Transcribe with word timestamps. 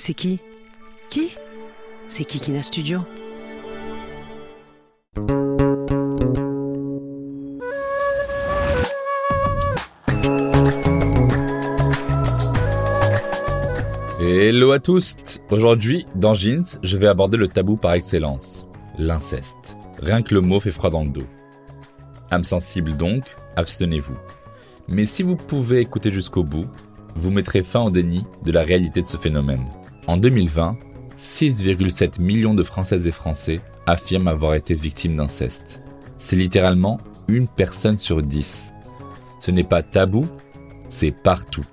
C'est 0.00 0.14
qui? 0.14 0.38
Qui? 1.10 1.32
C'est 2.08 2.24
Kikina 2.24 2.62
Studio? 2.62 3.00
Hello 14.20 14.70
à 14.70 14.78
tous 14.78 15.16
Aujourd'hui, 15.50 16.06
dans 16.14 16.32
Jeans, 16.32 16.62
je 16.84 16.96
vais 16.96 17.08
aborder 17.08 17.36
le 17.36 17.48
tabou 17.48 17.76
par 17.76 17.94
excellence, 17.94 18.66
l'inceste. 18.98 19.76
Rien 19.98 20.22
que 20.22 20.32
le 20.32 20.40
mot 20.40 20.60
fait 20.60 20.70
froid 20.70 20.90
dans 20.90 21.02
le 21.02 21.10
dos. 21.10 21.26
Âme 22.30 22.44
sensible 22.44 22.96
donc, 22.96 23.24
abstenez-vous. 23.56 24.16
Mais 24.86 25.06
si 25.06 25.24
vous 25.24 25.36
pouvez 25.36 25.80
écouter 25.80 26.12
jusqu'au 26.12 26.44
bout, 26.44 26.66
vous 27.16 27.32
mettrez 27.32 27.64
fin 27.64 27.80
au 27.80 27.90
déni 27.90 28.24
de 28.44 28.52
la 28.52 28.62
réalité 28.62 29.02
de 29.02 29.06
ce 29.06 29.16
phénomène. 29.16 29.66
En 30.08 30.16
2020, 30.16 30.78
6,7 31.18 32.22
millions 32.22 32.54
de 32.54 32.62
Françaises 32.62 33.06
et 33.06 33.12
Français 33.12 33.60
affirment 33.84 34.28
avoir 34.28 34.54
été 34.54 34.74
victimes 34.74 35.18
d'inceste. 35.18 35.82
C'est 36.16 36.34
littéralement 36.34 36.98
une 37.28 37.46
personne 37.46 37.98
sur 37.98 38.22
dix. 38.22 38.72
Ce 39.38 39.50
n'est 39.50 39.64
pas 39.64 39.82
tabou, 39.82 40.26
c'est 40.88 41.10
partout. 41.10 41.66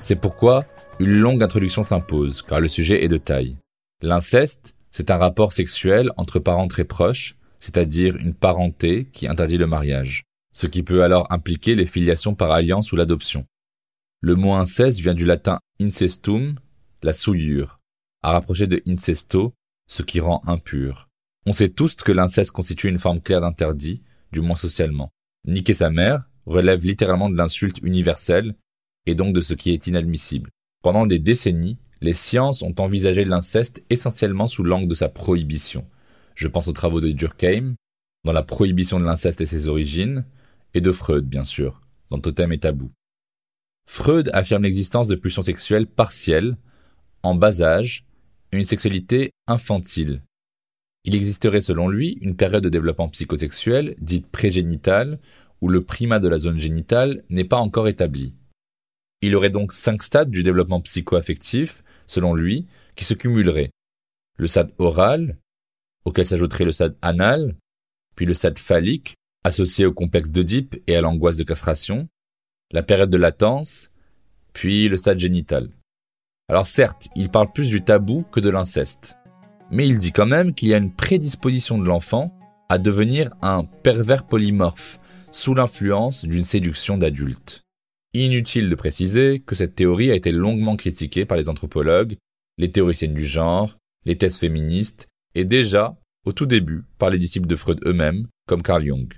C'est 0.00 0.16
pourquoi 0.16 0.64
une 0.98 1.10
longue 1.10 1.42
introduction 1.42 1.82
s'impose, 1.82 2.40
car 2.40 2.58
le 2.58 2.68
sujet 2.68 3.04
est 3.04 3.08
de 3.08 3.18
taille. 3.18 3.58
L'inceste, 4.00 4.74
c'est 4.90 5.10
un 5.10 5.18
rapport 5.18 5.52
sexuel 5.52 6.10
entre 6.16 6.38
parents 6.38 6.68
très 6.68 6.84
proches, 6.84 7.36
c'est-à-dire 7.60 8.16
une 8.16 8.32
parenté 8.32 9.10
qui 9.12 9.28
interdit 9.28 9.58
le 9.58 9.66
mariage, 9.66 10.22
ce 10.52 10.66
qui 10.66 10.82
peut 10.82 11.02
alors 11.02 11.30
impliquer 11.30 11.74
les 11.74 11.84
filiations 11.84 12.34
par 12.34 12.50
alliance 12.50 12.92
ou 12.92 12.96
l'adoption. 12.96 13.44
Le 14.22 14.36
mot 14.36 14.54
inceste 14.54 15.00
vient 15.00 15.12
du 15.12 15.26
latin 15.26 15.58
incestum, 15.82 16.54
la 17.04 17.12
souillure, 17.12 17.80
à 18.22 18.32
rapprocher 18.32 18.66
de 18.66 18.82
incesto, 18.88 19.54
ce 19.86 20.02
qui 20.02 20.20
rend 20.20 20.40
impur. 20.46 21.08
On 21.46 21.52
sait 21.52 21.68
tous 21.68 21.94
que 21.96 22.12
l'inceste 22.12 22.50
constitue 22.50 22.88
une 22.88 22.98
forme 22.98 23.20
claire 23.20 23.42
d'interdit, 23.42 24.02
du 24.32 24.40
moins 24.40 24.56
socialement. 24.56 25.10
Niquer 25.46 25.74
sa 25.74 25.90
mère 25.90 26.30
relève 26.46 26.84
littéralement 26.84 27.28
de 27.28 27.36
l'insulte 27.36 27.78
universelle 27.82 28.54
et 29.04 29.14
donc 29.14 29.34
de 29.34 29.42
ce 29.42 29.52
qui 29.52 29.70
est 29.70 29.86
inadmissible. 29.86 30.50
Pendant 30.82 31.06
des 31.06 31.18
décennies, 31.18 31.76
les 32.00 32.14
sciences 32.14 32.62
ont 32.62 32.74
envisagé 32.78 33.26
l'inceste 33.26 33.82
essentiellement 33.90 34.46
sous 34.46 34.62
l'angle 34.62 34.88
de 34.88 34.94
sa 34.94 35.10
prohibition. 35.10 35.86
Je 36.34 36.48
pense 36.48 36.68
aux 36.68 36.72
travaux 36.72 37.02
de 37.02 37.12
Durkheim, 37.12 37.74
dans 38.24 38.32
la 38.32 38.42
prohibition 38.42 38.98
de 38.98 39.04
l'inceste 39.04 39.42
et 39.42 39.46
ses 39.46 39.68
origines, 39.68 40.24
et 40.72 40.80
de 40.80 40.90
Freud, 40.90 41.26
bien 41.26 41.44
sûr, 41.44 41.82
dans 42.10 42.18
Totem 42.18 42.52
et 42.52 42.58
Tabou. 42.58 42.90
Freud 43.86 44.30
affirme 44.32 44.62
l'existence 44.62 45.08
de 45.08 45.14
pulsions 45.14 45.42
sexuelles 45.42 45.86
partielles, 45.86 46.56
en 47.24 47.34
bas 47.34 47.62
âge, 47.62 48.04
une 48.52 48.64
sexualité 48.64 49.32
infantile. 49.48 50.22
Il 51.04 51.14
existerait 51.14 51.60
selon 51.60 51.88
lui 51.88 52.18
une 52.20 52.36
période 52.36 52.62
de 52.62 52.68
développement 52.68 53.08
psychosexuel, 53.08 53.94
dite 53.98 54.26
prégénitale, 54.26 55.18
où 55.60 55.68
le 55.68 55.82
primat 55.82 56.18
de 56.18 56.28
la 56.28 56.38
zone 56.38 56.58
génitale 56.58 57.22
n'est 57.30 57.44
pas 57.44 57.56
encore 57.56 57.88
établi. 57.88 58.34
Il 59.22 59.34
aurait 59.34 59.50
donc 59.50 59.72
cinq 59.72 60.02
stades 60.02 60.30
du 60.30 60.42
développement 60.42 60.80
psychoaffectif, 60.80 61.82
selon 62.06 62.34
lui, 62.34 62.66
qui 62.94 63.04
se 63.04 63.14
cumuleraient. 63.14 63.70
Le 64.38 64.46
stade 64.46 64.72
oral, 64.78 65.38
auquel 66.04 66.26
s'ajouterait 66.26 66.64
le 66.64 66.72
stade 66.72 66.96
anal, 67.00 67.56
puis 68.16 68.26
le 68.26 68.34
stade 68.34 68.58
phallique, 68.58 69.14
associé 69.44 69.86
au 69.86 69.92
complexe 69.92 70.30
d'Oedipe 70.30 70.76
et 70.86 70.96
à 70.96 71.00
l'angoisse 71.00 71.36
de 71.36 71.44
castration, 71.44 72.08
la 72.70 72.82
période 72.82 73.10
de 73.10 73.16
latence, 73.16 73.90
puis 74.52 74.88
le 74.88 74.96
stade 74.96 75.18
génital. 75.18 75.70
Alors 76.48 76.66
certes, 76.66 77.08
il 77.16 77.30
parle 77.30 77.52
plus 77.52 77.68
du 77.68 77.82
tabou 77.82 78.24
que 78.30 78.40
de 78.40 78.50
l'inceste, 78.50 79.16
mais 79.70 79.88
il 79.88 79.96
dit 79.96 80.12
quand 80.12 80.26
même 80.26 80.52
qu'il 80.52 80.68
y 80.68 80.74
a 80.74 80.78
une 80.78 80.92
prédisposition 80.92 81.78
de 81.78 81.84
l'enfant 81.84 82.36
à 82.68 82.76
devenir 82.78 83.30
un 83.40 83.64
pervers 83.64 84.26
polymorphe 84.26 84.98
sous 85.32 85.54
l'influence 85.54 86.26
d'une 86.26 86.44
séduction 86.44 86.98
d'adulte. 86.98 87.62
Inutile 88.12 88.68
de 88.68 88.74
préciser 88.74 89.42
que 89.44 89.54
cette 89.54 89.74
théorie 89.74 90.10
a 90.10 90.14
été 90.14 90.32
longuement 90.32 90.76
critiquée 90.76 91.24
par 91.24 91.38
les 91.38 91.48
anthropologues, 91.48 92.16
les 92.58 92.70
théoriciennes 92.70 93.14
du 93.14 93.24
genre, 93.24 93.76
les 94.04 94.16
thèses 94.16 94.36
féministes, 94.36 95.08
et 95.34 95.44
déjà, 95.44 95.96
au 96.26 96.32
tout 96.32 96.46
début, 96.46 96.84
par 96.98 97.10
les 97.10 97.18
disciples 97.18 97.48
de 97.48 97.56
Freud 97.56 97.80
eux-mêmes, 97.86 98.28
comme 98.46 98.62
Carl 98.62 98.84
Jung. 98.84 99.12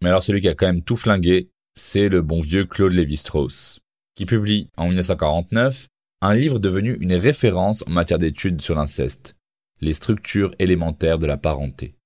Mais 0.00 0.08
alors 0.08 0.22
celui 0.22 0.40
qui 0.40 0.48
a 0.48 0.54
quand 0.54 0.66
même 0.66 0.82
tout 0.82 0.96
flingué, 0.96 1.50
c'est 1.74 2.08
le 2.08 2.22
bon 2.22 2.40
vieux 2.40 2.64
Claude 2.64 2.92
Lévi-Strauss, 2.92 3.80
qui 4.14 4.26
publie 4.26 4.70
en 4.76 4.86
1949 4.86 5.88
un 6.22 6.34
livre 6.34 6.60
devenu 6.60 6.96
une 7.00 7.14
référence 7.14 7.82
en 7.86 7.90
matière 7.90 8.20
d'études 8.20 8.62
sur 8.62 8.76
l'inceste, 8.76 9.34
les 9.80 9.92
structures 9.92 10.52
élémentaires 10.60 11.18
de 11.18 11.26
la 11.26 11.36
parenté. 11.36 11.96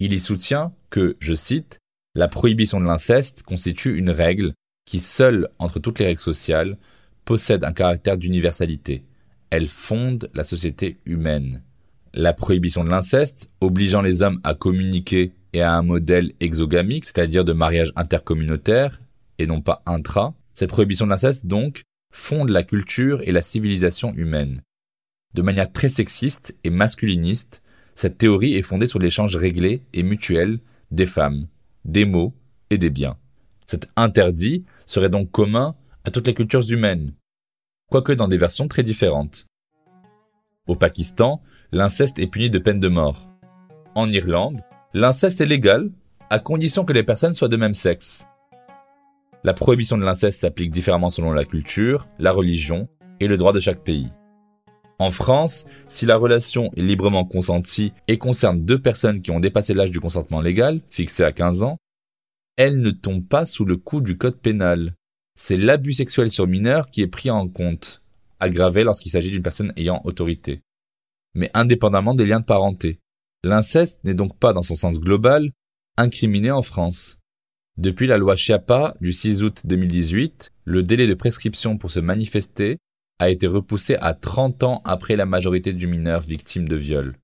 Il 0.00 0.14
y 0.14 0.20
soutient 0.20 0.72
que, 0.88 1.16
je 1.20 1.34
cite, 1.34 1.78
la 2.14 2.28
prohibition 2.28 2.80
de 2.80 2.86
l'inceste 2.86 3.42
constitue 3.42 3.98
une 3.98 4.08
règle 4.08 4.54
qui 4.86 5.00
seule 5.00 5.50
entre 5.58 5.78
toutes 5.78 5.98
les 5.98 6.06
règles 6.06 6.18
sociales 6.18 6.78
possède 7.26 7.62
un 7.62 7.74
caractère 7.74 8.16
d'universalité. 8.16 9.04
Elle 9.50 9.68
fonde 9.68 10.30
la 10.32 10.44
société 10.44 10.98
humaine. 11.04 11.62
La 12.14 12.32
prohibition 12.32 12.84
de 12.84 12.90
l'inceste, 12.90 13.50
obligeant 13.60 14.00
les 14.00 14.22
hommes 14.22 14.40
à 14.44 14.54
communiquer 14.54 15.34
et 15.52 15.60
à 15.60 15.74
un 15.74 15.82
modèle 15.82 16.32
exogamique, 16.40 17.04
c'est-à-dire 17.04 17.44
de 17.44 17.52
mariage 17.52 17.92
intercommunautaire 17.96 19.02
et 19.38 19.46
non 19.46 19.60
pas 19.60 19.82
intra, 19.84 20.34
cette 20.54 20.70
prohibition 20.70 21.04
de 21.04 21.10
l'inceste 21.10 21.46
donc 21.46 21.82
fonde 22.12 22.50
la 22.50 22.62
culture 22.62 23.20
et 23.22 23.32
la 23.32 23.42
civilisation 23.42 24.14
humaine. 24.14 24.62
De 25.34 25.42
manière 25.42 25.72
très 25.72 25.88
sexiste 25.88 26.54
et 26.62 26.70
masculiniste, 26.70 27.62
cette 27.94 28.18
théorie 28.18 28.54
est 28.54 28.62
fondée 28.62 28.86
sur 28.86 28.98
l'échange 28.98 29.36
réglé 29.36 29.82
et 29.92 30.02
mutuel 30.02 30.60
des 30.90 31.06
femmes, 31.06 31.48
des 31.84 32.04
mots 32.04 32.34
et 32.70 32.78
des 32.78 32.90
biens. 32.90 33.16
Cet 33.66 33.88
interdit 33.96 34.64
serait 34.86 35.10
donc 35.10 35.30
commun 35.30 35.74
à 36.04 36.10
toutes 36.10 36.26
les 36.26 36.34
cultures 36.34 36.70
humaines, 36.70 37.14
quoique 37.90 38.12
dans 38.12 38.28
des 38.28 38.36
versions 38.36 38.68
très 38.68 38.82
différentes. 38.82 39.46
Au 40.66 40.76
Pakistan, 40.76 41.42
l'inceste 41.72 42.18
est 42.18 42.26
puni 42.26 42.50
de 42.50 42.58
peine 42.58 42.80
de 42.80 42.88
mort. 42.88 43.28
En 43.94 44.10
Irlande, 44.10 44.60
l'inceste 44.94 45.40
est 45.40 45.46
légal, 45.46 45.90
à 46.30 46.38
condition 46.38 46.84
que 46.84 46.92
les 46.92 47.02
personnes 47.02 47.34
soient 47.34 47.48
de 47.48 47.56
même 47.56 47.74
sexe. 47.74 48.26
La 49.44 49.54
prohibition 49.54 49.98
de 49.98 50.04
l'inceste 50.04 50.40
s'applique 50.40 50.70
différemment 50.70 51.10
selon 51.10 51.32
la 51.32 51.44
culture, 51.44 52.06
la 52.20 52.30
religion 52.30 52.88
et 53.18 53.26
le 53.26 53.36
droit 53.36 53.52
de 53.52 53.58
chaque 53.58 53.82
pays. 53.82 54.08
En 55.00 55.10
France, 55.10 55.64
si 55.88 56.06
la 56.06 56.16
relation 56.16 56.70
est 56.76 56.82
librement 56.82 57.24
consentie 57.24 57.92
et 58.06 58.18
concerne 58.18 58.64
deux 58.64 58.80
personnes 58.80 59.20
qui 59.20 59.32
ont 59.32 59.40
dépassé 59.40 59.74
l'âge 59.74 59.90
du 59.90 59.98
consentement 59.98 60.40
légal, 60.40 60.80
fixé 60.88 61.24
à 61.24 61.32
15 61.32 61.64
ans, 61.64 61.78
elle 62.56 62.80
ne 62.80 62.92
tombe 62.92 63.26
pas 63.26 63.44
sous 63.44 63.64
le 63.64 63.76
coup 63.76 64.00
du 64.00 64.16
code 64.16 64.38
pénal. 64.38 64.94
C'est 65.34 65.56
l'abus 65.56 65.94
sexuel 65.94 66.30
sur 66.30 66.46
mineur 66.46 66.88
qui 66.88 67.02
est 67.02 67.08
pris 67.08 67.30
en 67.30 67.48
compte, 67.48 68.00
aggravé 68.38 68.84
lorsqu'il 68.84 69.10
s'agit 69.10 69.30
d'une 69.30 69.42
personne 69.42 69.72
ayant 69.76 70.00
autorité. 70.04 70.60
Mais 71.34 71.50
indépendamment 71.52 72.14
des 72.14 72.26
liens 72.26 72.40
de 72.40 72.44
parenté. 72.44 73.00
L'inceste 73.42 74.04
n'est 74.04 74.14
donc 74.14 74.38
pas, 74.38 74.52
dans 74.52 74.62
son 74.62 74.76
sens 74.76 75.00
global, 75.00 75.50
incriminé 75.96 76.52
en 76.52 76.62
France. 76.62 77.18
Depuis 77.78 78.06
la 78.06 78.18
loi 78.18 78.36
Chiappa 78.36 78.94
du 79.00 79.12
6 79.12 79.42
août 79.42 79.62
2018, 79.64 80.52
le 80.66 80.82
délai 80.82 81.06
de 81.06 81.14
prescription 81.14 81.78
pour 81.78 81.90
se 81.90 82.00
manifester 82.00 82.76
a 83.18 83.30
été 83.30 83.46
repoussé 83.46 83.96
à 84.00 84.12
30 84.12 84.62
ans 84.62 84.82
après 84.84 85.16
la 85.16 85.24
majorité 85.24 85.72
du 85.72 85.86
mineur 85.86 86.20
victime 86.20 86.68
de 86.68 86.76
viol. 86.76 87.16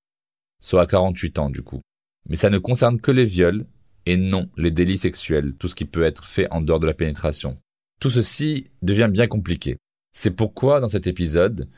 Soit 0.62 0.82
à 0.82 0.86
48 0.86 1.38
ans 1.38 1.50
du 1.50 1.62
coup. 1.62 1.82
Mais 2.30 2.36
ça 2.36 2.48
ne 2.48 2.56
concerne 2.56 2.98
que 2.98 3.10
les 3.10 3.26
viols 3.26 3.66
et 4.06 4.16
non 4.16 4.48
les 4.56 4.70
délits 4.70 4.96
sexuels, 4.96 5.54
tout 5.58 5.68
ce 5.68 5.74
qui 5.74 5.84
peut 5.84 6.02
être 6.02 6.24
fait 6.24 6.50
en 6.50 6.62
dehors 6.62 6.80
de 6.80 6.86
la 6.86 6.94
pénétration. 6.94 7.58
Tout 8.00 8.10
ceci 8.10 8.70
devient 8.80 9.10
bien 9.12 9.26
compliqué. 9.26 9.76
C'est 10.12 10.34
pourquoi, 10.34 10.80
dans 10.80 10.88
cet 10.88 11.06
épisode, 11.06 11.68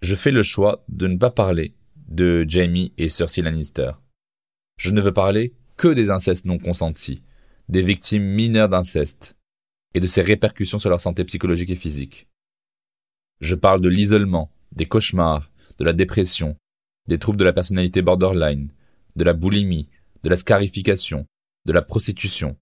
je 0.00 0.14
fais 0.14 0.30
le 0.30 0.42
choix 0.42 0.82
de 0.88 1.08
ne 1.08 1.18
pas 1.18 1.30
parler 1.30 1.74
de 2.08 2.46
Jamie 2.48 2.94
et 2.96 3.10
Cersei 3.10 3.42
Lannister. 3.42 3.92
Je 4.78 4.92
ne 4.92 5.00
veux 5.02 5.12
parler 5.12 5.52
que 5.76 5.88
des 5.88 6.10
incestes 6.10 6.46
non 6.46 6.58
consentis, 6.58 7.22
des 7.68 7.82
victimes 7.82 8.24
mineures 8.24 8.68
d'inceste. 8.68 9.34
et 9.94 10.00
de 10.00 10.06
ses 10.06 10.20
répercussions 10.20 10.78
sur 10.78 10.90
leur 10.90 11.00
santé 11.00 11.24
psychologique 11.24 11.70
et 11.70 11.74
physique. 11.76 12.28
Je 13.40 13.54
parle 13.54 13.80
de 13.80 13.88
l'isolement, 13.88 14.52
des 14.70 14.84
cauchemars, 14.84 15.50
de 15.78 15.84
la 15.84 15.94
dépression, 15.94 16.56
des 17.08 17.18
troubles 17.18 17.38
de 17.38 17.44
la 17.44 17.54
personnalité 17.54 18.02
borderline, 18.02 18.70
de 19.16 19.24
la 19.24 19.32
boulimie, 19.32 19.88
de 20.22 20.28
la 20.28 20.36
scarification, 20.36 21.26
de 21.64 21.72
la 21.72 21.80
prostitution, 21.80 22.58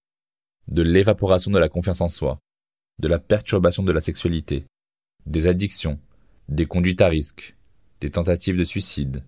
de 0.69 0.81
l'évaporation 0.81 1.51
de 1.51 1.59
la 1.59 1.67
confiance 1.67 1.99
en 1.99 2.07
soi, 2.07 2.39
de 2.99 3.09
la 3.09 3.19
perturbation 3.19 3.83
de 3.83 3.91
la 3.91 4.01
sexualité, 4.01 4.65
des 5.25 5.47
addictions, 5.47 5.99
des 6.47 6.65
conduites 6.65 7.01
à 7.01 7.09
risque, 7.09 7.57
des 7.99 8.09
tentatives 8.09 8.57
de 8.57 8.63
suicide. 8.63 9.23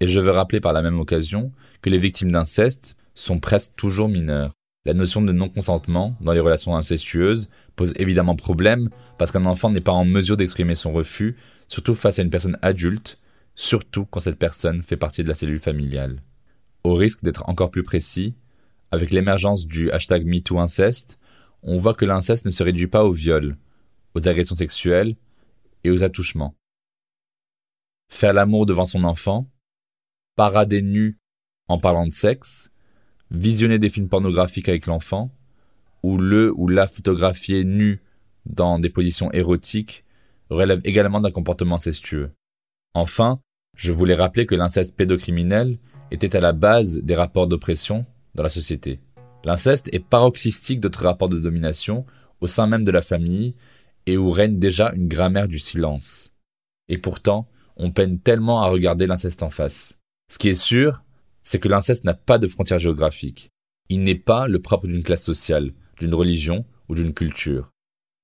Et 0.00 0.08
je 0.08 0.18
veux 0.18 0.32
rappeler 0.32 0.60
par 0.60 0.72
la 0.72 0.82
même 0.82 0.98
occasion 0.98 1.52
que 1.80 1.90
les 1.90 1.98
victimes 1.98 2.32
d'inceste 2.32 2.96
sont 3.14 3.38
presque 3.38 3.76
toujours 3.76 4.08
mineures. 4.08 4.52
La 4.86 4.92
notion 4.92 5.22
de 5.22 5.32
non-consentement 5.32 6.16
dans 6.20 6.32
les 6.32 6.40
relations 6.40 6.76
incestueuses 6.76 7.48
pose 7.74 7.94
évidemment 7.96 8.36
problème 8.36 8.90
parce 9.18 9.30
qu'un 9.30 9.46
enfant 9.46 9.70
n'est 9.70 9.80
pas 9.80 9.92
en 9.92 10.04
mesure 10.04 10.36
d'exprimer 10.36 10.74
son 10.74 10.92
refus, 10.92 11.36
surtout 11.68 11.94
face 11.94 12.18
à 12.18 12.22
une 12.22 12.30
personne 12.30 12.58
adulte, 12.60 13.18
surtout 13.54 14.04
quand 14.04 14.20
cette 14.20 14.38
personne 14.38 14.82
fait 14.82 14.98
partie 14.98 15.22
de 15.22 15.28
la 15.28 15.34
cellule 15.34 15.58
familiale. 15.58 16.22
Au 16.82 16.94
risque 16.94 17.24
d'être 17.24 17.48
encore 17.48 17.70
plus 17.70 17.82
précis, 17.82 18.34
avec 18.90 19.10
l'émergence 19.10 19.66
du 19.66 19.90
hashtag 19.90 20.26
MeTooInceste, 20.26 21.18
on 21.62 21.78
voit 21.78 21.94
que 21.94 22.04
l'inceste 22.04 22.44
ne 22.44 22.50
se 22.50 22.62
réduit 22.62 22.86
pas 22.86 23.04
au 23.04 23.12
viol, 23.12 23.56
aux 24.14 24.28
agressions 24.28 24.54
sexuelles 24.54 25.16
et 25.82 25.90
aux 25.90 26.02
attouchements. 26.02 26.54
Faire 28.10 28.34
l'amour 28.34 28.66
devant 28.66 28.84
son 28.84 29.04
enfant, 29.04 29.50
parader 30.36 30.82
nu 30.82 31.18
en 31.68 31.78
parlant 31.78 32.06
de 32.06 32.12
sexe, 32.12 32.70
visionner 33.34 33.78
des 33.78 33.90
films 33.90 34.08
pornographiques 34.08 34.68
avec 34.68 34.86
l'enfant, 34.86 35.30
ou 36.02 36.18
le 36.18 36.52
ou 36.56 36.68
la 36.68 36.86
photographier 36.86 37.64
nu 37.64 38.00
dans 38.46 38.78
des 38.78 38.90
positions 38.90 39.32
érotiques 39.32 40.04
relève 40.50 40.80
également 40.84 41.20
d'un 41.20 41.30
comportement 41.30 41.76
incestueux. 41.76 42.30
Enfin, 42.94 43.40
je 43.76 43.92
voulais 43.92 44.14
rappeler 44.14 44.46
que 44.46 44.54
l'inceste 44.54 44.96
pédocriminel 44.96 45.78
était 46.10 46.36
à 46.36 46.40
la 46.40 46.52
base 46.52 46.98
des 46.98 47.14
rapports 47.14 47.46
d'oppression 47.46 48.04
dans 48.34 48.42
la 48.42 48.48
société. 48.48 49.00
L'inceste 49.44 49.88
est 49.92 50.04
paroxystique 50.04 50.80
d'autres 50.80 51.04
rapports 51.04 51.28
de 51.28 51.40
domination 51.40 52.04
au 52.40 52.46
sein 52.46 52.66
même 52.66 52.84
de 52.84 52.90
la 52.90 53.02
famille 53.02 53.54
et 54.06 54.16
où 54.16 54.30
règne 54.30 54.58
déjà 54.58 54.92
une 54.94 55.08
grammaire 55.08 55.48
du 55.48 55.58
silence. 55.58 56.34
Et 56.88 56.98
pourtant, 56.98 57.48
on 57.76 57.90
peine 57.90 58.20
tellement 58.20 58.62
à 58.62 58.68
regarder 58.68 59.06
l'inceste 59.06 59.42
en 59.42 59.50
face. 59.50 59.96
Ce 60.30 60.38
qui 60.38 60.48
est 60.48 60.54
sûr, 60.54 61.02
c'est 61.44 61.60
que 61.60 61.68
l'inceste 61.68 62.04
n'a 62.04 62.14
pas 62.14 62.38
de 62.38 62.48
frontières 62.48 62.78
géographiques. 62.78 63.50
Il 63.88 64.02
n'est 64.02 64.14
pas 64.14 64.48
le 64.48 64.60
propre 64.60 64.86
d'une 64.86 65.02
classe 65.02 65.22
sociale, 65.22 65.72
d'une 65.98 66.14
religion 66.14 66.64
ou 66.88 66.94
d'une 66.94 67.12
culture. 67.12 67.70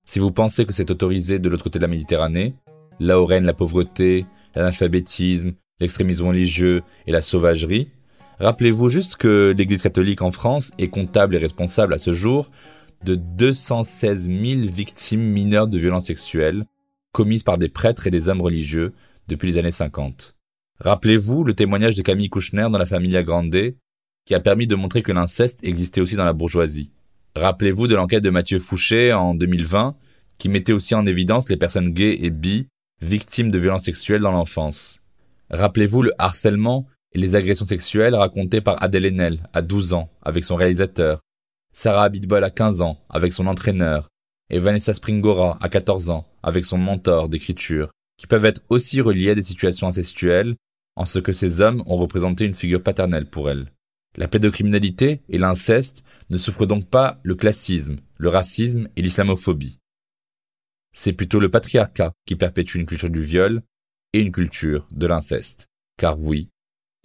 Si 0.06 0.18
vous 0.18 0.32
pensez 0.32 0.64
que 0.64 0.72
c'est 0.72 0.90
autorisé 0.90 1.38
de 1.38 1.48
l'autre 1.48 1.62
côté 1.62 1.78
de 1.78 1.84
la 1.84 1.88
Méditerranée, 1.88 2.54
là 2.98 3.20
où 3.20 3.26
règne 3.26 3.44
la 3.44 3.52
pauvreté, 3.52 4.26
l'analphabétisme, 4.54 5.52
l'extrémisme 5.78 6.26
religieux 6.26 6.82
et 7.06 7.12
la 7.12 7.22
sauvagerie, 7.22 7.90
rappelez-vous 8.38 8.88
juste 8.88 9.16
que 9.16 9.54
l'Église 9.56 9.82
catholique 9.82 10.22
en 10.22 10.30
France 10.30 10.72
est 10.78 10.88
comptable 10.88 11.36
et 11.36 11.38
responsable 11.38 11.94
à 11.94 11.98
ce 11.98 12.12
jour 12.12 12.50
de 13.04 13.14
216 13.14 14.28
000 14.28 14.40
victimes 14.62 15.22
mineures 15.22 15.68
de 15.68 15.78
violences 15.78 16.06
sexuelles 16.06 16.64
commises 17.12 17.42
par 17.42 17.58
des 17.58 17.68
prêtres 17.68 18.06
et 18.06 18.10
des 18.10 18.28
hommes 18.28 18.42
religieux 18.42 18.92
depuis 19.28 19.48
les 19.48 19.58
années 19.58 19.70
50. 19.70 20.34
Rappelez-vous 20.80 21.44
le 21.44 21.52
témoignage 21.52 21.94
de 21.94 22.00
Camille 22.00 22.30
Kouchner 22.30 22.68
dans 22.72 22.78
la 22.78 22.86
Familia 22.86 23.22
Grande 23.22 23.74
qui 24.24 24.34
a 24.34 24.40
permis 24.40 24.66
de 24.66 24.74
montrer 24.74 25.02
que 25.02 25.12
l'inceste 25.12 25.58
existait 25.62 26.00
aussi 26.00 26.16
dans 26.16 26.24
la 26.24 26.32
bourgeoisie. 26.32 26.90
Rappelez-vous 27.36 27.86
de 27.86 27.94
l'enquête 27.94 28.22
de 28.22 28.30
Mathieu 28.30 28.58
Fouché 28.58 29.12
en 29.12 29.34
2020 29.34 29.94
qui 30.38 30.48
mettait 30.48 30.72
aussi 30.72 30.94
en 30.94 31.04
évidence 31.04 31.50
les 31.50 31.58
personnes 31.58 31.90
gays 31.90 32.24
et 32.24 32.30
bi 32.30 32.66
victimes 33.02 33.50
de 33.50 33.58
violences 33.58 33.84
sexuelles 33.84 34.22
dans 34.22 34.30
l'enfance. 34.30 35.02
Rappelez-vous 35.50 36.00
le 36.00 36.12
harcèlement 36.18 36.86
et 37.12 37.18
les 37.18 37.36
agressions 37.36 37.66
sexuelles 37.66 38.14
racontées 38.14 38.62
par 38.62 38.82
Adèle 38.82 39.04
Haenel 39.04 39.48
à 39.52 39.60
12 39.60 39.92
ans 39.92 40.08
avec 40.22 40.44
son 40.44 40.56
réalisateur, 40.56 41.20
Sarah 41.74 42.04
Abitbol 42.04 42.42
à 42.42 42.50
15 42.50 42.80
ans 42.80 42.98
avec 43.10 43.34
son 43.34 43.46
entraîneur, 43.46 44.08
et 44.48 44.58
Vanessa 44.58 44.94
Springora 44.94 45.58
à 45.60 45.68
14 45.68 46.08
ans 46.08 46.26
avec 46.42 46.64
son 46.64 46.78
mentor 46.78 47.28
d'écriture, 47.28 47.90
qui 48.16 48.26
peuvent 48.26 48.46
être 48.46 48.62
aussi 48.70 49.00
reliés 49.00 49.30
à 49.30 49.34
des 49.34 49.42
situations 49.42 49.88
incestuelles, 49.88 50.56
en 50.96 51.04
ce 51.04 51.18
que 51.18 51.32
ces 51.32 51.60
hommes 51.60 51.82
ont 51.86 51.96
représenté 51.96 52.44
une 52.44 52.54
figure 52.54 52.82
paternelle 52.82 53.26
pour 53.26 53.50
elle. 53.50 53.72
La 54.16 54.28
pédocriminalité 54.28 55.22
et 55.28 55.38
l'inceste 55.38 56.02
ne 56.30 56.36
souffrent 56.36 56.66
donc 56.66 56.88
pas 56.88 57.20
le 57.22 57.34
classisme, 57.34 57.96
le 58.16 58.28
racisme 58.28 58.88
et 58.96 59.02
l'islamophobie. 59.02 59.78
C'est 60.92 61.12
plutôt 61.12 61.38
le 61.38 61.48
patriarcat 61.48 62.12
qui 62.26 62.34
perpétue 62.34 62.76
une 62.76 62.86
culture 62.86 63.10
du 63.10 63.22
viol 63.22 63.62
et 64.12 64.20
une 64.20 64.32
culture 64.32 64.88
de 64.90 65.06
l'inceste. 65.06 65.66
Car 65.96 66.20
oui, 66.20 66.50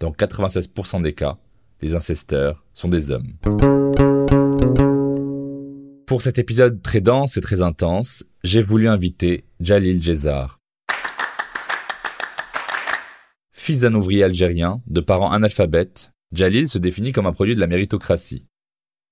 dans 0.00 0.10
96% 0.10 1.02
des 1.02 1.14
cas, 1.14 1.38
les 1.80 1.94
incesteurs 1.94 2.66
sont 2.74 2.88
des 2.88 3.10
hommes. 3.10 3.34
Pour 6.06 6.22
cet 6.22 6.38
épisode 6.38 6.82
très 6.82 7.00
dense 7.00 7.36
et 7.36 7.40
très 7.40 7.62
intense, 7.62 8.24
j'ai 8.42 8.62
voulu 8.62 8.88
inviter 8.88 9.44
Jalil 9.60 10.02
Jezar. 10.02 10.58
Fils 13.66 13.80
d'un 13.80 13.94
ouvrier 13.94 14.22
algérien, 14.22 14.80
de 14.86 15.00
parents 15.00 15.32
analphabètes, 15.32 16.12
Jalil 16.30 16.68
se 16.68 16.78
définit 16.78 17.10
comme 17.10 17.26
un 17.26 17.32
produit 17.32 17.56
de 17.56 17.58
la 17.58 17.66
méritocratie. 17.66 18.46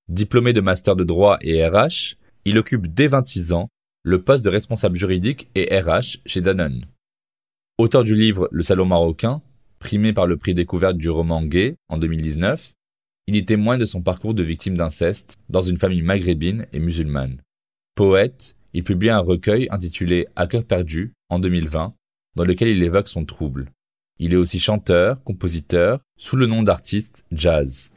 Diplômé 0.08 0.52
de 0.52 0.60
master 0.60 0.94
de 0.94 1.02
droit 1.02 1.38
et 1.40 1.66
RH, 1.66 2.14
il 2.44 2.56
occupe 2.56 2.86
dès 2.86 3.08
26 3.08 3.52
ans 3.52 3.68
le 4.04 4.22
poste 4.22 4.44
de 4.44 4.50
responsable 4.50 4.96
juridique 4.96 5.50
et 5.56 5.76
RH 5.76 6.18
chez 6.24 6.40
Danone. 6.40 6.84
Auteur 7.78 8.04
du 8.04 8.14
livre 8.14 8.48
Le 8.52 8.62
Salon 8.62 8.84
marocain, 8.84 9.42
primé 9.80 10.12
par 10.12 10.28
le 10.28 10.36
prix 10.36 10.54
découverte 10.54 10.98
du 10.98 11.10
roman 11.10 11.42
gay 11.42 11.74
en 11.88 11.98
2019, 11.98 12.74
il 13.26 13.34
y 13.34 13.44
témoigne 13.44 13.80
de 13.80 13.86
son 13.86 14.02
parcours 14.02 14.34
de 14.34 14.44
victime 14.44 14.76
d'inceste 14.76 15.36
dans 15.48 15.62
une 15.62 15.78
famille 15.78 16.02
maghrébine 16.02 16.68
et 16.72 16.78
musulmane. 16.78 17.40
Poète, 17.96 18.54
il 18.72 18.84
publie 18.84 19.10
un 19.10 19.18
recueil 19.18 19.66
intitulé 19.72 20.26
À 20.36 20.46
cœur 20.46 20.62
perdu 20.62 21.12
en 21.28 21.40
2020, 21.40 21.92
dans 22.36 22.44
lequel 22.44 22.68
il 22.68 22.84
évoque 22.84 23.08
son 23.08 23.24
trouble. 23.24 23.72
Il 24.20 24.32
est 24.32 24.36
aussi 24.36 24.60
chanteur, 24.60 25.24
compositeur, 25.24 25.98
sous 26.16 26.36
le 26.36 26.46
nom 26.46 26.62
d'artiste 26.62 27.24
Jazz. 27.32 27.90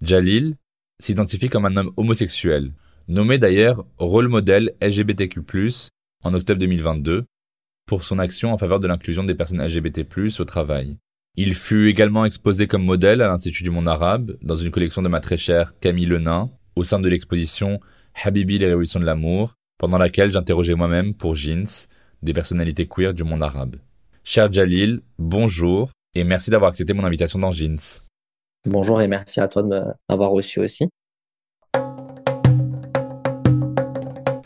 Jalil 0.00 0.56
s'identifie 1.00 1.48
comme 1.48 1.66
un 1.66 1.76
homme 1.76 1.92
homosexuel, 1.96 2.72
nommé 3.06 3.38
d'ailleurs 3.38 3.86
rôle 3.96 4.26
modèle 4.26 4.74
LGBTQ+, 4.82 5.40
en 6.24 6.34
octobre 6.34 6.58
2022, 6.58 7.26
pour 7.86 8.02
son 8.02 8.18
action 8.18 8.52
en 8.52 8.58
faveur 8.58 8.80
de 8.80 8.88
l'inclusion 8.88 9.22
des 9.22 9.36
personnes 9.36 9.64
LGBT+, 9.64 10.04
au 10.40 10.44
travail. 10.44 10.98
Il 11.36 11.54
fut 11.54 11.88
également 11.88 12.24
exposé 12.24 12.66
comme 12.66 12.84
modèle 12.84 13.22
à 13.22 13.28
l'Institut 13.28 13.62
du 13.62 13.70
monde 13.70 13.88
arabe, 13.88 14.36
dans 14.42 14.56
une 14.56 14.72
collection 14.72 15.02
de 15.02 15.08
ma 15.08 15.20
très 15.20 15.36
chère 15.36 15.78
Camille 15.78 16.06
Lenain, 16.06 16.50
au 16.74 16.82
sein 16.82 16.98
de 16.98 17.08
l'exposition 17.08 17.78
Habibi 18.22 18.58
les 18.58 18.66
révolutions 18.66 19.00
de 19.00 19.04
l'amour, 19.04 19.54
pendant 19.78 19.98
laquelle 19.98 20.30
j'interrogeais 20.30 20.74
moi-même 20.74 21.14
pour 21.14 21.34
Jeans 21.34 21.86
des 22.22 22.32
personnalités 22.32 22.86
queer 22.86 23.12
du 23.12 23.24
monde 23.24 23.42
arabe. 23.42 23.76
Cher 24.22 24.50
Jalil, 24.50 25.02
bonjour, 25.18 25.90
et 26.14 26.24
merci 26.24 26.50
d'avoir 26.50 26.70
accepté 26.70 26.94
mon 26.94 27.04
invitation 27.04 27.38
dans 27.38 27.50
Jeans. 27.50 28.00
Bonjour 28.64 29.02
et 29.02 29.08
merci 29.08 29.40
à 29.40 29.48
toi 29.48 29.62
de 29.62 29.68
m'avoir 30.08 30.30
reçu 30.30 30.60
aussi. 30.60 30.88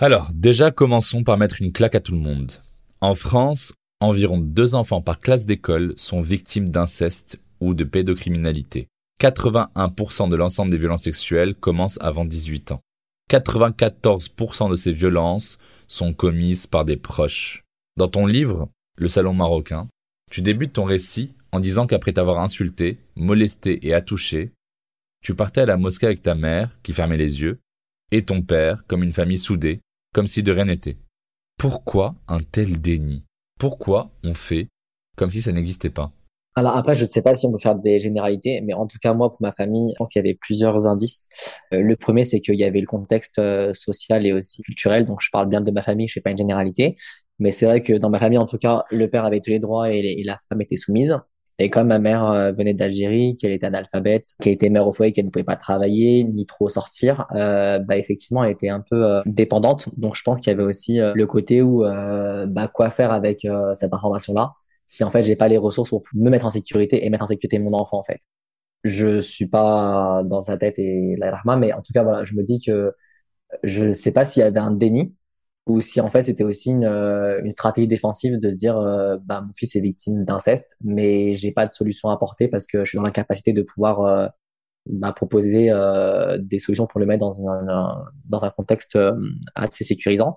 Alors, 0.01 0.31
déjà 0.35 0.71
commençons 0.71 1.23
par 1.23 1.39
mettre 1.39 1.63
une 1.63 1.73
claque 1.73 1.95
à 1.95 2.01
tout 2.01 2.13
le 2.13 2.19
monde. 2.19 2.53
En 3.01 3.15
France, 3.15 3.73
environ 4.01 4.39
deux 4.39 4.75
enfants 4.75 5.03
par 5.03 5.21
classe 5.21 5.47
d'école 5.47 5.95
sont 5.97 6.21
victimes 6.21 6.71
d'inceste 6.71 7.41
ou 7.61 7.75
de 7.75 7.85
pédocriminalité. 7.85 8.89
81% 9.21 10.29
de 10.29 10.37
l'ensemble 10.37 10.71
des 10.71 10.79
violences 10.79 11.03
sexuelles 11.03 11.55
commencent 11.55 11.99
avant 12.01 12.25
18 12.25 12.73
ans. 12.73 12.81
94% 13.29 14.71
de 14.71 14.77
ces 14.77 14.93
violences 14.93 15.59
sont 15.87 16.15
commises 16.15 16.67
par 16.67 16.85
des 16.85 16.97
proches. 16.97 17.63
Dans 17.97 18.09
ton 18.09 18.27
livre, 18.27 18.69
Le 18.97 19.09
Salon 19.09 19.35
marocain, 19.35 19.89
tu 20.31 20.43
débutes 20.43 20.75
ton 20.75 20.85
récit 20.85 21.35
en 21.53 21.61
disant 21.61 21.87
qu'après 21.87 22.13
t'avoir 22.13 22.41
insulté, 22.41 22.99
molesté 23.17 23.87
et 23.87 23.95
attouché, 23.95 24.53
tu 25.23 25.35
partais 25.35 25.63
à 25.63 25.67
la 25.67 25.77
mosquée 25.77 26.07
avec 26.07 26.23
ta 26.23 26.35
mère, 26.35 26.81
qui 26.83 26.93
fermait 26.93 27.17
les 27.17 27.41
yeux, 27.41 27.59
et 28.11 28.25
ton 28.25 28.43
père, 28.43 28.87
comme 28.87 29.03
une 29.03 29.13
famille 29.13 29.39
soudée, 29.39 29.81
comme 30.15 30.27
si 30.27 30.43
de 30.43 30.53
rien 30.53 30.67
n'était. 30.67 30.97
Pourquoi 31.59 32.15
un 32.29 32.39
tel 32.39 32.81
déni? 32.81 33.25
Pourquoi 33.59 34.11
on 34.23 34.35
fait 34.35 34.69
comme 35.17 35.31
si 35.31 35.43
ça 35.43 35.53
n'existait 35.53 35.91
pas? 35.91 36.13
Alors 36.59 36.77
après, 36.77 36.97
je 36.97 37.05
ne 37.05 37.09
sais 37.09 37.23
pas 37.23 37.35
si 37.35 37.47
on 37.47 37.53
peut 37.53 37.59
faire 37.59 37.77
des 37.77 38.01
généralités, 38.01 38.61
mais 38.63 38.75
en 38.75 38.87
tout 38.87 38.99
cas, 39.01 39.15
moi, 39.15 39.31
pour 39.31 39.41
ma 39.41 39.53
famille, 39.53 39.93
je 39.93 39.97
pense 39.97 40.11
qu'il 40.11 40.21
y 40.21 40.25
avait 40.27 40.35
plusieurs 40.35 40.87
indices. 40.87 41.29
Euh, 41.73 41.81
le 41.81 41.97
premier, 41.97 42.25
c'est 42.25 42.41
qu'il 42.41 42.57
y 42.57 42.65
avait 42.65 42.81
le 42.81 42.87
contexte 42.87 43.39
euh, 43.39 43.73
social 43.75 44.27
et 44.27 44.33
aussi 44.33 44.63
culturel. 44.63 45.07
Donc, 45.07 45.21
je 45.23 45.31
parle 45.31 45.49
bien 45.49 45.61
de 45.61 45.71
ma 45.71 45.83
famille, 45.83 46.09
je 46.09 46.15
fais 46.15 46.21
pas 46.21 46.33
une 46.33 46.39
généralité. 46.39 46.97
Mais 47.39 47.53
c'est 47.53 47.67
vrai 47.67 47.81
que 47.81 47.93
dans 47.93 48.11
ma 48.11 48.19
famille, 48.19 48.39
en 48.39 48.47
tout 48.47 48.59
cas, 48.59 48.85
le 48.91 49.09
père 49.09 49.25
avait 49.25 49.41
tous 49.41 49.51
les 49.51 49.61
droits 49.61 49.93
et, 49.93 50.23
la 50.25 50.37
femme 50.49 50.61
était 50.61 50.77
soumise. 50.77 51.17
Et 51.61 51.71
comme 51.71 51.89
ma 51.89 52.01
mère 52.01 52.29
euh, 52.29 52.51
venait 52.53 52.75
d'Algérie, 52.75 53.37
qu'elle 53.37 53.53
était 53.53 53.67
analphabète, 53.67 54.27
qu'elle 54.41 54.55
était 54.55 54.71
mère 54.71 54.87
au 54.87 54.93
foyer, 54.93 55.13
qu'elle 55.13 55.27
ne 55.27 55.31
pouvait 55.31 55.45
pas 55.45 55.57
travailler 55.57 56.25
ni 56.25 56.47
trop 56.47 56.69
sortir, 56.69 57.27
bah 57.33 57.97
effectivement, 57.97 58.43
elle 58.45 58.53
était 58.53 58.69
un 58.69 58.81
peu 58.81 59.21
dépendante. 59.27 59.89
Donc 59.97 60.17
je 60.17 60.23
pense 60.23 60.41
qu'il 60.41 60.53
y 60.53 60.55
avait 60.55 60.65
aussi 60.65 60.99
le 60.99 61.27
côté 61.27 61.63
où 61.63 61.83
bah 61.83 62.69
quoi 62.73 62.91
faire 62.91 63.13
avec 63.13 63.47
cette 63.75 63.93
information-là 63.93 64.53
si 64.89 65.05
en 65.05 65.11
fait 65.13 65.23
j'ai 65.23 65.37
pas 65.37 65.49
les 65.49 65.59
ressources 65.59 65.91
pour 65.91 66.03
me 66.15 66.31
mettre 66.31 66.47
en 66.47 66.51
sécurité 66.51 67.05
et 67.07 67.11
mettre 67.11 67.25
en 67.25 67.29
sécurité 67.29 67.61
mon 67.61 67.75
enfant 67.75 67.99
en 67.99 68.03
fait. 68.03 68.21
Je 68.85 69.21
suis 69.21 69.49
pas 69.49 70.23
dans 70.25 70.43
sa 70.43 70.57
tête 70.57 70.79
et 70.79 71.17
la 71.19 71.41
mais 71.57 71.73
en 71.73 71.83
tout 71.83 71.93
cas 71.93 72.03
voilà, 72.05 72.25
je 72.25 72.35
me 72.35 72.43
dis 72.43 72.61
que 72.65 72.93
je 73.63 73.93
sais 73.93 74.13
pas 74.13 74.25
s'il 74.25 74.41
y 74.41 74.45
avait 74.45 74.61
un 74.61 74.73
déni 74.73 75.15
ou 75.67 75.81
si 75.81 76.01
en 76.01 76.11
fait 76.11 76.25
c'était 76.25 76.45
aussi 76.45 76.71
une, 76.71 76.85
euh, 76.85 77.41
une, 77.45 77.51
stratégie 77.51 77.89
défensive 77.89 78.39
de 78.41 78.51
se 78.51 78.57
dire 78.57 78.79
euh, 78.79 79.17
bah 79.25 79.43
mon 79.43 79.53
fils 79.53 79.77
est 79.77 79.81
victime 79.81 80.25
d'inceste 80.25 80.77
mais 80.83 81.35
j'ai 81.35 81.53
pas 81.53 81.67
de 81.67 81.73
solution 81.73 82.11
à 82.11 82.15
apporter 82.15 82.49
parce 82.49 82.67
que 82.67 82.85
je 82.85 82.91
suis 82.91 82.97
dans 82.97 83.03
l'incapacité 83.03 83.53
de 83.53 83.63
pouvoir 83.63 84.01
euh, 84.03 84.29
bah, 84.87 85.13
proposer 85.13 85.71
des 86.41 86.59
solutions 86.59 86.87
pour 86.87 87.01
le 87.01 87.07
mettre 87.07 87.21
dans 87.21 87.47
un, 87.47 88.03
dans 88.25 88.45
un 88.45 88.51
contexte 88.51 88.99
assez 89.55 89.85
sécurisant 89.85 90.37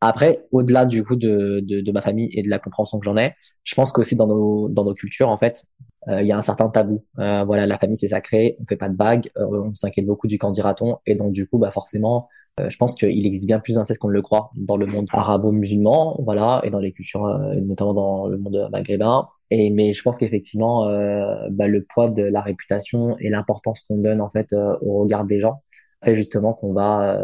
après 0.00 0.46
au-delà 0.52 0.86
du 0.86 1.02
coup 1.02 1.16
de, 1.16 1.60
de, 1.62 1.80
de, 1.80 1.92
ma 1.92 2.00
famille 2.00 2.30
et 2.34 2.42
de 2.42 2.48
la 2.48 2.58
compréhension 2.58 2.98
que 2.98 3.04
j'en 3.04 3.16
ai 3.16 3.34
je 3.64 3.74
pense 3.74 3.92
qu'aussi 3.92 4.16
dans 4.16 4.26
nos 4.26 4.68
dans 4.68 4.84
nos 4.84 4.94
cultures 4.94 5.28
en 5.28 5.36
fait 5.36 5.64
il 6.08 6.26
y 6.26 6.30
a 6.30 6.38
un 6.38 6.42
certain 6.42 6.68
tabou 6.68 7.04
voilà 7.16 7.66
la 7.66 7.78
famille 7.78 7.96
c'est 7.96 8.08
sacré 8.08 8.56
on 8.60 8.64
fait 8.64 8.76
pas 8.76 8.88
de 8.88 8.96
vagues 8.96 9.30
on 9.36 9.74
s'inquiète 9.74 10.06
beaucoup 10.06 10.26
du 10.26 10.38
candidaton 10.38 10.98
et 11.06 11.14
donc 11.14 11.32
du 11.32 11.48
coup 11.48 11.58
bah 11.58 11.70
forcément 11.70 12.28
euh, 12.60 12.70
je 12.70 12.76
pense 12.78 12.94
qu'il 12.94 13.26
existe 13.26 13.46
bien 13.46 13.60
plus 13.60 13.74
d'inceste 13.74 14.00
qu'on 14.00 14.08
ne 14.08 14.14
le 14.14 14.22
croit 14.22 14.50
dans 14.56 14.76
le 14.76 14.86
monde 14.86 15.06
arabo-musulman, 15.12 16.16
voilà, 16.24 16.62
et 16.64 16.70
dans 16.70 16.78
les 16.78 16.92
cultures, 16.92 17.26
euh, 17.26 17.54
notamment 17.56 17.92
dans 17.94 18.26
le 18.28 18.38
monde 18.38 18.68
maghrébin. 18.72 19.28
Et 19.50 19.70
mais 19.70 19.92
je 19.92 20.02
pense 20.02 20.16
qu'effectivement, 20.18 20.88
euh, 20.88 21.34
bah, 21.50 21.68
le 21.68 21.84
poids 21.84 22.08
de 22.08 22.22
la 22.22 22.40
réputation 22.40 23.16
et 23.18 23.28
l'importance 23.28 23.82
qu'on 23.82 23.98
donne 23.98 24.20
en 24.20 24.28
fait 24.28 24.54
au 24.80 25.00
regard 25.00 25.24
des 25.24 25.38
gens 25.38 25.62
fait 26.02 26.14
justement 26.14 26.54
qu'on 26.54 26.72
va 26.72 27.20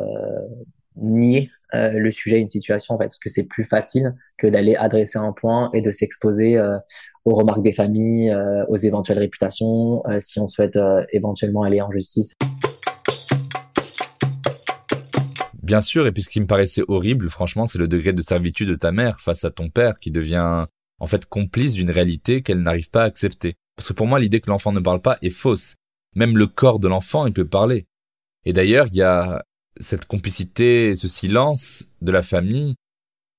nier 0.96 1.50
le 1.72 2.11
sujet, 2.11 2.40
une 2.40 2.50
situation 2.50 2.94
en 2.94 2.99
fait, 2.99 3.04
parce 3.04 3.18
que 3.18 3.30
c'est 3.30 3.44
plus 3.44 3.64
facile 3.64 4.14
que 4.37 4.46
d'aller 4.46 4.75
adresser 4.76 5.18
un 5.18 5.32
point 5.32 5.70
et 5.72 5.80
de 5.80 5.90
s'exposer 5.90 6.61
aux 7.25 7.34
remarques 7.34 7.62
des 7.62 7.72
familles, 7.72 8.34
aux 8.68 8.76
éventuelles 8.76 9.18
réputations, 9.18 10.02
si 10.20 10.38
on 10.38 10.49
souhaite 10.49 10.78
éventuellement 11.12 11.62
aller 11.62 11.80
en 11.80 11.90
justice. 11.90 12.34
Bien 15.62 15.80
sûr, 15.80 16.06
et 16.06 16.12
puis 16.12 16.22
ce 16.22 16.28
qui 16.28 16.40
me 16.40 16.46
paraissait 16.46 16.82
horrible, 16.88 17.30
franchement, 17.30 17.64
c'est 17.66 17.78
le 17.78 17.88
degré 17.88 18.12
de 18.12 18.20
servitude 18.20 18.68
de 18.68 18.75
ta 18.75 18.92
mère 18.92 19.20
face 19.20 19.44
à 19.44 19.50
ton 19.50 19.70
père 19.70 19.99
qui 19.99 20.11
devient 20.11 20.66
en 20.99 21.06
fait 21.06 21.25
complice 21.25 21.72
d'une 21.75 21.90
réalité 21.90 22.42
qu'elle 22.42 22.61
n'arrive 22.61 22.90
pas 22.90 23.02
à 23.02 23.06
accepter. 23.06 23.54
Parce 23.76 23.88
que 23.88 23.94
pour 23.94 24.06
moi, 24.06 24.20
l'idée 24.20 24.40
que 24.40 24.50
l'enfant 24.50 24.72
ne 24.72 24.80
parle 24.80 25.00
pas 25.00 25.16
est 25.22 25.30
fausse. 25.30 25.76
Même 26.14 26.37
le 26.37 26.46
corps 26.46 26.78
de 26.80 26.88
l'enfant, 26.88 27.26
il 27.26 27.32
peut 27.32 27.46
parler. 27.46 27.87
Et 28.44 28.52
d'ailleurs, 28.52 28.88
il 28.88 28.96
y 28.96 29.02
a 29.02 29.42
cette 29.80 30.06
complicité, 30.06 30.94
ce 30.94 31.08
silence 31.08 31.86
de 32.00 32.12
la 32.12 32.22
famille 32.22 32.74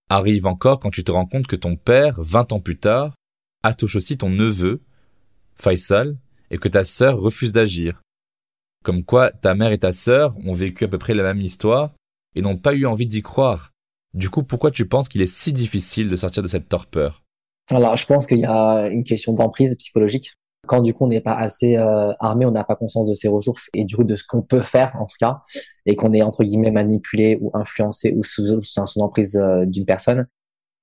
arrive 0.09 0.45
encore 0.45 0.79
quand 0.79 0.91
tu 0.91 1.03
te 1.03 1.11
rends 1.11 1.25
compte 1.25 1.47
que 1.47 1.55
ton 1.55 1.75
père, 1.75 2.21
vingt 2.21 2.51
ans 2.51 2.59
plus 2.59 2.77
tard, 2.77 3.15
attouche 3.63 3.95
aussi 3.95 4.17
ton 4.17 4.29
neveu, 4.29 4.81
Faisal, 5.55 6.17
et 6.49 6.57
que 6.57 6.67
ta 6.67 6.83
sœur 6.83 7.19
refuse 7.19 7.51
d'agir. 7.51 8.01
Comme 8.83 9.03
quoi, 9.03 9.31
ta 9.31 9.55
mère 9.55 9.71
et 9.71 9.77
ta 9.77 9.93
sœur 9.93 10.35
ont 10.45 10.53
vécu 10.53 10.83
à 10.83 10.87
peu 10.87 10.97
près 10.97 11.13
la 11.13 11.23
même 11.23 11.41
histoire, 11.41 11.93
et 12.35 12.41
n'ont 12.41 12.57
pas 12.57 12.73
eu 12.73 12.85
envie 12.85 13.07
d'y 13.07 13.21
croire. 13.21 13.71
Du 14.13 14.29
coup, 14.29 14.43
pourquoi 14.43 14.71
tu 14.71 14.87
penses 14.87 15.09
qu'il 15.09 15.21
est 15.21 15.33
si 15.33 15.53
difficile 15.53 16.09
de 16.09 16.15
sortir 16.15 16.43
de 16.43 16.47
cette 16.47 16.67
torpeur? 16.67 17.23
Alors, 17.69 17.95
je 17.95 18.05
pense 18.05 18.27
qu'il 18.27 18.39
y 18.39 18.45
a 18.45 18.87
une 18.87 19.03
question 19.03 19.33
d'emprise 19.33 19.75
psychologique. 19.77 20.33
Quand 20.65 20.81
du 20.81 20.93
coup 20.93 21.05
on 21.05 21.07
n'est 21.07 21.21
pas 21.21 21.35
assez 21.35 21.77
euh, 21.77 22.13
armé, 22.19 22.45
on 22.45 22.51
n'a 22.51 22.63
pas 22.63 22.75
conscience 22.75 23.09
de 23.09 23.13
ses 23.13 23.27
ressources 23.27 23.69
et 23.73 23.83
du 23.83 23.95
coup 23.95 24.03
de 24.03 24.15
ce 24.15 24.23
qu'on 24.25 24.41
peut 24.41 24.61
faire 24.61 24.95
en 24.99 25.05
tout 25.05 25.17
cas, 25.19 25.41
et 25.85 25.95
qu'on 25.95 26.13
est 26.13 26.21
entre 26.21 26.43
guillemets 26.43 26.71
manipulé 26.71 27.37
ou 27.41 27.51
influencé 27.53 28.13
ou 28.15 28.23
sous, 28.23 28.61
sous, 28.61 29.01
emprise 29.01 29.35
euh, 29.37 29.65
d'une 29.65 29.85
personne, 29.85 30.27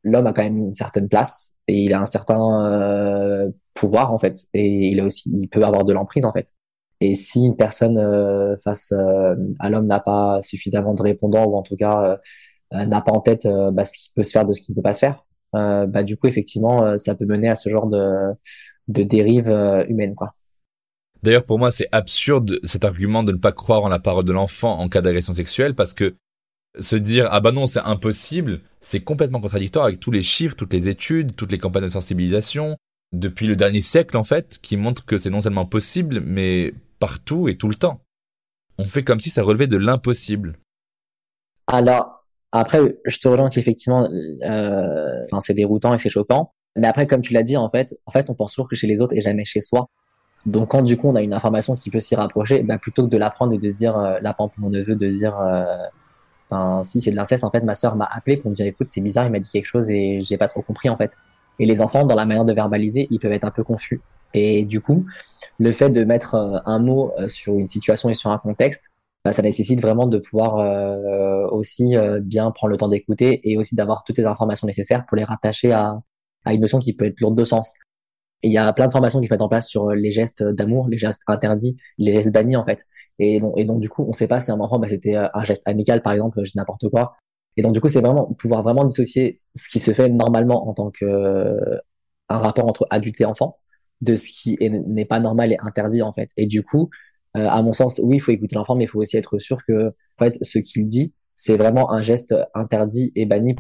l'homme 0.05 0.27
a 0.27 0.33
quand 0.33 0.43
même 0.43 0.59
une 0.59 0.73
certaine 0.73 1.09
place 1.09 1.53
et 1.69 1.85
il 1.85 1.93
a 1.95 2.01
un 2.01 2.07
certain 2.07 2.67
euh, 2.67 3.51
pouvoir 3.75 4.13
en 4.13 4.19
fait, 4.19 4.47
et 4.55 4.91
il 4.91 5.01
a 5.01 5.05
aussi, 5.05 5.31
il 5.35 5.49
peut 5.49 5.65
avoir 5.65 5.85
de 5.85 5.93
l'emprise 5.93 6.25
en 6.25 6.33
fait. 6.33 6.53
Et 7.01 7.15
si 7.15 7.47
une 7.47 7.57
personne 7.57 7.99
euh, 7.99 8.57
face 8.63 8.93
euh, 8.93 9.35
à 9.59 9.71
l'homme 9.71 9.87
n'a 9.87 10.01
pas 10.01 10.41
suffisamment 10.43 10.95
de 10.95 11.03
répondants 11.03 11.47
ou 11.47 11.57
en 11.57 11.63
tout 11.63 11.77
cas 11.77 12.19
euh, 12.75 12.85
n'a 12.87 13.01
pas 13.01 13.13
en 13.13 13.21
tête 13.21 13.49
bah, 13.73 13.85
ce 13.85 13.97
qui 13.99 14.13
peut 14.15 14.23
se 14.23 14.33
faire 14.33 14.47
de 14.47 14.55
ce 14.55 14.63
qui 14.63 14.73
ne 14.73 14.77
peut 14.77 14.83
pas 14.83 14.93
se 14.93 15.01
faire, 15.01 15.25
bah 15.53 16.05
du 16.05 16.17
coup 16.17 16.29
effectivement 16.29 16.97
ça 16.99 17.17
peut 17.17 17.27
mener 17.27 17.49
à 17.49 17.57
ce 17.57 17.69
genre 17.69 17.89
de, 17.89 18.33
de 18.91 19.03
dérive 19.03 19.49
humaine 19.89 20.15
quoi. 20.15 20.31
D'ailleurs 21.23 21.45
pour 21.45 21.59
moi 21.59 21.71
c'est 21.71 21.89
absurde 21.93 22.61
cet 22.63 22.85
argument 22.85 23.23
de 23.23 23.33
ne 23.33 23.39
pas 23.39 23.53
croire 23.53 23.83
en 23.83 23.89
la 23.89 23.99
parole 23.99 24.25
de 24.25 24.33
l'enfant 24.33 24.79
en 24.79 24.89
cas 24.89 25.01
d'agression 25.01 25.35
sexuelle 25.35 25.75
parce 25.75 25.95
que 25.95 26.17
se 26.79 26.97
dire 26.97 27.29
ah 27.31 27.41
bah 27.41 27.53
non 27.53 27.67
c'est 27.67 27.81
impossible 27.81 28.61
c'est 28.81 29.01
complètement 29.01 29.41
contradictoire 29.41 29.85
avec 29.85 30.01
tous 30.01 30.11
les 30.11 30.23
chiffres, 30.23 30.57
toutes 30.57 30.73
les 30.73 30.89
études, 30.89 31.37
toutes 31.37 31.53
les 31.53 31.59
campagnes 31.59 31.85
de 31.85 31.89
sensibilisation 31.89 32.77
depuis 33.13 33.47
le 33.47 33.57
dernier 33.57 33.81
siècle 33.81 34.17
en 34.17 34.25
fait 34.25 34.59
qui 34.63 34.77
montrent 34.77 35.05
que 35.05 35.19
c'est 35.19 35.31
non 35.31 35.41
seulement 35.41 35.67
possible 35.67 36.21
mais 36.21 36.73
partout 37.01 37.49
et 37.49 37.57
tout 37.57 37.69
le 37.69 37.75
temps. 37.75 38.01
On 38.79 38.85
fait 38.85 39.03
comme 39.03 39.21
si 39.21 39.31
ça 39.31 39.43
relevait 39.43 39.67
de 39.67 39.77
l'impossible. 39.77 40.59
Alors, 41.67 42.25
après, 42.53 42.81
je 43.05 43.19
te 43.19 43.29
rejoins 43.29 43.51
qu'effectivement, 43.51 44.09
euh, 44.43 45.41
c'est 45.41 45.55
déroutant 45.55 45.95
et 45.95 45.99
c'est 45.99 46.09
choquant. 46.09 46.53
Mais 46.77 46.87
après, 46.87 47.07
comme 47.07 47.23
tu 47.23 47.33
l'as 47.33 47.43
dit, 47.43 47.57
en 47.57 47.69
fait, 47.69 47.99
en 48.07 48.11
fait, 48.11 48.31
on 48.31 48.35
pense 48.35 48.53
toujours 48.53 48.69
que 48.69 48.77
chez 48.77 48.87
les 48.87 49.03
autres 49.03 49.15
et 49.17 49.21
jamais 49.21 49.45
chez 49.45 49.61
soi. 49.61 49.89
Donc, 50.47 50.71
quand 50.71 50.83
du 50.83 50.97
coup, 50.97 51.09
on 51.09 51.15
a 51.17 51.23
une 51.23 51.35
information 51.35 51.75
qui 51.75 51.91
peut 51.91 52.01
s'y 52.01 52.15
rapprocher, 52.15 52.63
bah, 52.63 52.79
plutôt 52.79 53.05
que 53.05 53.11
de 53.11 53.19
l'apprendre 53.19 53.53
et 53.53 53.59
de 53.59 53.69
se 53.69 53.77
dire, 53.77 53.99
euh, 53.99 54.19
là, 54.23 54.35
pour 54.35 54.51
mon 54.59 54.71
neveu, 54.71 54.97
de 54.97 55.11
se 55.11 55.19
dire, 55.19 55.39
euh, 55.39 56.83
si 56.85 57.01
c'est 57.01 57.11
de 57.11 57.17
l'inceste, 57.17 57.45
en 57.45 57.51
fait, 57.51 57.63
ma 57.63 57.75
sœur 57.75 57.97
m'a 57.97 58.09
appelé 58.11 58.37
pour 58.37 58.51
me 58.51 58.55
dire, 58.55 58.67
écoute, 58.67 58.87
c'est 58.87 59.01
bizarre, 59.01 59.27
il 59.27 59.33
m'a 59.33 59.41
dit 59.41 59.51
quelque 59.51 59.67
chose 59.67 59.91
et 59.91 60.23
j'ai 60.23 60.37
pas 60.37 60.49
trop 60.49 60.63
compris, 60.63 60.89
en 60.89 60.97
fait. 60.97 61.17
Et 61.59 61.67
les 61.67 61.81
enfants, 61.83 62.07
dans 62.07 62.15
la 62.15 62.25
manière 62.25 62.45
de 62.45 62.53
verbaliser, 62.53 63.07
ils 63.11 63.21
peuvent 63.21 63.33
être 63.33 63.45
un 63.45 63.51
peu 63.51 63.65
confus. 63.65 64.01
Et 64.35 64.65
du 64.65 64.81
coup, 64.81 65.07
le 65.59 65.73
fait 65.73 65.91
de 65.91 66.05
mettre 66.05 66.35
euh, 66.35 66.59
un 66.67 66.79
mot 66.79 67.13
euh, 67.19 67.29
sur 67.29 67.59
une 67.59 67.67
situation 67.67 68.09
et 68.09 68.15
sur 68.15 68.31
un 68.31 68.39
contexte, 68.39 68.85
bah, 69.25 69.33
ça 69.33 69.43
nécessite 69.43 69.81
vraiment 69.81 70.07
de 70.07 70.19
pouvoir 70.19 70.57
euh, 70.59 71.47
aussi 71.49 71.95
bien 72.23 72.51
prendre 72.53 72.71
le 72.71 72.79
temps 72.79 72.89
d'écouter 72.89 73.41
et 73.45 73.59
aussi 73.59 73.75
d'avoir 73.75 74.03
toutes 74.03 74.17
les 74.17 74.25
informations 74.25 74.67
nécessaires 74.67 75.05
pour 75.05 75.19
les 75.19 75.25
rattacher 75.25 75.73
à, 75.73 76.01
à 76.45 76.55
une 76.55 76.61
notion 76.61 76.79
qui 76.79 76.95
peut 76.95 77.07
être 77.07 77.21
lourde 77.21 77.37
de 77.37 77.45
sens. 77.45 77.73
Et 78.43 78.49
il 78.49 78.53
y 78.53 78.59
a 78.59 78.73
plein 78.73 78.87
de 78.87 78.93
formations 78.93 79.21
qui 79.21 79.27
se 79.27 79.33
mettent 79.33 79.43
en 79.43 79.49
place 79.49 79.69
sur 79.69 79.91
les 79.91 80.11
gestes 80.11 80.43
d'amour, 80.43 80.89
les 80.89 80.97
gestes 80.97 81.23
interdits, 81.27 81.77
les 81.99 82.15
gestes 82.15 82.33
bannis 82.33 82.57
en 82.57 82.65
fait. 82.65 82.87
Et 83.19 83.39
donc, 83.39 83.81
du 83.81 83.91
coup, 83.91 84.05
on 84.05 84.09
ne 84.09 84.15
sait 84.15 84.29
pas 84.29 84.41
si 84.41 84.51
un 84.51 84.59
enfant, 84.61 84.79
bah, 84.79 84.89
c'était 84.89 85.15
un 85.17 85.45
geste 85.45 85.63
amical 85.67 86.03
par 86.03 86.15
exemple, 86.15 86.43
je 86.43 86.53
n'importe 86.55 86.89
quoi. 86.89 87.17
Et 87.57 87.63
donc 87.63 87.75
du 87.75 87.81
coup, 87.81 87.89
c'est 87.89 88.01
vraiment 88.01 88.33
pouvoir 88.39 88.63
vraiment 88.63 88.85
dissocier 88.85 89.41
ce 89.55 89.69
qui 89.69 89.79
se 89.79 89.93
fait 89.93 90.09
normalement 90.09 90.69
en 90.69 90.73
tant 90.73 90.91
que 90.91 91.57
un 92.29 92.39
rapport 92.39 92.67
entre 92.67 92.87
adulte 92.91 93.21
et 93.21 93.25
enfant 93.25 93.59
de 94.01 94.15
ce 94.15 94.31
qui 94.33 94.57
n'est 94.61 95.05
pas 95.05 95.21
normal 95.21 95.53
et 95.53 95.59
interdit 95.61 96.01
en 96.03 96.13
fait. 96.13 96.31
Et 96.37 96.47
du 96.47 96.63
coup, 96.63 96.89
euh, 97.37 97.47
à 97.49 97.63
mon 97.63 97.73
sens, 97.73 98.01
oui, 98.03 98.17
il 98.17 98.21
faut 98.21 98.33
écouter 98.33 98.55
l'enfant, 98.57 98.75
mais 98.75 98.85
il 98.85 98.89
faut 98.89 99.01
aussi 99.01 99.17
être 99.17 99.39
sûr 99.39 99.59
que 99.67 99.89
en 99.89 100.25
fait, 100.25 100.39
ce 100.43 100.59
qu'il 100.59 100.87
dit, 100.87 101.13
c'est 101.37 101.57
vraiment 101.57 101.93
un 101.93 102.01
geste 102.01 102.35
interdit 102.55 103.13
et 103.15 103.27
banni. 103.27 103.57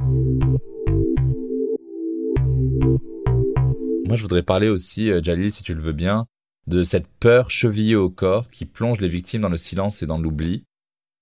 Moi, 4.11 4.17
je 4.17 4.23
voudrais 4.23 4.43
parler 4.43 4.69
aussi, 4.69 5.09
euh, 5.09 5.23
Jalil, 5.23 5.53
si 5.53 5.63
tu 5.63 5.73
le 5.73 5.81
veux 5.81 5.93
bien, 5.93 6.27
de 6.67 6.83
cette 6.83 7.07
peur 7.07 7.49
chevillée 7.49 7.95
au 7.95 8.11
corps 8.11 8.51
qui 8.51 8.65
plonge 8.65 9.01
les 9.01 9.07
victimes 9.07 9.43
dans 9.43 9.49
le 9.49 9.57
silence 9.57 10.03
et 10.03 10.07
dans 10.07 10.19
l'oubli. 10.19 10.65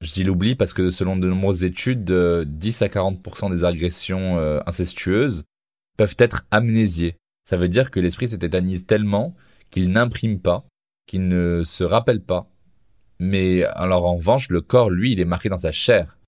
Je 0.00 0.10
dis 0.10 0.24
l'oubli 0.24 0.54
parce 0.54 0.72
que 0.72 0.88
selon 0.88 1.14
de 1.14 1.28
nombreuses 1.28 1.64
études, 1.64 2.10
10 2.10 2.10
euh, 2.10 2.84
à 2.86 2.88
40% 2.88 3.50
des 3.50 3.66
agressions 3.66 4.38
incestueuses 4.66 5.44
peuvent 5.98 6.16
être 6.18 6.46
amnésiées. 6.50 7.18
Ça 7.44 7.58
veut 7.58 7.68
dire 7.68 7.90
que 7.90 8.00
l'esprit 8.00 8.26
se 8.26 8.36
tétanise 8.36 8.86
tellement 8.86 9.36
qu'il 9.70 9.92
n'imprime 9.92 10.40
pas, 10.40 10.64
qu'il 11.06 11.28
ne 11.28 11.64
se 11.66 11.84
rappelle 11.84 12.22
pas. 12.22 12.50
Mais 13.18 13.64
alors 13.64 14.06
en 14.06 14.14
revanche, 14.14 14.48
le 14.48 14.62
corps, 14.62 14.88
lui, 14.88 15.12
il 15.12 15.20
est 15.20 15.26
marqué 15.26 15.50
dans 15.50 15.58
sa 15.58 15.72
chair. 15.72 16.18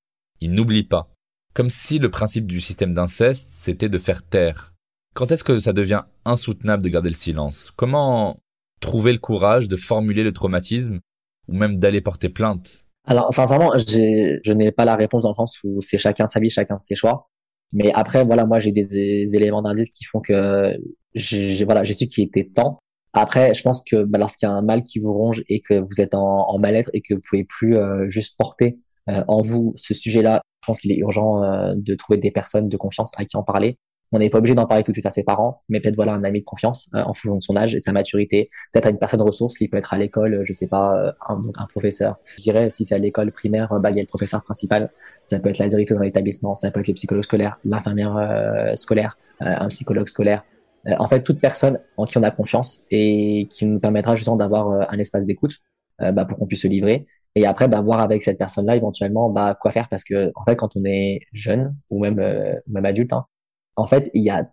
Il 0.42 0.52
n'oublie 0.52 0.84
pas. 0.84 1.08
Comme 1.54 1.70
si 1.70 1.98
le 1.98 2.10
principe 2.10 2.46
du 2.46 2.60
système 2.60 2.92
d'inceste, 2.92 3.48
c'était 3.50 3.88
de 3.88 3.96
faire 3.96 4.22
taire. 4.22 4.74
Quand 5.14 5.30
est-ce 5.32 5.44
que 5.44 5.58
ça 5.58 5.72
devient 5.72 6.02
insoutenable 6.24 6.82
de 6.82 6.88
garder 6.88 7.08
le 7.08 7.14
silence? 7.14 7.72
Comment 7.76 8.38
trouver 8.80 9.12
le 9.12 9.18
courage 9.18 9.68
de 9.68 9.76
formuler 9.76 10.22
le 10.22 10.32
traumatisme 10.32 11.00
ou 11.48 11.54
même 11.54 11.78
d'aller 11.78 12.00
porter 12.00 12.28
plainte? 12.28 12.84
Alors 13.04 13.34
sincèrement, 13.34 13.72
je 13.76 14.52
n'ai 14.52 14.72
pas 14.72 14.84
la 14.84 14.94
réponse 14.94 15.24
dans 15.24 15.30
le 15.30 15.34
sens 15.34 15.60
où 15.64 15.80
c'est 15.80 15.98
chacun 15.98 16.26
sa 16.26 16.38
vie, 16.38 16.50
chacun 16.50 16.78
ses 16.78 16.94
choix. 16.94 17.28
Mais 17.72 17.92
après, 17.92 18.24
voilà, 18.24 18.46
moi 18.46 18.60
j'ai 18.60 18.72
des, 18.72 19.34
éléments 19.34 19.62
d'indice 19.62 19.90
qui 19.90 20.04
font 20.04 20.20
que 20.20 20.76
j'ai 21.14 21.64
voilà, 21.64 21.84
su 21.84 22.06
qu'il 22.06 22.24
était 22.24 22.48
temps. 22.48 22.78
Après, 23.12 23.54
je 23.54 23.62
pense 23.62 23.82
que 23.82 24.04
bah, 24.04 24.18
lorsqu'il 24.18 24.46
y 24.46 24.50
a 24.50 24.52
un 24.52 24.62
mal 24.62 24.84
qui 24.84 25.00
vous 25.00 25.12
ronge 25.12 25.42
et 25.48 25.60
que 25.60 25.74
vous 25.74 26.00
êtes 26.00 26.14
en, 26.14 26.48
en 26.48 26.58
mal-être 26.58 26.90
et 26.92 27.00
que 27.00 27.14
vous 27.14 27.20
pouvez 27.28 27.44
plus 27.44 27.76
euh, 27.76 28.08
juste 28.08 28.36
porter 28.38 28.78
euh, 29.08 29.24
en 29.26 29.42
vous 29.42 29.72
ce 29.74 29.94
sujet-là, 29.94 30.42
je 30.62 30.66
pense 30.66 30.80
qu'il 30.80 30.92
est 30.92 30.98
urgent 30.98 31.42
euh, 31.42 31.74
de 31.76 31.94
trouver 31.96 32.18
des 32.18 32.30
personnes 32.30 32.68
de 32.68 32.76
confiance 32.76 33.12
à 33.16 33.24
qui 33.24 33.36
en 33.36 33.42
parler 33.42 33.78
On 34.12 34.18
n'est 34.18 34.30
pas 34.30 34.38
obligé 34.38 34.54
d'en 34.54 34.66
parler 34.66 34.82
tout 34.82 34.90
de 34.90 34.96
suite 34.96 35.06
à 35.06 35.12
ses 35.12 35.22
parents, 35.22 35.62
mais 35.68 35.80
peut-être 35.80 35.94
voilà 35.94 36.14
un 36.14 36.24
ami 36.24 36.40
de 36.40 36.44
confiance 36.44 36.88
euh, 36.94 37.02
en 37.02 37.12
fonction 37.14 37.36
de 37.36 37.42
son 37.42 37.56
âge 37.56 37.74
et 37.74 37.78
de 37.78 37.82
sa 37.82 37.92
maturité. 37.92 38.50
Peut-être 38.72 38.86
à 38.86 38.90
une 38.90 38.98
personne 38.98 39.22
ressource 39.22 39.56
qui 39.56 39.68
peut 39.68 39.76
être 39.76 39.94
à 39.94 39.98
l'école, 39.98 40.42
je 40.42 40.52
sais 40.52 40.66
pas, 40.66 40.96
euh, 40.96 41.12
un, 41.28 41.40
un 41.54 41.66
professeur. 41.66 42.18
Je 42.36 42.42
dirais 42.42 42.70
si 42.70 42.84
c'est 42.84 42.94
à 42.94 42.98
l'école 42.98 43.30
primaire, 43.30 43.68
bah 43.80 43.90
il 43.90 43.96
y 43.96 44.00
a 44.00 44.02
le 44.02 44.08
professeur 44.08 44.42
principal. 44.42 44.90
Ça 45.22 45.38
peut 45.38 45.48
être 45.50 45.58
la 45.58 45.68
directrice 45.68 45.96
d'un 45.96 46.02
établissement, 46.02 46.54
ça 46.56 46.70
peut 46.70 46.80
être 46.80 46.88
le 46.88 46.94
psychologue 46.94 47.24
scolaire, 47.24 47.58
l'infirmière 47.64 48.16
euh, 48.16 48.74
scolaire, 48.76 49.16
un 49.40 49.68
psychologue 49.68 50.08
scolaire. 50.08 50.44
en 50.86 51.06
fait, 51.06 51.22
toute 51.22 51.40
personne 51.40 51.78
en 51.96 52.04
qui 52.04 52.18
on 52.18 52.22
a 52.22 52.30
confiance 52.30 52.80
et 52.90 53.46
qui 53.50 53.64
nous 53.66 53.78
permettra 53.78 54.16
justement 54.16 54.36
d'avoir 54.36 54.92
un 54.92 54.98
espace 54.98 55.24
d'écoute 55.24 55.58
bah, 55.98 56.24
pour 56.24 56.38
qu'on 56.38 56.46
puisse 56.46 56.62
se 56.62 56.68
livrer 56.68 57.06
et 57.34 57.46
après 57.46 57.68
bah, 57.68 57.80
voir 57.80 58.00
avec 58.00 58.22
cette 58.22 58.38
personne-là 58.38 58.76
éventuellement 58.76 59.30
bah, 59.30 59.56
quoi 59.60 59.70
faire 59.70 59.88
parce 59.88 60.04
que 60.04 60.32
en 60.34 60.44
fait 60.44 60.56
quand 60.56 60.76
on 60.76 60.84
est 60.84 61.20
jeune 61.32 61.76
ou 61.90 62.00
même 62.00 62.16
même 62.66 62.84
adulte 62.84 63.12
hein, 63.12 63.26
en 63.76 63.86
fait, 63.86 64.10
il 64.14 64.22
y 64.22 64.30
a 64.30 64.50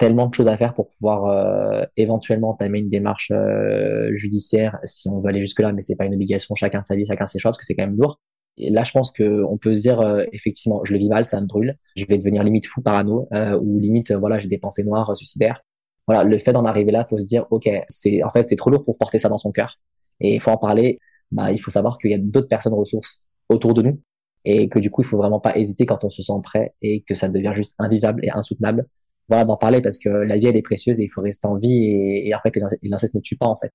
tellement 0.00 0.28
de 0.28 0.34
choses 0.34 0.48
à 0.48 0.56
faire 0.56 0.72
pour 0.72 0.88
pouvoir 0.88 1.26
euh, 1.26 1.84
éventuellement 1.98 2.50
entamer 2.52 2.78
une 2.78 2.88
démarche 2.88 3.30
euh, 3.32 4.08
judiciaire 4.14 4.78
si 4.82 5.10
on 5.10 5.18
veut 5.18 5.28
aller 5.28 5.40
jusque 5.40 5.60
là 5.60 5.74
mais 5.74 5.82
c'est 5.82 5.94
pas 5.94 6.06
une 6.06 6.14
obligation. 6.14 6.54
Chacun 6.54 6.80
sa 6.80 6.96
vie 6.96 7.04
chacun 7.04 7.26
ses 7.26 7.38
choix 7.38 7.50
parce 7.50 7.58
que 7.58 7.66
c'est 7.66 7.74
quand 7.74 7.86
même 7.86 7.98
lourd. 7.98 8.18
Et 8.56 8.70
là 8.70 8.82
je 8.82 8.92
pense 8.92 9.12
que 9.12 9.44
on 9.44 9.58
peut 9.58 9.74
se 9.74 9.82
dire 9.82 10.00
euh, 10.00 10.24
effectivement 10.32 10.80
je 10.84 10.94
le 10.94 10.98
vis 10.98 11.10
mal 11.10 11.26
ça 11.26 11.38
me 11.42 11.46
brûle. 11.46 11.76
Je 11.96 12.06
vais 12.06 12.16
devenir 12.16 12.42
limite 12.42 12.66
fou 12.66 12.80
parano 12.80 13.28
ou 13.60 13.78
limite 13.78 14.12
voilà 14.12 14.38
j'ai 14.38 14.48
des 14.48 14.56
pensées 14.56 14.84
noires 14.84 15.14
suicidaires. 15.14 15.62
Voilà 16.06 16.24
le 16.24 16.38
fait 16.38 16.54
d'en 16.54 16.64
arriver 16.64 16.92
là 16.92 17.06
faut 17.08 17.18
se 17.18 17.26
dire 17.26 17.46
ok 17.50 17.68
c'est 17.90 18.22
en 18.22 18.30
fait 18.30 18.44
c'est 18.44 18.56
trop 18.56 18.70
lourd 18.70 18.82
pour 18.82 18.96
porter 18.96 19.18
ça 19.18 19.28
dans 19.28 19.38
son 19.38 19.52
cœur. 19.52 19.78
Et 20.20 20.34
il 20.36 20.40
faut 20.40 20.50
en 20.50 20.56
parler. 20.56 20.98
Bah 21.30 21.52
il 21.52 21.58
faut 21.58 21.70
savoir 21.70 21.98
qu'il 21.98 22.10
y 22.10 22.14
a 22.14 22.18
d'autres 22.18 22.48
personnes 22.48 22.74
ressources 22.74 23.22
autour 23.50 23.74
de 23.74 23.82
nous 23.82 24.00
et 24.44 24.68
que 24.68 24.78
du 24.78 24.90
coup 24.90 25.02
il 25.02 25.04
faut 25.04 25.16
vraiment 25.16 25.40
pas 25.40 25.56
hésiter 25.56 25.86
quand 25.86 26.04
on 26.04 26.10
se 26.10 26.22
sent 26.22 26.40
prêt 26.42 26.74
et 26.82 27.02
que 27.02 27.14
ça 27.14 27.28
devient 27.28 27.52
juste 27.54 27.74
invivable 27.78 28.24
et 28.24 28.30
insoutenable. 28.30 28.86
Voilà 29.28 29.44
d'en 29.44 29.56
parler 29.56 29.80
parce 29.80 29.98
que 29.98 30.08
la 30.08 30.38
vie 30.38 30.46
elle 30.46 30.56
est 30.56 30.62
précieuse 30.62 30.98
et 31.00 31.04
il 31.04 31.08
faut 31.08 31.20
rester 31.20 31.46
en 31.46 31.56
vie 31.56 32.26
et, 32.26 32.34
en 32.34 32.40
fait 32.40 32.58
l'inceste 32.82 33.14
ne 33.14 33.20
tue 33.20 33.36
pas 33.36 33.46
en 33.46 33.56
fait. 33.56 33.72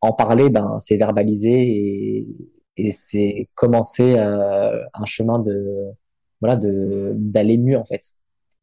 En 0.00 0.12
parler 0.12 0.48
ben 0.50 0.78
c'est 0.80 0.96
verbaliser 0.96 1.68
et, 1.68 2.26
et 2.76 2.92
c'est 2.92 3.48
commencer 3.54 4.14
euh, 4.18 4.80
un 4.94 5.04
chemin 5.04 5.38
de 5.38 5.90
voilà 6.40 6.56
de 6.56 7.12
d'aller 7.16 7.58
mieux 7.58 7.76
en 7.76 7.84
fait. 7.84 8.00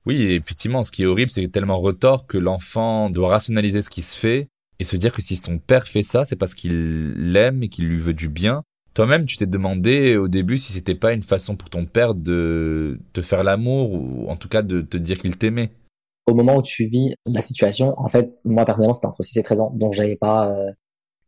Oui 0.05 0.21
effectivement 0.33 0.81
ce 0.81 0.91
qui 0.91 1.03
est 1.03 1.05
horrible 1.05 1.29
c'est 1.31 1.47
tellement 1.49 1.79
retort 1.79 2.25
que 2.25 2.37
l'enfant 2.37 3.09
doit 3.09 3.29
rationaliser 3.29 3.81
ce 3.81 3.89
qui 3.89 4.01
se 4.01 4.17
fait 4.17 4.47
et 4.79 4.85
se 4.85 4.95
dire 4.95 5.11
que 5.11 5.21
si 5.21 5.35
son 5.35 5.59
père 5.59 5.87
fait 5.87 6.03
ça 6.03 6.25
c'est 6.25 6.35
parce 6.35 6.55
qu'il 6.55 7.13
l'aime 7.31 7.63
et 7.63 7.69
qu'il 7.69 7.87
lui 7.87 7.99
veut 7.99 8.13
du 8.13 8.29
bien 8.29 8.63
toi-même, 8.93 9.25
tu 9.25 9.37
t'es 9.37 9.47
demandé 9.47 10.17
au 10.17 10.27
début 10.27 10.57
si 10.57 10.71
c'était 10.71 10.95
pas 10.95 11.13
une 11.13 11.21
façon 11.21 11.55
pour 11.55 11.69
ton 11.69 11.85
père 11.85 12.13
de 12.13 12.99
te 13.13 13.21
faire 13.21 13.43
l'amour 13.43 13.91
ou 13.93 14.29
en 14.29 14.35
tout 14.35 14.49
cas 14.49 14.61
de 14.61 14.81
te 14.81 14.97
dire 14.97 15.17
qu'il 15.17 15.37
t'aimait. 15.37 15.71
Au 16.25 16.33
moment 16.33 16.57
où 16.57 16.61
tu 16.61 16.85
vis 16.85 17.15
la 17.25 17.41
situation, 17.41 17.93
en 17.97 18.07
fait, 18.07 18.33
moi 18.45 18.65
personnellement, 18.65 18.93
c'était 18.93 19.07
entre 19.07 19.23
6 19.23 19.39
et 19.39 19.43
13 19.43 19.59
ans, 19.61 19.71
donc 19.75 19.93
j'avais 19.93 20.15
pas 20.15 20.49
euh, 20.49 20.71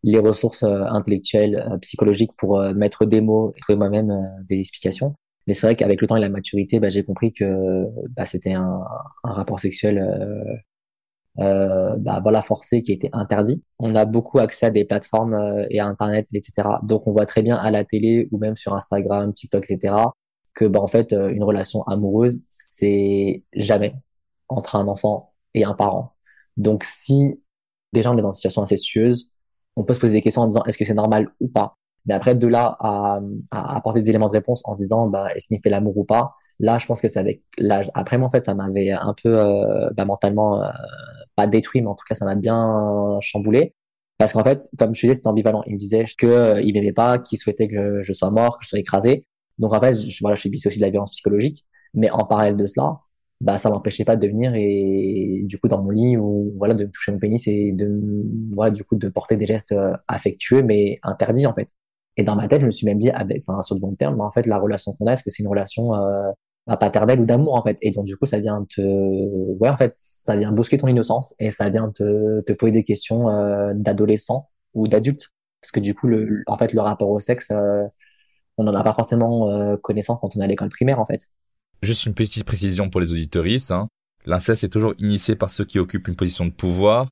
les 0.03 0.19
ressources 0.19 0.63
euh, 0.63 0.83
intellectuelles, 0.87 1.57
euh, 1.57 1.77
psychologiques 1.79 2.31
pour 2.37 2.61
mettre 2.75 3.05
des 3.05 3.19
mots 3.19 3.53
et 3.57 3.59
trouver 3.61 3.77
moi-même 3.77 4.13
des 4.47 4.59
explications. 4.59 5.15
Mais 5.47 5.53
c'est 5.53 5.67
vrai 5.67 5.75
qu'avec 5.75 6.01
le 6.01 6.07
temps 6.07 6.15
et 6.15 6.21
la 6.21 6.29
maturité, 6.29 6.79
bah, 6.79 6.89
j'ai 6.89 7.03
compris 7.03 7.31
que 7.31 7.85
bah, 8.15 8.25
c'était 8.25 8.53
un, 8.53 8.79
un, 9.23 9.31
rapport 9.31 9.59
sexuel 9.59 9.99
euh, 11.39 11.95
bah, 11.97 12.19
voilà 12.21 12.41
forcé 12.41 12.81
qui 12.81 12.91
était 12.93 13.09
interdit. 13.13 13.61
On 13.79 13.93
a 13.95 14.05
beaucoup 14.05 14.39
accès 14.39 14.67
à 14.67 14.71
des 14.71 14.85
plateformes 14.85 15.33
euh, 15.33 15.65
et 15.69 15.79
à 15.79 15.87
Internet, 15.87 16.27
etc. 16.33 16.67
Donc 16.83 17.07
on 17.07 17.11
voit 17.11 17.25
très 17.25 17.41
bien 17.41 17.57
à 17.57 17.71
la 17.71 17.83
télé 17.83 18.29
ou 18.31 18.37
même 18.37 18.55
sur 18.55 18.73
Instagram, 18.73 19.33
TikTok, 19.33 19.69
etc. 19.69 19.95
que 20.53 20.65
bah, 20.65 20.79
en 20.81 20.87
fait 20.87 21.11
euh, 21.13 21.29
une 21.29 21.43
relation 21.43 21.83
amoureuse 21.83 22.41
c'est 22.49 23.43
jamais 23.53 23.95
entre 24.49 24.75
un 24.75 24.87
enfant 24.87 25.33
et 25.53 25.65
un 25.65 25.73
parent. 25.73 26.15
Donc 26.57 26.83
si 26.85 27.41
déjà 27.93 28.11
on 28.11 28.17
est 28.17 28.21
dans 28.21 28.29
une 28.29 28.35
situation 28.35 28.61
incestueuse, 28.61 29.31
on 29.75 29.83
peut 29.83 29.93
se 29.93 29.99
poser 29.99 30.13
des 30.13 30.21
questions 30.21 30.43
en 30.43 30.47
disant 30.47 30.63
est-ce 30.65 30.77
que 30.77 30.85
c'est 30.85 30.93
normal 30.93 31.29
ou 31.41 31.47
pas? 31.49 31.75
Mais 32.05 32.13
après 32.13 32.35
de 32.35 32.47
là 32.47 32.77
à, 32.79 33.19
à 33.51 33.75
apporter 33.77 34.01
des 34.01 34.09
éléments 34.09 34.29
de 34.29 34.33
réponse 34.33 34.61
en 34.65 34.75
disant 34.75 35.07
bah, 35.07 35.33
est-ce 35.35 35.47
qu'il 35.47 35.59
fait 35.61 35.69
l'amour 35.69 35.97
ou 35.97 36.05
pas, 36.05 36.35
là 36.59 36.77
je 36.77 36.85
pense 36.85 37.01
que 37.01 37.07
c'est 37.09 37.19
avec 37.19 37.43
l'âge. 37.57 37.91
Après 37.93 38.17
moi 38.17 38.27
en 38.27 38.31
fait 38.31 38.43
ça 38.43 38.55
m'avait 38.55 38.91
un 38.91 39.13
peu 39.21 39.37
euh, 39.39 39.89
bah, 39.95 40.05
mentalement 40.05 40.61
pas 41.35 41.47
détruit, 41.47 41.81
mais 41.81 41.87
en 41.87 41.95
tout 41.95 42.05
cas, 42.07 42.15
ça 42.15 42.25
m'a 42.25 42.35
bien 42.35 43.19
chamboulé. 43.21 43.73
Parce 44.17 44.33
qu'en 44.33 44.43
fait, 44.43 44.69
comme 44.77 44.95
je 44.95 45.01
disais, 45.01 45.15
c'était 45.15 45.27
ambivalent. 45.27 45.61
Il 45.67 45.73
me 45.73 45.79
disait 45.79 46.05
que 46.17 46.25
euh, 46.27 46.61
il 46.61 46.73
m'aimait 46.73 46.93
pas, 46.93 47.19
qu'il 47.19 47.37
souhaitait 47.37 47.67
que 47.67 48.01
je 48.01 48.13
sois 48.13 48.29
mort, 48.31 48.57
que 48.59 48.63
je 48.63 48.69
sois 48.69 48.79
écrasé. 48.79 49.27
Donc 49.57 49.73
en 49.73 49.79
fait, 49.81 49.95
je, 49.95 50.17
voilà, 50.21 50.35
je 50.35 50.41
subissais 50.41 50.69
aussi 50.69 50.79
de 50.79 50.83
la 50.83 50.89
violence 50.89 51.11
psychologique. 51.11 51.65
Mais 51.93 52.09
en 52.11 52.25
parallèle 52.25 52.57
de 52.57 52.65
cela, 52.65 52.99
bah 53.41 53.57
ça 53.57 53.69
m'empêchait 53.69 54.05
pas 54.05 54.15
de 54.15 54.27
venir 54.27 54.53
et 54.55 55.41
du 55.43 55.59
coup 55.59 55.67
dans 55.67 55.81
mon 55.83 55.89
lit 55.89 56.15
ou 56.17 56.53
voilà 56.57 56.73
de 56.73 56.85
me 56.85 56.91
toucher 56.91 57.11
mon 57.11 57.19
pénis 57.19 57.45
et 57.47 57.73
de 57.73 58.01
voilà 58.53 58.71
du 58.71 58.85
coup 58.85 58.95
de 58.95 59.09
porter 59.09 59.35
des 59.35 59.45
gestes 59.45 59.73
euh, 59.73 59.93
affectueux 60.07 60.63
mais 60.63 60.99
interdits 61.03 61.45
en 61.45 61.53
fait. 61.53 61.67
Et 62.17 62.23
dans 62.23 62.35
ma 62.37 62.47
tête, 62.47 62.61
je 62.61 62.65
me 62.65 62.71
suis 62.71 62.85
même 62.85 62.97
dit, 62.99 63.09
ah 63.13 63.25
ben, 63.25 63.37
enfin 63.41 63.61
sur 63.61 63.75
le 63.75 63.81
long 63.81 63.95
terme, 63.95 64.21
en 64.21 64.31
fait 64.31 64.45
la 64.47 64.57
relation 64.57 64.93
qu'on 64.93 65.07
a, 65.07 65.13
est-ce 65.13 65.23
que 65.23 65.29
c'est 65.29 65.43
une 65.43 65.49
relation 65.49 65.93
euh, 65.95 66.31
paternelle 66.67 67.19
ou 67.19 67.25
d'amour 67.25 67.53
en 67.53 67.63
fait. 67.63 67.77
Et 67.81 67.91
donc 67.91 68.05
du 68.05 68.17
coup 68.17 68.25
ça 68.25 68.39
vient 68.39 68.65
te 68.69 68.81
ouais 68.81 69.69
en 69.69 69.77
fait 69.77 69.93
ça 69.97 70.35
vient 70.35 70.51
bousquer 70.51 70.77
ton 70.77 70.87
innocence 70.87 71.35
et 71.39 71.51
ça 71.51 71.69
vient 71.69 71.91
te, 71.91 72.41
te 72.41 72.53
poser 72.53 72.71
des 72.71 72.83
questions 72.83 73.29
euh, 73.29 73.73
d'adolescent 73.75 74.49
ou 74.73 74.87
d'adulte. 74.87 75.31
Parce 75.61 75.71
que 75.71 75.79
du 75.79 75.93
coup 75.93 76.07
le 76.07 76.43
en 76.47 76.57
fait 76.57 76.73
le 76.73 76.81
rapport 76.81 77.09
au 77.09 77.19
sexe 77.19 77.51
euh, 77.51 77.83
on 78.57 78.63
n'en 78.63 78.73
a 78.73 78.83
pas 78.83 78.93
forcément 78.93 79.49
euh, 79.49 79.77
connaissance 79.77 80.17
quand 80.21 80.35
on 80.35 80.39
est 80.39 80.43
à 80.43 80.47
l'école 80.47 80.69
primaire 80.69 80.99
en 80.99 81.05
fait. 81.05 81.29
Juste 81.83 82.05
une 82.05 82.15
petite 82.15 82.45
précision 82.45 82.89
pour 82.89 82.99
les 82.99 83.11
auditoristes 83.11 83.71
hein. 83.71 83.87
l'inceste 84.25 84.63
est 84.63 84.69
toujours 84.69 84.95
initié 84.97 85.35
par 85.35 85.51
ceux 85.51 85.65
qui 85.65 85.77
occupent 85.77 86.07
une 86.07 86.15
position 86.15 86.45
de 86.45 86.51
pouvoir. 86.51 87.07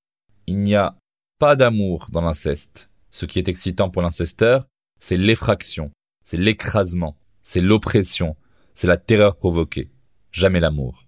Il 0.47 0.57
n'y 0.59 0.75
a 0.75 0.95
pas 1.37 1.55
d'amour 1.55 2.07
dans 2.11 2.21
l'inceste. 2.21 2.89
Ce 3.11 3.25
qui 3.25 3.37
est 3.37 3.47
excitant 3.47 3.91
pour 3.91 4.01
l'incesteur 4.01 4.65
c'est 4.99 5.17
l'effraction 5.17 5.91
c'est 6.23 6.37
l'écrasement 6.37 7.15
c'est 7.43 7.61
l'oppression 7.61 8.35
c'est 8.73 8.88
la 8.88 8.97
terreur 8.97 9.36
provoquée, 9.36 9.89
jamais 10.31 10.59
l'amour. 10.59 11.05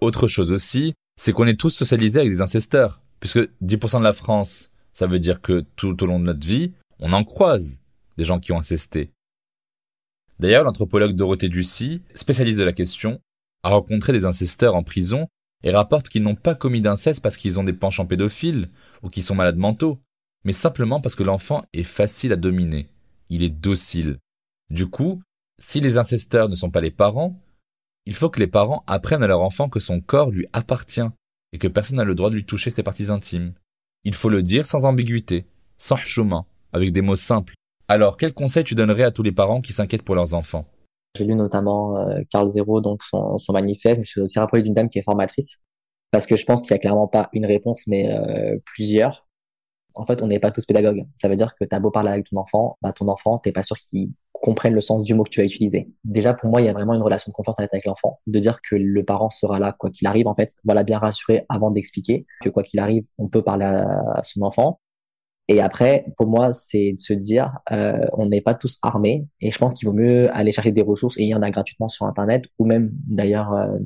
Autre 0.00 0.26
chose 0.26 0.52
aussi, 0.52 0.94
c'est 1.16 1.32
qu'on 1.32 1.46
est 1.46 1.58
tous 1.58 1.70
socialisés 1.70 2.20
avec 2.20 2.30
des 2.30 2.40
incesteurs, 2.40 3.02
puisque 3.20 3.40
10% 3.62 3.98
de 3.98 4.04
la 4.04 4.12
France, 4.12 4.70
ça 4.92 5.06
veut 5.06 5.18
dire 5.18 5.40
que 5.40 5.64
tout 5.76 6.02
au 6.02 6.06
long 6.06 6.20
de 6.20 6.24
notre 6.24 6.46
vie, 6.46 6.72
on 7.00 7.12
en 7.12 7.24
croise 7.24 7.80
des 8.16 8.24
gens 8.24 8.38
qui 8.38 8.52
ont 8.52 8.58
incesté. 8.58 9.12
D'ailleurs, 10.38 10.64
l'anthropologue 10.64 11.14
Dorothée 11.14 11.48
Ducy, 11.48 12.02
spécialiste 12.14 12.58
de 12.58 12.64
la 12.64 12.72
question, 12.72 13.20
a 13.64 13.70
rencontré 13.70 14.12
des 14.12 14.24
incesteurs 14.24 14.76
en 14.76 14.84
prison 14.84 15.26
et 15.64 15.72
rapporte 15.72 16.08
qu'ils 16.08 16.22
n'ont 16.22 16.36
pas 16.36 16.54
commis 16.54 16.80
d'inceste 16.80 17.20
parce 17.20 17.36
qu'ils 17.36 17.58
ont 17.58 17.64
des 17.64 17.72
penchants 17.72 18.06
pédophiles 18.06 18.70
ou 19.02 19.10
qu'ils 19.10 19.24
sont 19.24 19.34
malades 19.34 19.56
mentaux, 19.56 19.98
mais 20.44 20.52
simplement 20.52 21.00
parce 21.00 21.16
que 21.16 21.24
l'enfant 21.24 21.64
est 21.72 21.82
facile 21.82 22.32
à 22.32 22.36
dominer 22.36 22.88
il 23.30 23.42
est 23.42 23.50
docile. 23.50 24.18
Du 24.70 24.86
coup, 24.86 25.22
si 25.58 25.80
les 25.80 25.98
incesteurs 25.98 26.48
ne 26.48 26.54
sont 26.54 26.70
pas 26.70 26.80
les 26.80 26.90
parents, 26.90 27.36
il 28.06 28.14
faut 28.14 28.30
que 28.30 28.40
les 28.40 28.46
parents 28.46 28.84
apprennent 28.86 29.22
à 29.22 29.26
leur 29.26 29.42
enfant 29.42 29.68
que 29.68 29.80
son 29.80 30.00
corps 30.00 30.30
lui 30.30 30.46
appartient 30.52 31.08
et 31.52 31.58
que 31.58 31.68
personne 31.68 31.96
n'a 31.96 32.04
le 32.04 32.14
droit 32.14 32.30
de 32.30 32.34
lui 32.34 32.44
toucher 32.44 32.70
ses 32.70 32.82
parties 32.82 33.10
intimes. 33.10 33.52
Il 34.04 34.14
faut 34.14 34.28
le 34.28 34.42
dire 34.42 34.66
sans 34.66 34.84
ambiguïté, 34.84 35.46
sans 35.76 35.96
chemin, 35.96 36.46
avec 36.72 36.92
des 36.92 37.02
mots 37.02 37.16
simples. 37.16 37.54
Alors, 37.88 38.16
quel 38.16 38.32
conseil 38.32 38.64
tu 38.64 38.74
donnerais 38.74 39.02
à 39.02 39.10
tous 39.10 39.22
les 39.22 39.32
parents 39.32 39.60
qui 39.60 39.72
s'inquiètent 39.72 40.02
pour 40.02 40.14
leurs 40.14 40.34
enfants? 40.34 40.66
J'ai 41.16 41.24
lu 41.24 41.34
notamment 41.34 41.98
euh, 41.98 42.20
Carl 42.30 42.50
Zero, 42.50 42.80
donc 42.80 43.02
son, 43.02 43.38
manifeste. 43.50 43.94
Je 43.94 43.98
me 43.98 44.04
suis 44.04 44.20
aussi 44.20 44.38
rappelé 44.38 44.62
d'une 44.62 44.74
dame 44.74 44.88
qui 44.88 44.98
est 44.98 45.02
formatrice, 45.02 45.58
parce 46.10 46.26
que 46.26 46.36
je 46.36 46.44
pense 46.44 46.62
qu'il 46.62 46.72
n'y 46.72 46.76
a 46.76 46.80
clairement 46.80 47.08
pas 47.08 47.28
une 47.32 47.46
réponse, 47.46 47.86
mais 47.86 48.10
euh, 48.10 48.58
plusieurs 48.64 49.27
en 49.98 50.06
fait, 50.06 50.22
on 50.22 50.28
n'est 50.28 50.38
pas 50.38 50.50
tous 50.50 50.64
pédagogues. 50.64 51.04
Ça 51.16 51.28
veut 51.28 51.36
dire 51.36 51.54
que 51.54 51.64
tu 51.64 51.74
as 51.74 51.80
beau 51.80 51.90
parler 51.90 52.10
avec 52.10 52.30
ton 52.30 52.36
enfant, 52.36 52.78
bah, 52.82 52.92
ton 52.92 53.08
enfant, 53.08 53.38
t'es 53.38 53.52
pas 53.52 53.62
sûr 53.64 53.76
qu'il 53.76 54.10
comprenne 54.32 54.72
le 54.72 54.80
sens 54.80 55.02
du 55.02 55.14
mot 55.14 55.24
que 55.24 55.30
tu 55.30 55.40
vas 55.40 55.46
utiliser. 55.46 55.90
Déjà, 56.04 56.32
pour 56.34 56.48
moi, 56.48 56.60
il 56.60 56.66
y 56.66 56.68
a 56.68 56.72
vraiment 56.72 56.94
une 56.94 57.02
relation 57.02 57.30
de 57.30 57.34
confiance 57.34 57.58
avec 57.58 57.84
l'enfant, 57.84 58.20
de 58.26 58.38
dire 58.38 58.60
que 58.62 58.76
le 58.76 59.04
parent 59.04 59.30
sera 59.30 59.58
là 59.58 59.74
quoi 59.76 59.90
qu'il 59.90 60.06
arrive, 60.06 60.28
en 60.28 60.34
fait. 60.34 60.52
Voilà, 60.64 60.84
bien 60.84 60.98
rassurer 60.98 61.44
avant 61.48 61.72
d'expliquer 61.72 62.26
que 62.40 62.48
quoi 62.48 62.62
qu'il 62.62 62.78
arrive, 62.78 63.04
on 63.18 63.28
peut 63.28 63.42
parler 63.42 63.64
à, 63.64 64.22
son 64.22 64.42
enfant. 64.42 64.80
Et 65.48 65.60
après, 65.60 66.06
pour 66.16 66.28
moi, 66.28 66.52
c'est 66.52 66.92
de 66.92 66.98
se 67.00 67.14
dire, 67.14 67.58
euh, 67.72 68.06
on 68.12 68.26
n'est 68.26 68.42
pas 68.42 68.54
tous 68.54 68.78
armés, 68.82 69.26
et 69.40 69.50
je 69.50 69.58
pense 69.58 69.74
qu'il 69.74 69.88
vaut 69.88 69.94
mieux 69.94 70.32
aller 70.36 70.52
chercher 70.52 70.72
des 70.72 70.82
ressources, 70.82 71.18
et 71.18 71.22
il 71.22 71.28
y 71.28 71.34
en 71.34 71.42
a 71.42 71.50
gratuitement 71.50 71.88
sur 71.88 72.06
Internet, 72.06 72.44
ou 72.58 72.66
même 72.66 72.90
d'ailleurs 73.06 73.52
euh, 73.54 73.78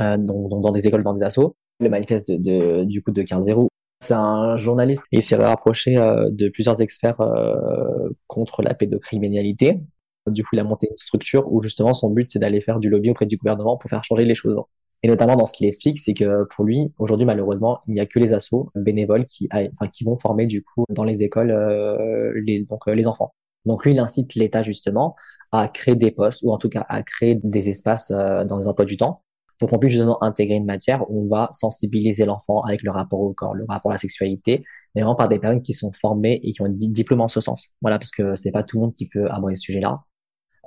euh, 0.00 0.16
dans, 0.16 0.60
dans, 0.60 0.72
des 0.72 0.86
écoles, 0.86 1.04
dans 1.04 1.14
des 1.14 1.24
assos. 1.24 1.56
Le 1.78 1.90
manifeste 1.90 2.32
de, 2.32 2.84
du 2.84 3.02
coup 3.02 3.10
de 3.10 3.22
Carl 3.22 3.42
Zero, 3.44 3.68
c'est 4.02 4.14
un 4.14 4.56
journaliste 4.56 5.04
et 5.12 5.20
s'est 5.20 5.36
rapproché 5.36 5.96
euh, 5.96 6.30
de 6.30 6.48
plusieurs 6.48 6.80
experts 6.80 7.20
euh, 7.20 8.10
contre 8.26 8.62
la 8.62 8.74
pédocriminalité. 8.74 9.80
Du 10.26 10.42
coup, 10.42 10.50
il 10.54 10.58
a 10.58 10.64
monté 10.64 10.88
une 10.90 10.96
structure 10.96 11.50
où 11.52 11.62
justement 11.62 11.94
son 11.94 12.10
but 12.10 12.30
c'est 12.30 12.38
d'aller 12.38 12.60
faire 12.60 12.78
du 12.80 12.88
lobby 12.90 13.10
auprès 13.10 13.26
du 13.26 13.36
gouvernement 13.36 13.76
pour 13.76 13.88
faire 13.88 14.04
changer 14.04 14.24
les 14.24 14.34
choses. 14.34 14.56
Et 15.04 15.08
notamment 15.08 15.36
dans 15.36 15.46
ce 15.46 15.52
qu'il 15.54 15.66
explique, 15.66 15.98
c'est 15.98 16.14
que 16.14 16.44
pour 16.54 16.64
lui, 16.64 16.92
aujourd'hui 16.98 17.26
malheureusement, 17.26 17.80
il 17.88 17.94
n'y 17.94 18.00
a 18.00 18.06
que 18.06 18.18
les 18.18 18.34
assos 18.34 18.70
bénévoles 18.74 19.24
qui, 19.24 19.48
enfin, 19.52 19.88
qui 19.88 20.04
vont 20.04 20.16
former 20.16 20.46
du 20.46 20.62
coup 20.62 20.84
dans 20.90 21.04
les 21.04 21.22
écoles 21.22 21.50
euh, 21.50 22.32
les, 22.44 22.64
donc 22.64 22.86
les 22.86 23.06
enfants. 23.06 23.34
Donc 23.64 23.84
lui, 23.84 23.92
il 23.92 23.98
incite 23.98 24.34
l'État 24.34 24.62
justement 24.62 25.16
à 25.52 25.68
créer 25.68 25.96
des 25.96 26.10
postes 26.10 26.40
ou 26.42 26.52
en 26.52 26.58
tout 26.58 26.68
cas 26.68 26.84
à 26.88 27.02
créer 27.02 27.40
des 27.42 27.68
espaces 27.68 28.12
euh, 28.12 28.44
dans 28.44 28.58
les 28.58 28.66
emplois 28.66 28.84
du 28.84 28.96
temps 28.96 29.22
pour 29.62 29.70
qu'on 29.70 29.78
puisse 29.78 29.92
justement 29.92 30.20
intégrer 30.24 30.56
une 30.56 30.64
matière 30.64 31.08
où 31.08 31.22
on 31.22 31.28
va 31.28 31.48
sensibiliser 31.52 32.24
l'enfant 32.24 32.62
avec 32.62 32.82
le 32.82 32.90
rapport 32.90 33.20
au 33.20 33.32
corps, 33.32 33.54
le 33.54 33.64
rapport 33.68 33.92
à 33.92 33.94
la 33.94 33.98
sexualité, 33.98 34.64
mais 34.92 35.02
vraiment 35.02 35.14
par 35.14 35.28
des 35.28 35.38
personnes 35.38 35.62
qui 35.62 35.72
sont 35.72 35.92
formées 35.92 36.40
et 36.42 36.50
qui 36.52 36.60
ont 36.62 36.64
un 36.64 36.70
diplôme 36.70 37.20
en 37.20 37.28
ce 37.28 37.40
sens. 37.40 37.68
Voilà, 37.80 38.00
parce 38.00 38.10
que 38.10 38.34
c'est 38.34 38.50
pas 38.50 38.64
tout 38.64 38.78
le 38.78 38.80
monde 38.80 38.92
qui 38.92 39.06
peut 39.06 39.30
aborder 39.30 39.54
ce 39.54 39.62
sujet-là. 39.62 40.00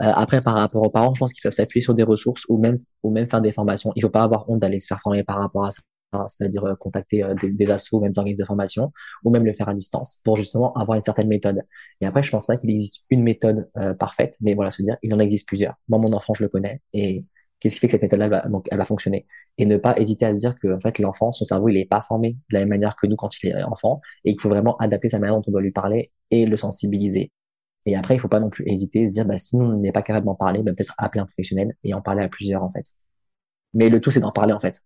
Euh, 0.02 0.12
après, 0.16 0.40
par 0.40 0.54
rapport 0.54 0.82
aux 0.82 0.90
parents, 0.90 1.14
je 1.14 1.20
pense 1.20 1.34
qu'ils 1.34 1.44
peuvent 1.44 1.52
s'appuyer 1.52 1.84
sur 1.84 1.94
des 1.94 2.04
ressources 2.04 2.46
ou 2.48 2.58
même, 2.58 2.78
ou 3.04 3.12
même 3.12 3.28
faire 3.28 3.42
des 3.42 3.52
formations. 3.52 3.92
Il 3.98 4.02
faut 4.02 4.10
pas 4.10 4.24
avoir 4.24 4.50
honte 4.50 4.62
d'aller 4.62 4.80
se 4.80 4.88
faire 4.88 5.02
former 5.02 5.26
par 5.26 5.40
rapport 5.40 5.66
à 5.66 5.72
ça, 5.72 5.82
c'est-à-dire 6.30 6.64
euh, 6.64 6.76
contacter 6.76 7.22
euh, 7.22 7.34
des, 7.34 7.52
des 7.52 7.70
assos, 7.72 8.00
même 8.00 8.14
des 8.14 8.20
organismes 8.20 8.44
de 8.44 8.48
formation, 8.48 8.94
ou 9.26 9.30
même 9.30 9.44
le 9.44 9.52
faire 9.52 9.68
à 9.68 9.74
distance 9.74 10.22
pour 10.24 10.38
justement 10.38 10.72
avoir 10.76 10.96
une 10.96 11.02
certaine 11.02 11.28
méthode. 11.28 11.64
Et 12.00 12.06
après, 12.06 12.24
je 12.24 12.32
pense 12.32 12.46
pas 12.46 12.56
qu'il 12.56 12.70
existe 12.70 13.02
une 13.10 13.24
méthode 13.24 13.70
parfaite, 14.00 14.38
mais 14.40 14.54
voilà, 14.54 14.72
se 14.72 14.82
dire, 14.82 14.96
il 15.04 15.14
en 15.14 15.20
existe 15.20 15.50
plusieurs. 15.50 15.74
Moi, 15.90 16.00
mon 16.00 16.14
enfant, 16.14 16.34
je 16.34 16.44
le 16.44 16.48
connais 16.48 16.82
et 16.94 17.26
qu'est-ce 17.66 17.76
qui 17.76 17.80
fait 17.80 17.88
que 17.88 17.92
cette 17.94 18.04
méthode-là 18.04 18.28
va, 18.28 18.48
donc, 18.48 18.68
elle 18.70 18.78
va 18.78 18.86
fonctionner. 18.86 19.26
Et 19.58 19.66
ne 19.66 19.78
pas 19.78 19.98
hésiter 19.98 20.24
à 20.28 20.34
se 20.36 20.38
dire 20.38 20.54
que, 20.54 20.76
en 20.76 20.80
fait, 20.80 21.00
l'enfant, 21.00 21.32
son 21.32 21.46
cerveau, 21.46 21.70
il 21.70 21.78
est 21.78 21.86
pas 21.86 22.00
formé 22.00 22.34
de 22.34 22.54
la 22.54 22.60
même 22.60 22.70
manière 22.70 22.96
que 22.96 23.08
nous 23.08 23.16
quand 23.16 23.30
il 23.42 23.50
est 23.50 23.64
enfant 23.64 24.02
et 24.24 24.34
qu'il 24.34 24.42
faut 24.42 24.50
vraiment 24.50 24.78
adapter 24.78 25.10
sa 25.10 25.18
manière 25.18 25.36
dont 25.36 25.42
on 25.48 25.52
doit 25.52 25.64
lui 25.64 25.72
parler 25.72 26.12
et 26.30 26.46
le 26.46 26.58
sensibiliser. 26.58 27.32
Et 27.88 27.96
après, 27.96 28.14
il 28.14 28.20
faut 28.20 28.28
pas 28.28 28.40
non 28.40 28.52
plus 28.52 28.66
hésiter 28.68 29.06
à 29.06 29.08
se 29.08 29.14
dire, 29.14 29.26
bah, 29.26 29.40
si 29.40 29.56
on 29.56 29.78
n'est 29.78 29.92
pas 29.92 30.04
capable 30.04 30.28
d'en 30.28 30.36
parler, 30.36 30.62
bah, 30.62 30.74
peut-être 30.78 30.94
appeler 31.00 31.22
un 31.22 31.26
professionnel 31.26 31.76
et 31.84 31.96
en 31.96 32.02
parler 32.02 32.24
à 32.24 32.28
plusieurs, 32.28 32.62
en 32.62 32.70
fait. 32.70 32.86
Mais 33.74 33.90
le 33.90 34.00
tout, 34.00 34.12
c'est 34.12 34.20
d'en 34.20 34.32
parler, 34.32 34.54
en 34.54 34.60
fait. 34.60 34.84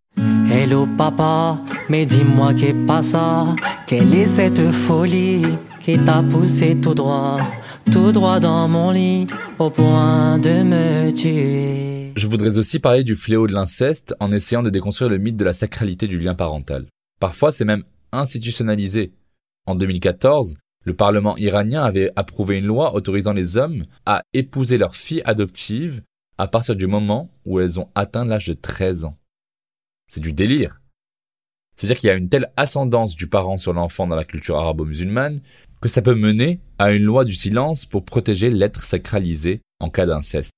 Hello 0.50 0.88
papa, 0.98 1.60
mais 1.90 2.06
dis-moi 2.06 2.54
qu'est 2.54 2.74
pas 2.88 3.04
ça 3.04 3.56
Quelle 3.88 4.16
est 4.16 4.26
cette 4.26 4.72
folie 4.72 5.44
qui 5.82 5.98
t'a 5.98 6.24
poussé 6.24 6.78
tout 6.80 6.94
droit, 6.94 7.40
tout 7.92 8.14
droit 8.14 8.40
dans 8.40 8.70
mon 8.70 8.92
lit, 8.92 9.28
au 9.60 9.70
point 9.70 10.40
de 10.40 10.64
me 10.64 11.12
tuer? 11.12 11.99
Je 12.20 12.28
voudrais 12.28 12.58
aussi 12.58 12.80
parler 12.80 13.06
du 13.06 13.16
fléau 13.16 13.48
de 13.48 13.54
l'inceste 13.54 14.14
en 14.20 14.34
essayant 14.34 14.62
de 14.62 14.70
déconstruire 14.70 15.10
le 15.10 15.20
mythe 15.20 15.38
de 15.38 15.46
la 15.46 15.54
sacralité 15.54 16.06
du 16.06 16.20
lien 16.20 16.36
parental. 16.36 16.86
Parfois, 17.22 17.54
c'est 17.54 17.64
même 17.64 17.86
institutionnalisé. 18.12 19.14
En 19.66 19.74
2014, 19.76 20.58
le 20.84 20.94
Parlement 20.94 21.38
iranien 21.38 21.82
avait 21.82 22.12
approuvé 22.18 22.58
une 22.58 22.66
loi 22.66 22.94
autorisant 22.94 23.32
les 23.32 23.56
hommes 23.56 23.86
à 24.06 24.24
épouser 24.34 24.78
leurs 24.78 24.98
filles 24.98 25.22
adoptives 25.24 26.02
à 26.38 26.50
partir 26.50 26.76
du 26.76 26.88
moment 26.88 27.32
où 27.46 27.62
elles 27.62 27.80
ont 27.80 27.88
atteint 27.96 28.26
l'âge 28.26 28.48
de 28.48 28.54
13 28.54 29.06
ans. 29.06 29.16
C'est 30.12 30.20
du 30.20 30.34
délire. 30.34 30.82
C'est-à-dire 31.78 32.00
qu'il 32.00 32.08
y 32.08 32.12
a 32.12 32.16
une 32.16 32.28
telle 32.28 32.52
ascendance 32.58 33.16
du 33.16 33.28
parent 33.28 33.58
sur 33.58 33.72
l'enfant 33.72 34.08
dans 34.08 34.18
la 34.18 34.26
culture 34.26 34.58
arabo-musulmane 34.58 35.40
que 35.80 35.88
ça 35.88 36.02
peut 36.02 36.16
mener 36.16 36.60
à 36.80 36.92
une 36.92 37.04
loi 37.04 37.24
du 37.24 37.34
silence 37.34 37.86
pour 37.86 38.04
protéger 38.04 38.50
l'être 38.50 38.84
sacralisé 38.84 39.62
en 39.80 39.90
cas 39.90 40.06
d'inceste. 40.06 40.52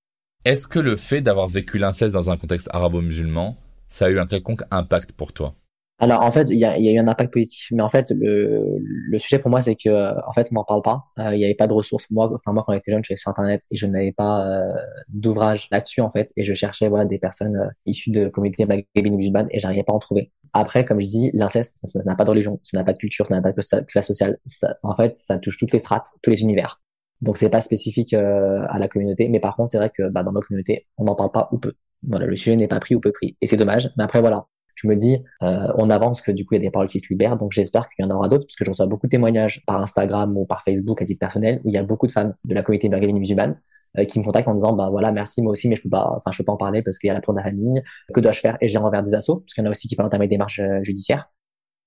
Est-ce 0.43 0.67
que 0.67 0.80
le 0.80 0.95
fait 0.95 1.21
d'avoir 1.21 1.47
vécu 1.47 1.77
l'inceste 1.77 2.13
dans 2.15 2.32
un 2.32 2.38
contexte 2.38 2.67
arabo-musulman, 2.71 3.58
ça 3.88 4.06
a 4.06 4.10
eu 4.10 4.17
un 4.17 4.25
quelconque 4.25 4.63
impact 4.71 5.12
pour 5.12 5.34
toi? 5.34 5.54
Alors 5.99 6.23
en 6.23 6.32
fait, 6.32 6.49
il 6.49 6.58
y 6.58 6.65
a, 6.65 6.80
eu 6.80 6.97
un 6.97 7.08
impact 7.08 7.32
positif, 7.32 7.67
mais 7.71 7.84
en 7.84 7.89
fait 7.89 8.10
le, 8.10 8.80
le 8.80 9.19
sujet 9.19 9.38
pour 9.38 9.51
moi 9.51 9.62
c'est 9.62 9.75
que 9.75 10.19
en 10.27 10.34
fait 10.34 10.47
on 10.51 10.56
n'en 10.56 10.63
parle 10.63 10.82
pas. 10.82 11.04
Euh, 11.19 11.36
il 11.36 11.38
n'y 11.38 11.45
avait 11.45 11.54
pas 11.54 11.67
de 11.67 11.73
ressources. 11.73 12.10
Moi, 12.10 12.27
enfin 12.34 12.54
moi 12.54 12.63
quand 12.65 12.73
j'étais 12.73 12.91
jeune, 12.91 13.04
je 13.04 13.13
suis 13.13 13.17
sur 13.19 13.30
internet 13.30 13.62
et 13.69 13.77
je 13.77 13.86
n'avais 13.86 14.12
pas 14.12 14.47
euh, 14.47 14.73
d'ouvrage 15.10 15.67
là-dessus 15.71 16.01
en 16.01 16.10
fait, 16.10 16.32
et 16.36 16.43
je 16.43 16.56
cherchais 16.56 16.89
voilà 16.89 17.06
des 17.06 17.19
personnes 17.19 17.56
euh, 17.56 17.69
issues 17.86 18.10
de 18.10 18.27
communautés 18.30 18.65
maghrébines 18.65 19.15
musulmanes 19.15 19.47
et 19.51 19.60
j'arrivais 19.60 19.84
pas 19.84 19.93
à 19.93 19.97
en 19.97 19.99
trouver. 19.99 20.32
Après, 20.54 20.86
comme 20.86 20.99
je 20.99 21.06
dis, 21.06 21.30
l'inceste, 21.36 21.77
ça 21.88 21.99
n'a 22.04 22.15
pas 22.15 22.25
de 22.25 22.32
religion, 22.32 22.60
ça 22.63 22.77
n'a 22.77 22.84
pas 22.84 22.93
de 22.93 22.97
culture, 22.97 23.27
ça 23.27 23.36
n'a 23.36 23.41
pas 23.43 23.51
de 23.51 23.86
classe 23.86 24.08
sociale. 24.08 24.39
En 24.82 24.95
fait, 24.95 25.15
ça 25.15 25.38
touche 25.38 25.60
toutes 25.60 25.71
les 25.71 25.80
strates, 25.80 26.08
tous 26.23 26.32
les 26.32 26.41
univers. 26.41 26.82
Donc 27.21 27.38
c'est 27.38 27.49
pas 27.49 27.62
spécifique 27.62 28.13
euh, 28.13 28.65
à 28.69 28.79
la 28.79 28.88
communauté, 28.88 29.29
mais 29.29 29.39
par 29.39 29.55
contre 29.55 29.71
c'est 29.71 29.77
vrai 29.77 29.91
que 29.95 30.10
bah, 30.10 30.23
dans 30.23 30.31
ma 30.31 30.41
communauté, 30.41 30.88
on 30.97 31.05
n'en 31.05 31.15
parle 31.15 31.31
pas 31.31 31.49
ou 31.51 31.60
peu. 31.60 31.73
Voilà, 32.07 32.25
le 32.25 32.36
sujet 32.36 32.55
n'est 32.55 32.67
pas 32.67 32.79
pris 32.79 32.95
ou 32.95 32.99
peu 32.99 33.12
pris, 33.12 33.38
et 33.41 33.47
c'est 33.47 33.57
dommage. 33.57 33.91
Mais 33.97 34.03
après 34.03 34.21
voilà, 34.21 34.47
je 34.81 34.88
me 34.88 34.95
dis, 34.95 35.23
euh, 35.43 35.67
on 35.77 35.89
avance 35.89 36.21
que 36.21 36.31
du 36.31 36.45
coup, 36.45 36.55
il 36.55 36.57
y 36.57 36.62
a 36.62 36.63
des 36.63 36.71
paroles 36.71 36.88
qui 36.88 36.99
se 36.99 37.07
libèrent. 37.10 37.38
Donc, 37.38 37.51
j'espère 37.51 37.89
qu'il 37.89 38.03
y 38.03 38.07
en 38.07 38.15
aura 38.15 38.27
d'autres, 38.27 38.45
parce 38.45 38.55
que 38.55 38.67
reçois 38.67 38.88
beaucoup 38.88 39.07
de 39.07 39.12
témoignages 39.12 39.63
par 39.65 39.81
Instagram 39.81 40.36
ou 40.38 40.45
par 40.45 40.63
Facebook 40.63 41.01
à 41.01 41.05
titre 41.05 41.19
personnel, 41.19 41.62
où 41.63 41.69
il 41.69 41.73
y 41.73 41.77
a 41.77 41.84
beaucoup 41.84 42.07
de 42.07 42.12
femmes 42.12 42.34
de 42.45 42.55
la 42.55 42.63
communauté 42.63 42.89
maghrébine 42.89 43.19
musulmane 43.19 43.60
euh, 43.97 44.05
qui 44.05 44.19
me 44.19 44.23
contactent 44.23 44.47
en 44.47 44.55
disant, 44.55 44.73
bah 44.73 44.89
voilà, 44.89 45.12
merci, 45.12 45.41
moi 45.41 45.51
aussi, 45.51 45.69
mais 45.69 45.75
je 45.75 45.84
peux 45.84 45.89
pas, 45.89 46.13
enfin, 46.15 46.31
je 46.31 46.38
peux 46.38 46.45
pas 46.45 46.53
en 46.53 46.57
parler 46.57 46.81
parce 46.81 46.97
qu'il 46.97 47.07
y 47.07 47.12
a 47.12 47.13
la 47.13 47.21
tour 47.21 47.34
de 47.34 47.39
la 47.39 47.45
famille. 47.45 47.81
Que 48.13 48.19
dois-je 48.19 48.39
faire? 48.39 48.57
Et 48.62 48.67
j'ai 48.67 48.77
envers 48.77 49.03
des 49.03 49.13
assauts, 49.13 49.38
parce 49.41 49.53
qu'il 49.53 49.63
y 49.63 49.67
en 49.67 49.69
a 49.69 49.71
aussi 49.71 49.88
qui 49.88 49.95
peuvent 49.95 50.05
entamer 50.05 50.27
des 50.27 50.36
démarches 50.36 50.60
euh, 50.60 50.84
judiciaires. 50.84 51.29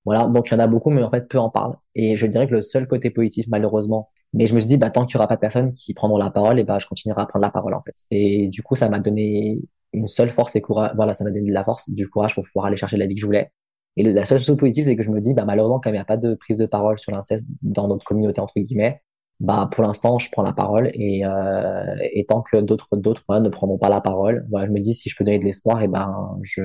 Voilà. 0.04 0.28
Donc, 0.28 0.48
il 0.48 0.52
y 0.52 0.56
en 0.56 0.60
a 0.60 0.66
beaucoup, 0.66 0.90
mais 0.90 1.02
en 1.02 1.10
fait, 1.10 1.28
peu 1.28 1.38
en 1.38 1.50
parlent. 1.50 1.76
Et 1.94 2.16
je 2.16 2.26
dirais 2.26 2.46
que 2.46 2.52
le 2.52 2.62
seul 2.62 2.86
côté 2.86 3.10
positif, 3.10 3.46
malheureusement, 3.48 4.10
mais 4.34 4.46
je 4.46 4.54
me 4.54 4.60
suis 4.60 4.68
dit, 4.68 4.76
bah, 4.76 4.90
tant 4.90 5.04
qu'il 5.06 5.14
y 5.14 5.16
aura 5.16 5.28
pas 5.28 5.36
de 5.36 5.40
personnes 5.40 5.72
qui 5.72 5.94
prendront 5.94 6.18
la 6.18 6.30
parole, 6.30 6.58
et 6.58 6.64
bah, 6.64 6.78
je 6.78 6.86
continuerai 6.86 7.22
à 7.22 7.26
prendre 7.26 7.44
la 7.44 7.50
parole, 7.50 7.74
en 7.74 7.80
fait. 7.80 7.94
Et 8.10 8.48
du 8.48 8.62
coup, 8.62 8.74
ça 8.74 8.88
m'a 8.88 8.98
donné 8.98 9.60
une 9.92 10.08
seule 10.08 10.30
force 10.30 10.56
et 10.56 10.60
courage. 10.60 10.92
Voilà, 10.96 11.14
ça 11.14 11.24
m'a 11.24 11.30
donné 11.30 11.48
de 11.48 11.54
la 11.54 11.64
force, 11.64 11.88
du 11.88 12.08
courage 12.08 12.34
pour 12.34 12.44
pouvoir 12.44 12.66
aller 12.66 12.76
chercher 12.76 12.96
la 12.96 13.06
vie 13.06 13.14
que 13.14 13.20
je 13.20 13.26
voulais. 13.26 13.52
Et 13.96 14.02
la 14.02 14.24
seule 14.24 14.40
chose 14.40 14.56
positive, 14.56 14.84
c'est 14.84 14.96
que 14.96 15.04
je 15.04 15.10
me 15.10 15.20
dis, 15.20 15.34
bah, 15.34 15.44
malheureusement, 15.44 15.78
quand 15.78 15.90
il 15.90 15.94
n'y 15.94 15.98
a 15.98 16.04
pas 16.04 16.16
de 16.16 16.34
prise 16.34 16.58
de 16.58 16.66
parole 16.66 16.98
sur 16.98 17.12
l'inceste 17.12 17.46
dans 17.62 17.86
notre 17.86 18.04
communauté, 18.04 18.40
entre 18.40 18.54
guillemets, 18.56 19.00
bah, 19.40 19.68
pour 19.70 19.84
l'instant, 19.84 20.18
je 20.18 20.30
prends 20.30 20.42
la 20.42 20.52
parole 20.52 20.90
et, 20.94 21.24
euh, 21.24 21.94
et 22.12 22.24
tant 22.24 22.42
que 22.42 22.60
d'autres, 22.60 22.96
d'autres, 22.96 23.22
ne 23.40 23.48
prendront 23.48 23.78
pas 23.78 23.88
la 23.88 24.00
parole, 24.00 24.42
voilà, 24.50 24.66
je 24.66 24.72
me 24.72 24.80
dis, 24.80 24.94
si 24.94 25.08
je 25.08 25.16
peux 25.16 25.24
donner 25.24 25.38
de 25.38 25.44
l'espoir, 25.44 25.82
et 25.82 25.88
ben, 25.88 26.38
je, 26.42 26.62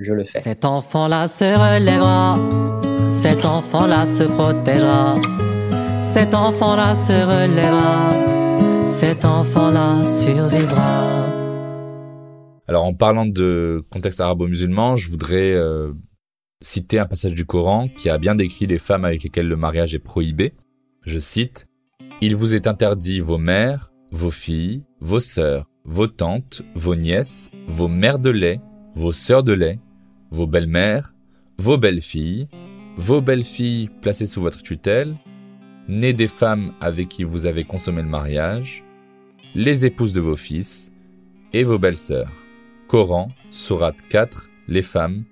je 0.00 0.12
le 0.12 0.24
fais. 0.24 0.40
Cet 0.40 0.64
enfant-là 0.64 1.28
se 1.28 1.44
relèvera, 1.44 2.38
cet 3.10 3.44
enfant-là 3.44 4.06
se 4.06 4.22
protégera, 4.24 5.16
cet 6.12 6.34
enfant-là 6.34 6.94
se 6.94 7.12
relèvera, 7.12 8.86
cet 8.86 9.24
enfant-là 9.24 10.04
survivra. 10.04 11.32
Alors, 12.68 12.84
en 12.84 12.92
parlant 12.92 13.24
de 13.24 13.82
contexte 13.88 14.20
arabo-musulman, 14.20 14.98
je 14.98 15.08
voudrais 15.08 15.54
euh, 15.54 15.94
citer 16.60 16.98
un 16.98 17.06
passage 17.06 17.32
du 17.32 17.46
Coran 17.46 17.88
qui 17.88 18.10
a 18.10 18.18
bien 18.18 18.34
décrit 18.34 18.66
les 18.66 18.78
femmes 18.78 19.06
avec 19.06 19.22
lesquelles 19.22 19.48
le 19.48 19.56
mariage 19.56 19.94
est 19.94 20.00
prohibé. 20.00 20.52
Je 21.00 21.18
cite 21.18 21.66
Il 22.20 22.36
vous 22.36 22.54
est 22.54 22.66
interdit 22.66 23.20
vos 23.20 23.38
mères, 23.38 23.90
vos 24.10 24.30
filles, 24.30 24.82
vos 25.00 25.20
sœurs, 25.20 25.64
vos 25.86 26.08
tantes, 26.08 26.60
vos 26.74 26.94
nièces, 26.94 27.50
vos 27.68 27.88
mères 27.88 28.18
de 28.18 28.30
lait, 28.30 28.60
vos 28.94 29.14
sœurs 29.14 29.44
de 29.44 29.54
lait, 29.54 29.80
vos 30.30 30.46
belles-mères, 30.46 31.12
vos 31.56 31.78
belles-filles, 31.78 32.48
vos 32.98 33.22
belles-filles 33.22 33.88
placées 34.02 34.26
sous 34.26 34.42
votre 34.42 34.62
tutelle, 34.62 35.16
nées 35.88 36.12
des 36.12 36.28
femmes 36.28 36.72
avec 36.80 37.08
qui 37.08 37.24
vous 37.24 37.46
avez 37.46 37.64
consommé 37.64 38.02
le 38.02 38.08
mariage, 38.08 38.84
les 39.54 39.84
épouses 39.84 40.12
de 40.12 40.20
vos 40.20 40.36
fils 40.36 40.90
et 41.52 41.64
vos 41.64 41.78
belles-sœurs. 41.78 42.32
Coran, 42.88 43.28
Sourate 43.50 43.96
4, 44.08 44.48
les 44.68 44.82
femmes, 44.82 45.24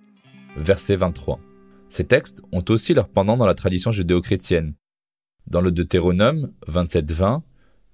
verset 0.56 0.96
23. 0.96 1.40
Ces 1.88 2.04
textes 2.04 2.42
ont 2.52 2.64
aussi 2.68 2.94
leur 2.94 3.08
pendant 3.08 3.36
dans 3.36 3.46
la 3.46 3.54
tradition 3.54 3.92
judéo-chrétienne. 3.92 4.74
Dans 5.46 5.60
le 5.60 5.72
Deutéronome 5.72 6.52
27-20, 6.68 7.42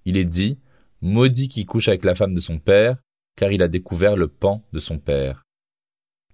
il 0.04 0.16
est 0.16 0.24
dit 0.24 0.58
Maudit 1.02 1.48
qui 1.48 1.66
couche 1.66 1.88
avec 1.88 2.04
la 2.04 2.14
femme 2.14 2.34
de 2.34 2.40
son 2.40 2.58
père, 2.58 2.96
car 3.36 3.52
il 3.52 3.62
a 3.62 3.68
découvert 3.68 4.16
le 4.16 4.28
pan 4.28 4.62
de 4.72 4.78
son 4.78 4.98
père. 4.98 5.44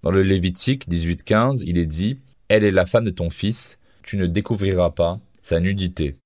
Dans 0.02 0.10
le 0.10 0.22
Lévitique 0.22 0.88
18-15, 0.88 1.62
il 1.66 1.78
est 1.78 1.86
dit 1.86 2.20
Elle 2.48 2.64
est 2.64 2.70
la 2.70 2.86
femme 2.86 3.04
de 3.04 3.10
ton 3.10 3.30
fils, 3.30 3.78
tu 4.02 4.16
ne 4.16 4.26
découvriras 4.26 4.90
pas 4.90 5.20
sa 5.42 5.60
nudité. 5.60 6.18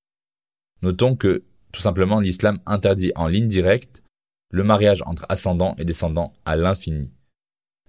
Notons 0.83 1.17
que, 1.17 1.45
tout 1.73 1.81
simplement, 1.81 2.21
l'islam 2.21 2.61
interdit 2.67 3.13
en 3.17 3.27
ligne 3.27 3.49
directe 3.49 4.03
le 4.51 4.63
mariage 4.63 5.03
entre 5.07 5.27
ascendants 5.29 5.75
et 5.79 5.85
descendants 5.85 6.33
à 6.45 6.57
l'infini. 6.57 7.13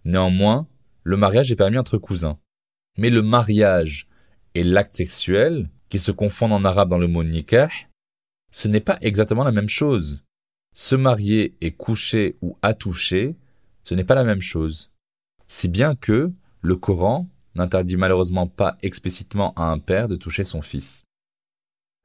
Néanmoins, 0.05 0.67
le 1.03 1.17
mariage 1.17 1.51
est 1.51 1.55
permis 1.55 1.77
entre 1.77 1.97
cousins. 1.97 2.39
Mais 2.97 3.09
le 3.09 3.21
mariage 3.21 4.07
et 4.55 4.63
l'acte 4.63 4.95
sexuel, 4.95 5.69
qui 5.89 5.99
se 5.99 6.11
confondent 6.11 6.53
en 6.53 6.65
arabe 6.65 6.89
dans 6.89 6.97
le 6.97 7.07
mot 7.07 7.23
nikah, 7.23 7.69
ce 8.51 8.67
n'est 8.67 8.81
pas 8.81 8.97
exactement 9.01 9.43
la 9.43 9.51
même 9.51 9.69
chose. 9.69 10.23
Se 10.73 10.95
marier 10.95 11.55
et 11.61 11.71
coucher 11.71 12.37
ou 12.41 12.57
attoucher, 12.61 13.35
ce 13.83 13.95
n'est 13.95 14.03
pas 14.03 14.15
la 14.15 14.23
même 14.23 14.41
chose. 14.41 14.91
Si 15.47 15.67
bien 15.67 15.95
que 15.95 16.31
le 16.61 16.75
Coran 16.75 17.29
n'interdit 17.55 17.97
malheureusement 17.97 18.47
pas 18.47 18.77
explicitement 18.81 19.53
à 19.55 19.63
un 19.63 19.79
père 19.79 20.07
de 20.07 20.15
toucher 20.15 20.43
son 20.43 20.61
fils. 20.61 21.03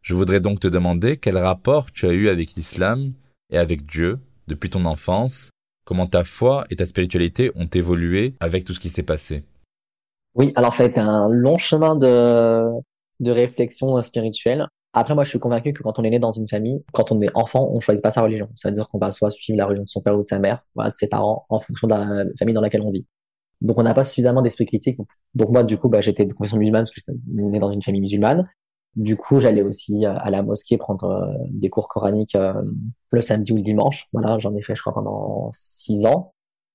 Je 0.02 0.14
voudrais 0.14 0.40
donc 0.40 0.60
te 0.60 0.68
demander 0.68 1.16
quel 1.16 1.38
rapport 1.38 1.92
tu 1.92 2.06
as 2.06 2.12
eu 2.12 2.28
avec 2.28 2.54
l'islam 2.54 3.12
et 3.50 3.58
avec 3.58 3.86
Dieu 3.86 4.18
depuis 4.48 4.68
ton 4.68 4.84
enfance 4.84 5.50
Comment 5.84 6.06
ta 6.06 6.22
foi 6.22 6.64
et 6.70 6.76
ta 6.76 6.86
spiritualité 6.86 7.50
ont 7.56 7.66
évolué 7.66 8.34
avec 8.38 8.64
tout 8.64 8.72
ce 8.72 8.80
qui 8.80 8.88
s'est 8.88 9.02
passé 9.02 9.42
Oui, 10.34 10.52
alors 10.54 10.72
ça 10.72 10.84
a 10.84 10.86
été 10.86 11.00
un 11.00 11.28
long 11.28 11.58
chemin 11.58 11.96
de, 11.96 12.68
de 13.20 13.30
réflexion 13.30 14.00
spirituelle. 14.00 14.66
Après, 14.92 15.14
moi, 15.14 15.24
je 15.24 15.30
suis 15.30 15.38
convaincu 15.38 15.72
que 15.72 15.82
quand 15.82 15.98
on 15.98 16.04
est 16.04 16.10
né 16.10 16.18
dans 16.18 16.32
une 16.32 16.46
famille, 16.46 16.84
quand 16.92 17.10
on 17.10 17.20
est 17.20 17.34
enfant, 17.34 17.68
on 17.72 17.80
choisit 17.80 18.02
pas 18.02 18.10
sa 18.10 18.22
religion. 18.22 18.48
Ça 18.54 18.68
veut 18.68 18.74
dire 18.74 18.88
qu'on 18.88 18.98
va 18.98 19.10
soit 19.10 19.30
suivre 19.30 19.56
la 19.56 19.66
religion 19.66 19.84
de 19.84 19.88
son 19.88 20.02
père 20.02 20.16
ou 20.16 20.22
de 20.22 20.26
sa 20.26 20.38
mère, 20.38 20.64
de 20.76 20.90
ses 20.92 21.08
parents, 21.08 21.46
en 21.48 21.58
fonction 21.58 21.88
de 21.88 21.94
la 21.94 22.24
famille 22.38 22.54
dans 22.54 22.60
laquelle 22.60 22.82
on 22.82 22.90
vit. 22.90 23.06
Donc, 23.60 23.78
on 23.78 23.82
n'a 23.82 23.94
pas 23.94 24.04
suffisamment 24.04 24.42
d'esprit 24.42 24.66
critique. 24.66 24.98
Donc, 25.34 25.50
moi, 25.50 25.64
du 25.64 25.78
coup, 25.78 25.88
bah, 25.88 26.00
j'étais 26.00 26.26
de 26.26 26.32
confession 26.32 26.58
musulmane 26.58 26.82
parce 26.82 26.90
que 26.92 27.00
j'étais 27.06 27.18
né 27.26 27.58
dans 27.58 27.72
une 27.72 27.82
famille 27.82 28.02
musulmane. 28.02 28.48
Du 28.96 29.16
coup, 29.16 29.40
j'allais 29.40 29.62
aussi 29.62 30.04
à 30.06 30.30
la 30.30 30.42
mosquée 30.42 30.76
prendre 30.78 31.34
des 31.50 31.70
cours 31.70 31.88
coraniques 31.88 32.36
le 33.10 33.22
samedi 33.22 33.52
ou 33.52 33.56
le 33.56 33.62
dimanche. 33.62 34.08
Voilà, 34.12 34.38
j'en 34.38 34.54
ai 34.54 34.62
fait, 34.62 34.74
je 34.74 34.82
crois, 34.82 34.94
pendant 34.94 35.50
six 35.52 36.04
ans. 36.06 36.34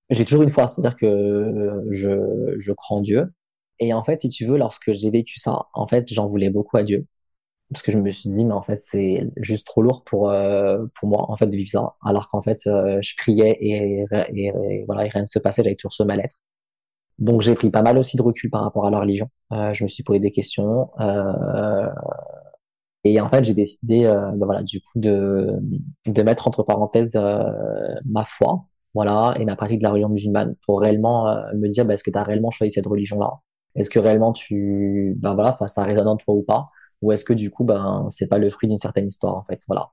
J'ai 0.09 0.25
toujours 0.25 0.43
une 0.43 0.49
foi, 0.49 0.67
c'est-à-dire 0.67 0.95
que 0.95 1.83
je, 1.91 2.55
je 2.57 2.73
crois 2.73 2.97
en 2.97 3.01
Dieu. 3.01 3.33
Et 3.79 3.93
en 3.93 4.03
fait, 4.03 4.21
si 4.21 4.29
tu 4.29 4.45
veux, 4.45 4.57
lorsque 4.57 4.91
j'ai 4.93 5.11
vécu 5.11 5.39
ça, 5.39 5.67
en 5.73 5.85
fait, 5.87 6.11
j'en 6.11 6.25
voulais 6.27 6.49
beaucoup 6.49 6.77
à 6.77 6.83
Dieu 6.83 7.05
parce 7.71 7.83
que 7.83 7.91
je 7.91 7.97
me 7.97 8.09
suis 8.09 8.29
dit 8.29 8.45
mais 8.45 8.53
en 8.53 8.61
fait 8.61 8.79
c'est 8.79 9.21
juste 9.37 9.65
trop 9.67 9.81
lourd 9.81 10.03
pour 10.03 10.29
euh, 10.31 10.85
pour 10.95 11.09
moi 11.09 11.25
en 11.29 11.35
fait 11.35 11.47
de 11.47 11.55
vivre 11.55 11.69
ça 11.69 11.95
alors 12.03 12.29
qu'en 12.29 12.41
fait 12.41 12.59
euh, 12.67 12.99
je 13.01 13.13
priais 13.17 13.57
et, 13.59 14.05
et, 14.35 14.83
voilà 14.85 15.05
et 15.05 15.09
rien 15.09 15.23
ne 15.23 15.27
se 15.27 15.39
passait 15.39 15.63
j'avais 15.63 15.75
toujours 15.75 15.93
ce 15.93 16.03
mal-être 16.03 16.37
donc 17.19 17.41
j'ai 17.41 17.55
pris 17.55 17.69
pas 17.69 17.81
mal 17.81 17.97
aussi 17.97 18.17
de 18.17 18.21
recul 18.21 18.49
par 18.49 18.61
rapport 18.63 18.85
à 18.85 18.91
la 18.91 18.99
religion. 18.99 19.29
Euh, 19.51 19.73
je 19.73 19.83
me 19.83 19.87
suis 19.87 20.03
posé 20.03 20.19
des 20.19 20.31
questions 20.31 20.89
euh, 20.99 21.89
et 23.03 23.19
en 23.21 23.29
fait 23.29 23.45
j'ai 23.45 23.53
décidé 23.53 24.03
ben 24.03 24.45
voilà 24.45 24.63
du 24.63 24.81
coup 24.81 24.99
de 24.99 25.53
de 26.05 26.23
mettre 26.23 26.47
entre 26.47 26.63
parenthèses 26.63 27.15
ma 28.05 28.25
foi 28.25 28.65
voilà 28.93 29.33
et 29.39 29.45
ma 29.45 29.55
pratique 29.55 29.79
de 29.79 29.83
la 29.83 29.91
religion 29.91 30.09
musulmane 30.09 30.55
pour 30.65 30.81
réellement 30.81 31.27
me 31.55 31.67
dire 31.69 31.85
bah, 31.85 31.93
est-ce 31.93 32.03
que 32.03 32.11
tu 32.11 32.17
as 32.17 32.23
réellement 32.23 32.51
choisi 32.51 32.71
cette 32.73 32.87
religion 32.87 33.19
là 33.19 33.39
est-ce 33.77 33.89
que 33.89 33.99
réellement 33.99 34.33
tu 34.33 35.13
ben 35.17 35.35
voilà 35.35 35.55
ça 35.67 35.83
résonne 35.83 36.07
en 36.07 36.17
toi 36.17 36.33
ou 36.35 36.43
pas? 36.43 36.69
Ou 37.01 37.11
est-ce 37.11 37.23
que 37.23 37.33
du 37.33 37.51
coup 37.51 37.63
ben 37.63 38.07
c'est 38.09 38.27
pas 38.27 38.39
le 38.39 38.49
fruit 38.49 38.67
d'une 38.67 38.79
certaine 38.79 39.07
histoire 39.07 39.35
en 39.35 39.43
fait? 39.43 39.61
Voilà 39.67 39.91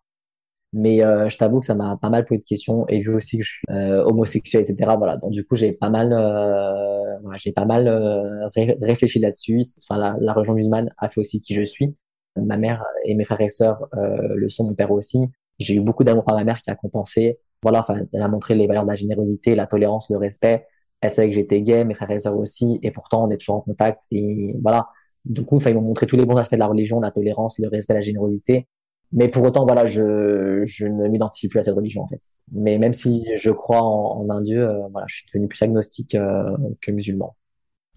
mais 0.75 1.05
euh, 1.05 1.29
je 1.29 1.39
t'avoue 1.39 1.61
que 1.61 1.67
ça 1.67 1.75
m'a 1.77 1.97
pas 1.97 2.11
mal 2.11 2.25
posé 2.25 2.39
de 2.39 2.45
questions 2.45 2.85
et 2.89 3.01
vu 3.01 3.15
aussi 3.15 3.39
que 3.39 3.45
je 3.45 3.51
suis 3.51 3.67
euh, 3.71 4.03
homosexuel 4.05 4.63
etc 4.63 4.93
voilà. 4.99 5.17
Donc 5.19 5.31
du 5.31 5.45
coup 5.47 5.55
j'ai 5.57 5.73
pas 5.73 5.89
mal 5.89 6.13
euh, 6.13 7.19
voilà, 7.23 7.39
j'ai 7.39 7.53
pas 7.53 7.65
mal 7.65 7.87
euh, 7.89 8.49
réfléchi 8.83 9.21
là-dessus. 9.21 9.63
Enfin 9.89 9.99
la, 10.01 10.17
la 10.21 10.33
religion 10.33 10.55
musulmane 10.55 10.91
a 10.99 11.09
fait 11.09 11.21
aussi 11.21 11.39
qui 11.41 11.55
je 11.55 11.63
suis. 11.63 11.97
Ma 12.37 12.57
mère 12.59 12.85
et 13.05 13.15
mes 13.15 13.25
frères 13.25 13.41
et 13.41 13.49
sœurs 13.49 13.87
euh, 13.97 14.35
le 14.35 14.49
sont 14.49 14.65
mon 14.65 14.75
père 14.75 14.91
aussi. 14.91 15.31
J'ai 15.61 15.75
eu 15.77 15.81
beaucoup 15.81 16.03
d'amour 16.05 16.25
par 16.25 16.35
ma 16.35 16.45
mère 16.45 16.59
qui 16.59 16.71
a 16.71 16.75
compensé. 16.75 17.39
Voilà 17.63 17.81
enfin 17.81 17.95
elle 18.13 18.23
a 18.23 18.29
montré 18.29 18.55
les 18.57 18.67
valeurs 18.67 18.83
de 18.85 18.89
la 18.89 18.97
générosité 18.97 19.55
la 19.55 19.67
tolérance 19.69 20.11
le 20.11 20.19
respect. 20.19 20.67
Elle 21.01 21.11
savait 21.11 21.29
que 21.29 21.35
j'étais 21.37 21.61
gay 21.63 21.85
mes 21.85 21.95
frères 21.95 22.11
et 22.11 22.19
sœurs 22.19 22.37
aussi. 22.37 22.81
Et 22.83 22.91
pourtant 22.91 23.25
on 23.27 23.31
est 23.31 23.37
toujours 23.39 23.57
en 23.57 23.61
contact. 23.61 24.03
Et 24.11 24.57
voilà. 24.63 24.89
Du 25.25 25.43
coup, 25.43 25.59
ils 25.65 25.75
m'ont 25.75 25.81
montré 25.81 26.07
tous 26.07 26.17
les 26.17 26.27
bons 26.27 26.37
aspects 26.37 26.53
de 26.55 26.59
la 26.59 26.67
religion, 26.67 27.01
la 27.01 27.11
tolérance, 27.11 27.59
le 27.59 27.69
respect, 27.69 27.95
la 27.95 28.03
générosité. 28.03 28.69
Mais 29.17 29.29
pour 29.29 29.45
autant, 29.45 29.65
voilà, 29.65 29.87
je, 29.87 30.65
je 30.67 30.87
ne 30.87 31.09
m'identifie 31.09 31.49
plus 31.49 31.61
à 31.61 31.63
cette 31.63 31.77
religion, 31.77 32.03
en 32.03 32.07
fait. 32.09 32.21
Mais 32.51 32.79
même 32.79 32.93
si 32.93 33.25
je 33.37 33.51
crois 33.51 33.81
en, 33.81 34.29
un 34.29 34.43
Dieu, 34.43 34.69
euh, 34.69 34.89
voilà, 34.91 35.07
je 35.09 35.15
suis 35.15 35.25
devenu 35.33 35.47
plus 35.47 35.63
agnostique 35.63 36.17
euh, 36.17 36.57
que 36.81 36.91
musulman. 36.91 37.37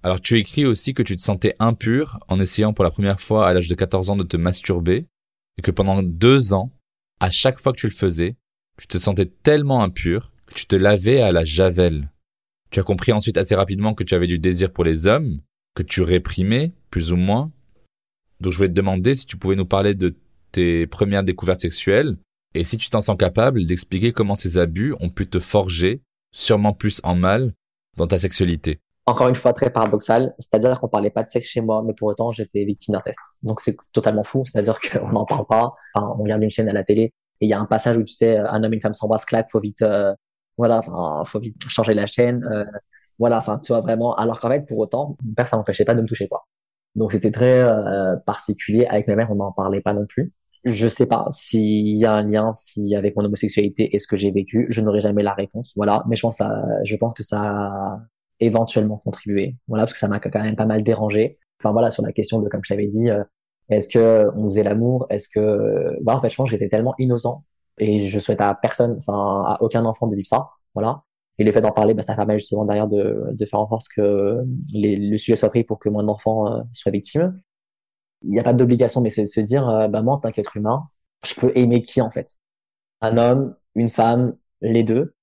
Alors, 0.04 0.22
tu 0.22 0.38
écris 0.38 0.66
aussi 0.66 0.94
que 0.94 1.02
tu 1.02 1.16
te 1.16 1.22
sentais 1.22 1.56
impur 1.58 2.20
en 2.28 2.40
essayant 2.40 2.72
pour 2.72 2.84
la 2.84 2.92
première 2.92 3.20
fois 3.20 3.48
à 3.48 3.54
l'âge 3.54 3.68
de 3.68 3.74
14 3.74 4.12
ans 4.12 4.16
de 4.16 4.24
te 4.24 4.38
masturber 4.38 5.08
et 5.58 5.64
que 5.64 5.72
pendant 5.72 6.04
deux 6.04 6.54
ans, 6.54 6.72
à 7.20 7.32
chaque 7.32 7.60
fois 7.60 7.74
que 7.74 7.80
tu 7.80 7.88
le 7.88 7.94
faisais, 7.94 8.36
tu 8.78 8.86
te 8.86 9.00
sentais 9.00 9.26
tellement 9.26 9.82
impur 9.82 10.32
que 10.46 10.54
tu 10.54 10.68
te 10.68 10.76
lavais 10.76 11.20
à 11.22 11.32
la 11.32 11.44
javel. 11.44 12.12
Tu 12.70 12.80
as 12.80 12.84
compris 12.84 13.12
ensuite 13.12 13.38
assez 13.38 13.56
rapidement 13.56 13.96
que 13.96 14.04
tu 14.04 14.14
avais 14.14 14.28
du 14.28 14.38
désir 14.38 14.72
pour 14.72 14.84
les 14.84 15.08
hommes 15.08 15.40
que 15.74 15.82
tu 15.82 16.04
réprimais, 16.04 16.74
plus 16.92 17.12
ou 17.12 17.16
moins. 17.16 17.52
Donc 18.40 18.52
je 18.52 18.58
voulais 18.58 18.70
te 18.70 18.74
demander 18.74 19.16
si 19.16 19.26
tu 19.26 19.38
pouvais 19.38 19.56
nous 19.56 19.66
parler 19.66 19.96
de 19.96 20.16
tes 20.58 20.88
premières 20.88 21.24
découvertes 21.24 21.62
sexuelles 21.62 22.18
et 22.54 22.64
si 22.64 22.78
tu 22.78 22.90
t'en 22.90 23.02
sens 23.02 23.18
capable 23.18 23.66
d'expliquer 23.66 24.12
comment 24.12 24.36
ces 24.36 24.58
abus 24.58 24.96
ont 25.00 25.10
pu 25.10 25.30
te 25.30 25.40
forger, 25.40 26.02
sûrement 26.32 26.74
plus 26.74 27.00
en 27.04 27.16
mal, 27.16 27.54
dans 27.98 28.08
ta 28.08 28.18
sexualité. 28.18 28.80
Encore 29.06 29.28
une 29.28 29.36
fois, 29.36 29.54
très 29.54 29.70
paradoxal, 29.70 30.34
c'est-à-dire 30.38 30.80
qu'on 30.80 30.88
parlait 30.90 31.10
pas 31.12 31.24
de 31.24 31.30
sexe 31.30 31.48
chez 31.48 31.62
moi, 31.62 31.84
mais 31.86 31.94
pour 31.94 32.08
autant 32.08 32.32
j'étais 32.32 32.66
victime 32.66 32.94
d'inceste. 32.94 33.20
Donc 33.44 33.62
c'est 33.62 33.78
totalement 33.94 34.24
fou, 34.24 34.44
c'est-à-dire 34.46 34.80
qu'on 34.80 35.10
n'en 35.10 35.26
parle 35.26 35.46
pas, 35.48 35.74
enfin, 35.94 36.14
on 36.18 36.24
regarde 36.24 36.44
une 36.44 36.50
chaîne 36.50 36.70
à 36.70 36.74
la 36.74 36.84
télé 36.84 37.14
et 37.40 37.46
il 37.46 37.50
y 37.50 37.54
a 37.54 37.60
un 37.60 37.66
passage 37.66 37.98
où 37.98 38.04
tu 38.04 38.14
sais, 38.14 38.38
un 38.38 38.64
homme 38.64 38.74
et 38.74 38.76
une 38.76 38.82
femme 38.82 38.94
s'embrassent, 38.94 39.26
clac, 39.26 39.48
faut 39.52 39.60
vite, 39.60 39.82
euh, 39.84 40.14
voilà, 40.58 40.82
faut 41.26 41.40
vite 41.40 41.56
changer 41.70 41.94
la 41.94 42.08
chaîne. 42.08 42.44
Euh, 42.52 42.66
voilà, 43.20 43.38
enfin, 43.38 43.60
tu 43.60 43.72
vois, 43.72 43.82
vraiment. 43.82 44.16
Alors 44.16 44.40
qu'en 44.40 44.50
fait, 44.50 44.66
pour 44.66 44.80
autant, 44.80 45.18
mon 45.24 45.34
père, 45.34 45.48
ça 45.48 45.58
n'empêchait 45.58 45.86
pas 45.86 45.96
de 45.96 46.02
me 46.02 46.08
toucher, 46.08 46.28
quoi. 46.28 46.48
Donc, 46.96 47.12
c'était 47.12 47.32
très 47.32 47.60
euh, 47.60 48.16
particulier. 48.26 48.86
Avec 48.88 49.08
ma 49.08 49.16
mère, 49.16 49.32
on 49.32 49.36
n'en 49.36 49.52
parlait 49.52 49.82
pas 49.82 49.94
non 49.94 50.06
plus. 50.08 50.32
Je 50.66 50.88
sais 50.88 51.06
pas 51.06 51.28
s'il 51.32 51.98
y 51.98 52.06
a 52.06 52.14
un 52.14 52.24
lien, 52.24 52.52
si 52.54 52.96
avec 52.96 53.16
mon 53.16 53.24
homosexualité 53.24 53.96
et 53.96 54.00
ce 54.00 54.08
que 54.08 54.16
j'ai 54.16 54.32
vécu, 54.32 54.68
je 54.70 54.82
n'aurai 54.82 55.02
jamais 55.02 55.24
la 55.24 55.34
réponse. 55.34 55.74
Voilà, 55.76 56.04
mais 56.08 56.16
je 56.16 56.22
pense, 56.22 56.38
ça, 56.38 56.64
je 56.84 56.96
pense 56.96 57.14
que 57.14 57.24
ça 57.24 57.42
a 57.42 58.00
éventuellement 58.40 58.98
contribué. 58.98 59.56
Voilà, 59.68 59.84
parce 59.84 59.94
que 59.94 60.00
ça 60.00 60.08
m'a 60.08 60.20
quand 60.20 60.32
même 60.42 60.56
pas 60.56 60.66
mal 60.66 60.84
dérangé. 60.84 61.40
Enfin 61.60 61.72
voilà, 61.72 61.90
sur 61.90 62.04
la 62.04 62.12
question 62.12 62.42
de, 62.42 62.50
comme 62.50 62.62
je 62.64 62.70
t'avais 62.70 62.88
dit, 62.88 63.10
euh, 63.10 63.24
est-ce 63.70 63.90
que 63.90 64.30
on 64.36 64.46
faisait 64.46 64.64
l'amour? 64.64 65.08
Est-ce 65.10 65.30
que, 65.30 65.98
voilà, 66.04 66.20
en 66.20 66.22
fait, 66.22 66.30
je 66.30 66.36
pense 66.36 66.50
que 66.50 66.52
j'étais 66.52 66.70
tellement 66.70 66.94
innocent 67.00 67.44
et 67.80 68.00
je 68.00 68.20
souhaite 68.20 68.42
à 68.42 68.56
personne, 68.56 68.98
enfin 69.00 69.44
à 69.54 69.58
aucun 69.62 69.86
enfant 69.86 70.08
de 70.08 70.16
vivre 70.16 70.28
ça. 70.28 70.50
Voilà. 70.74 71.04
Et 71.40 71.44
le 71.44 71.52
fait 71.52 71.62
d'en 71.62 71.72
parler, 71.72 71.94
bah, 71.94 72.02
ça 72.02 72.16
permet 72.16 72.40
justement 72.40 72.66
derrière 72.66 72.88
de, 72.88 73.28
de 73.32 73.46
faire 73.46 73.60
en 73.60 73.70
sorte 73.70 73.88
que 73.96 74.44
les, 74.74 74.98
le 74.98 75.18
sujet 75.18 75.36
soit 75.36 75.50
pris 75.50 75.64
pour 75.64 75.80
que 75.80 75.90
moins 75.90 76.04
d'enfants 76.04 76.52
euh, 76.52 76.62
soient 76.74 76.92
victimes. 76.92 77.40
Il 78.24 78.32
n'y 78.32 78.40
a 78.40 78.44
pas 78.44 78.54
d'obligation, 78.54 79.02
mais 79.02 79.10
c'est 79.10 79.24
de 79.24 79.28
se 79.28 79.40
dire, 79.42 79.68
euh, 79.70 79.88
bah 79.88 80.02
moi, 80.02 80.16
en 80.16 80.20
tant 80.20 80.32
qu'être 80.32 80.58
humain, 80.58 80.90
je 81.26 81.36
peux 81.36 81.52
aimer 81.56 81.82
qui 81.82 82.02
en 82.02 82.12
fait? 82.12 82.38
Un 83.02 83.18
homme, 83.18 83.56
une 83.76 83.90
femme, 83.90 84.38
les 84.62 84.84
deux. 84.84 85.16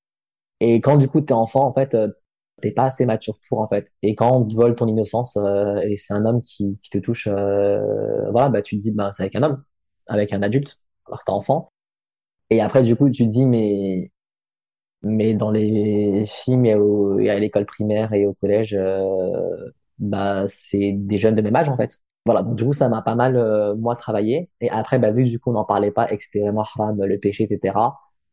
Et 0.60 0.80
quand 0.80 0.96
du 0.98 1.08
coup 1.08 1.20
t'es 1.22 1.34
enfant, 1.34 1.66
en 1.66 1.74
fait, 1.74 1.94
euh, 1.94 2.08
t'es 2.62 2.72
pas 2.72 2.86
assez 2.86 3.06
mature 3.06 3.36
pour 3.48 3.60
en 3.60 3.68
fait. 3.68 3.92
Et 4.02 4.14
quand 4.16 4.32
on 4.36 4.44
te 4.46 4.54
vole 4.54 4.76
ton 4.76 4.88
innocence 4.88 5.36
euh, 5.38 5.76
et 5.82 5.96
c'est 5.96 6.14
un 6.14 6.26
homme 6.26 6.42
qui, 6.42 6.78
te 6.92 6.98
touche, 6.98 7.28
voilà, 7.28 8.48
bah 8.50 8.62
tu 8.62 8.76
te 8.78 8.82
dis, 8.82 8.92
bah 8.92 9.12
c'est 9.12 9.24
avec 9.24 9.36
un 9.36 9.42
homme, 9.44 9.64
avec 10.08 10.32
un 10.32 10.42
adulte, 10.42 10.78
alors 11.06 11.24
t'es 11.24 11.32
enfant. 11.32 11.72
Et 12.50 12.60
après, 12.62 12.82
du 12.84 12.96
coup, 12.96 13.10
tu 13.10 13.24
te 13.26 13.30
dis, 13.30 13.46
mais 13.46 14.12
mais 15.02 15.34
dans 15.34 15.50
les 15.50 16.26
films 16.26 16.66
et, 16.66 17.30
à 17.30 17.38
l'école 17.38 17.66
primaire 17.66 18.12
et 18.14 18.26
au 18.26 18.34
collège, 18.34 18.76
bah, 19.98 20.46
c'est 20.48 20.92
des 20.92 21.18
jeunes 21.18 21.34
de 21.34 21.42
même 21.42 21.56
âge, 21.56 21.68
en 21.68 21.76
fait. 21.76 22.00
Voilà, 22.26 22.42
donc 22.42 22.56
du 22.56 22.64
coup, 22.64 22.72
ça 22.72 22.88
m'a 22.88 23.02
pas 23.02 23.14
mal, 23.14 23.36
euh, 23.36 23.74
moi, 23.76 23.96
travaillé. 23.96 24.50
Et 24.60 24.70
après, 24.70 24.98
bah, 24.98 25.12
vu 25.12 25.24
du 25.24 25.38
coup, 25.38 25.50
on 25.50 25.54
n'en 25.54 25.64
parlait 25.64 25.90
pas 25.90 26.10
et 26.10 26.18
le 26.34 27.18
péché, 27.18 27.44
etc., 27.44 27.74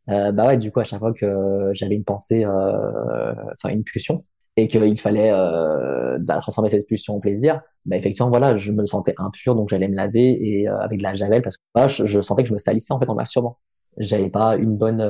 euh, 0.10 0.32
bah 0.32 0.48
ouais, 0.48 0.58
du 0.58 0.72
coup, 0.72 0.80
à 0.80 0.84
chaque 0.84 1.00
fois 1.00 1.14
que 1.14 1.72
j'avais 1.74 1.96
une 1.96 2.04
pensée, 2.04 2.46
euh, 2.46 3.34
enfin, 3.54 3.70
une 3.70 3.84
pulsion, 3.84 4.24
et 4.58 4.68
qu'il 4.68 5.00
fallait 5.00 5.32
euh, 5.32 6.18
bah, 6.20 6.40
transformer 6.40 6.70
cette 6.70 6.88
pulsion 6.88 7.16
en 7.16 7.20
plaisir, 7.20 7.62
bah, 7.86 7.98
effectivement, 7.98 8.30
voilà, 8.30 8.56
je 8.56 8.72
me 8.72 8.86
sentais 8.86 9.14
impur, 9.18 9.56
donc 9.56 9.70
j'allais 9.70 9.88
me 9.88 9.96
laver 9.96 10.38
et 10.42 10.68
euh, 10.70 10.78
avec 10.80 11.00
de 11.00 11.04
la 11.04 11.14
javel, 11.14 11.42
parce 11.42 11.58
que 11.58 11.64
bah, 11.76 11.88
je, 11.88 12.22
sentais 12.22 12.44
que 12.44 12.50
je 12.50 12.54
me 12.54 12.60
salissais, 12.60 12.94
en 12.94 13.00
fait, 13.00 13.10
en 13.10 13.16
masturbant 13.16 13.58
j'avais 13.98 14.30
pas 14.30 14.56
une 14.56 14.78
bonne 14.78 15.06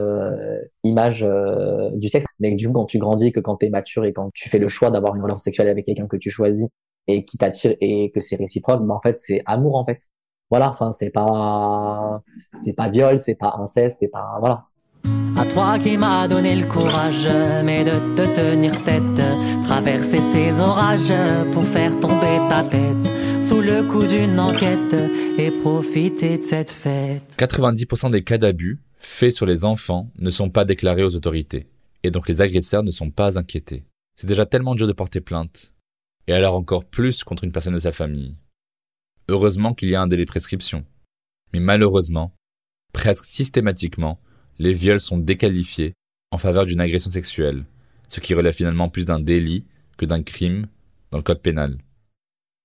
image 0.83 1.23
du 1.93 2.09
sexe. 2.09 2.25
Mais 2.39 2.55
du 2.55 2.65
coup, 2.65 2.73
quand 2.73 2.85
tu 2.85 2.97
grandis, 2.97 3.31
que 3.31 3.39
quand 3.39 3.57
tu 3.57 3.67
es 3.67 3.69
mature 3.69 4.05
et 4.05 4.11
quand 4.11 4.31
tu 4.33 4.49
fais 4.49 4.57
le 4.57 4.67
choix 4.67 4.89
d'avoir 4.89 5.15
une 5.15 5.21
relation 5.21 5.43
sexuelle 5.43 5.67
avec 5.67 5.85
quelqu'un 5.85 6.07
que 6.07 6.17
tu 6.17 6.31
choisis 6.31 6.67
et 7.07 7.25
qui 7.25 7.37
t'attire 7.37 7.75
et 7.81 8.11
que 8.11 8.21
c'est 8.21 8.35
réciproque, 8.35 8.85
bah, 8.85 8.93
en 8.93 9.01
fait, 9.01 9.17
c'est 9.17 9.41
amour, 9.45 9.75
en 9.75 9.85
fait. 9.85 9.99
Voilà, 10.49 10.69
enfin, 10.69 10.91
c'est 10.91 11.09
pas, 11.09 12.21
c'est 12.63 12.73
pas 12.73 12.89
viol, 12.89 13.19
c'est 13.19 13.35
pas 13.35 13.55
inceste, 13.57 13.97
c'est 14.01 14.09
pas, 14.09 14.37
voilà. 14.39 14.65
À 15.37 15.45
toi 15.45 15.79
qui 15.79 15.97
m'as 15.97 16.27
donné 16.27 16.55
le 16.55 16.67
courage, 16.67 17.27
mais 17.63 17.83
de 17.83 18.15
te 18.15 18.35
tenir 18.35 18.71
tête, 18.83 19.01
traverser 19.63 20.17
ces 20.17 20.59
orages 20.59 21.13
pour 21.53 21.63
faire 21.63 21.97
tomber 21.99 22.37
ta 22.49 22.63
tête 22.63 23.41
sous 23.41 23.61
le 23.61 23.83
coup 23.89 24.05
d'une 24.05 24.39
enquête 24.39 24.95
et 25.37 25.51
profiter 25.51 26.37
de 26.37 26.43
cette 26.43 26.69
fête. 26.69 27.23
90% 27.37 28.11
des 28.11 28.23
cas 28.23 28.37
d'abus 28.37 28.79
faits 28.97 29.33
sur 29.33 29.45
les 29.45 29.65
enfants 29.65 30.09
ne 30.19 30.29
sont 30.29 30.49
pas 30.49 30.65
déclarés 30.65 31.03
aux 31.03 31.15
autorités, 31.15 31.67
et 32.03 32.11
donc 32.11 32.29
les 32.29 32.41
agresseurs 32.41 32.83
ne 32.83 32.91
sont 32.91 33.09
pas 33.09 33.39
inquiétés. 33.39 33.85
C'est 34.15 34.27
déjà 34.27 34.45
tellement 34.45 34.75
dur 34.75 34.85
de 34.85 34.93
porter 34.93 35.21
plainte, 35.21 35.71
et 36.31 36.33
alors 36.33 36.55
encore 36.55 36.85
plus 36.85 37.25
contre 37.25 37.43
une 37.43 37.51
personne 37.51 37.73
de 37.73 37.79
sa 37.79 37.91
famille. 37.91 38.37
Heureusement 39.27 39.73
qu'il 39.73 39.89
y 39.89 39.95
a 39.95 40.01
un 40.01 40.07
délai 40.07 40.23
de 40.23 40.29
prescription. 40.29 40.85
Mais 41.51 41.59
malheureusement, 41.59 42.31
presque 42.93 43.25
systématiquement, 43.25 44.17
les 44.57 44.71
viols 44.71 45.01
sont 45.01 45.17
déqualifiés 45.17 45.93
en 46.31 46.37
faveur 46.37 46.65
d'une 46.65 46.79
agression 46.79 47.11
sexuelle, 47.11 47.65
ce 48.07 48.21
qui 48.21 48.33
relève 48.33 48.53
finalement 48.53 48.87
plus 48.87 49.03
d'un 49.03 49.19
délit 49.19 49.65
que 49.97 50.05
d'un 50.05 50.23
crime 50.23 50.67
dans 51.11 51.17
le 51.17 51.23
code 51.23 51.41
pénal. 51.41 51.79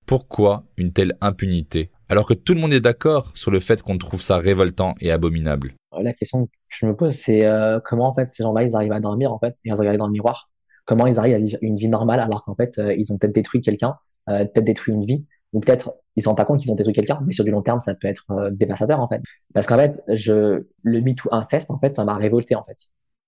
Pourquoi 0.05 0.63
une 0.77 0.93
telle 0.93 1.17
impunité? 1.19 1.91
Alors 2.07 2.25
que 2.25 2.35
tout 2.35 2.53
le 2.53 2.61
monde 2.61 2.71
est 2.71 2.79
d'accord 2.79 3.33
sur 3.35 3.51
le 3.51 3.59
fait 3.59 3.81
qu'on 3.81 3.97
trouve 3.97 4.21
ça 4.21 4.37
révoltant 4.37 4.95
et 5.01 5.11
abominable 5.11 5.73
La 6.01 6.13
question 6.13 6.45
que 6.45 6.51
je 6.69 6.85
me 6.85 6.95
pose, 6.95 7.11
c'est 7.11 7.45
euh, 7.45 7.81
comment 7.83 8.07
en 8.07 8.13
fait 8.13 8.29
ces 8.29 8.43
gens-là 8.43 8.63
ils 8.63 8.77
arrivent 8.77 8.93
à 8.93 9.01
dormir 9.01 9.33
en 9.33 9.39
fait 9.39 9.57
et 9.65 9.71
à 9.71 9.75
se 9.75 9.81
regarder 9.81 9.97
dans 9.97 10.07
le 10.07 10.13
miroir? 10.13 10.49
Comment 10.87 11.05
ils 11.05 11.19
arrivent 11.19 11.35
à 11.35 11.39
vivre 11.39 11.59
une 11.61 11.75
vie 11.75 11.87
normale 11.87 12.19
alors 12.19 12.43
qu'en 12.43 12.55
fait 12.55 12.79
euh, 12.79 12.95
ils 12.97 13.13
ont 13.13 13.19
peut-être 13.19 13.35
détruit 13.35 13.61
quelqu'un, 13.61 13.95
euh, 14.29 14.45
peut-être 14.45 14.65
détruit 14.65 14.95
une 14.95 15.05
vie, 15.05 15.25
ou 15.53 15.59
peut-être 15.59 15.93
ils 16.15 16.23
se 16.23 16.27
rendent 16.27 16.37
pas 16.37 16.45
compte 16.45 16.59
qu'ils 16.59 16.71
ont 16.71 16.75
détruit 16.75 16.95
quelqu'un, 16.95 17.19
mais 17.25 17.33
sur 17.33 17.43
du 17.43 17.51
long 17.51 17.61
terme 17.61 17.79
ça 17.81 17.93
peut 17.93 18.07
être 18.07 18.49
dévastateur 18.51 18.99
en 18.99 19.07
fait. 19.07 19.21
Parce 19.53 19.67
qu'en 19.67 19.77
fait, 19.77 20.01
je 20.07 20.65
le 20.81 21.01
MeToo 21.01 21.29
inceste 21.31 21.69
en 21.69 21.77
fait 21.77 21.93
ça 21.93 22.03
m'a 22.03 22.15
révolté 22.15 22.55
en 22.55 22.63
fait. 22.63 22.77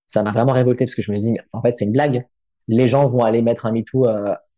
Ça 0.08 0.24
m'a 0.24 0.32
vraiment 0.32 0.52
révolté 0.52 0.86
parce 0.86 0.96
que 0.96 1.02
je 1.02 1.12
me 1.12 1.16
dis 1.16 1.38
en 1.52 1.62
fait 1.62 1.72
c'est 1.76 1.84
une 1.84 1.92
blague. 1.92 2.26
Les 2.66 2.88
gens 2.88 3.06
vont 3.06 3.22
aller 3.22 3.42
mettre 3.42 3.66
un 3.66 3.72
MeToo 3.72 4.06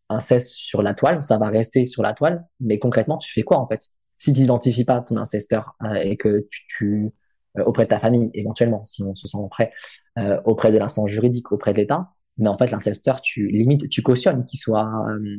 inceste 0.09 0.51
sur 0.51 0.81
la 0.81 0.93
toile, 0.93 1.23
ça 1.23 1.37
va 1.37 1.49
rester 1.49 1.85
sur 1.85 2.03
la 2.03 2.13
toile, 2.13 2.45
mais 2.59 2.79
concrètement 2.79 3.17
tu 3.17 3.31
fais 3.31 3.43
quoi 3.43 3.57
en 3.57 3.67
fait? 3.67 3.89
Si 4.17 4.31
tu 4.33 4.41
n'identifies 4.41 4.85
pas 4.85 5.01
ton 5.01 5.17
incesteur 5.17 5.75
euh, 5.83 5.95
et 5.95 6.15
que 6.15 6.45
tu, 6.49 6.61
tu 6.67 7.11
euh, 7.57 7.63
auprès 7.65 7.83
de 7.83 7.89
ta 7.89 7.99
famille 7.99 8.31
éventuellement, 8.33 8.83
si 8.83 9.03
on 9.03 9.15
se 9.15 9.27
sent 9.27 9.37
prêt, 9.49 9.71
euh, 10.17 10.39
auprès 10.45 10.71
de 10.71 10.77
l'instance 10.77 11.09
juridique, 11.09 11.51
auprès 11.51 11.73
de 11.73 11.77
l'État, 11.77 12.09
mais 12.37 12.49
en 12.49 12.57
fait 12.57 12.71
l'incesteur, 12.71 13.21
tu 13.21 13.47
limites, 13.47 13.89
tu 13.89 14.01
cautionnes 14.01 14.45
qu'il 14.45 14.59
soit 14.59 14.89
euh, 15.09 15.37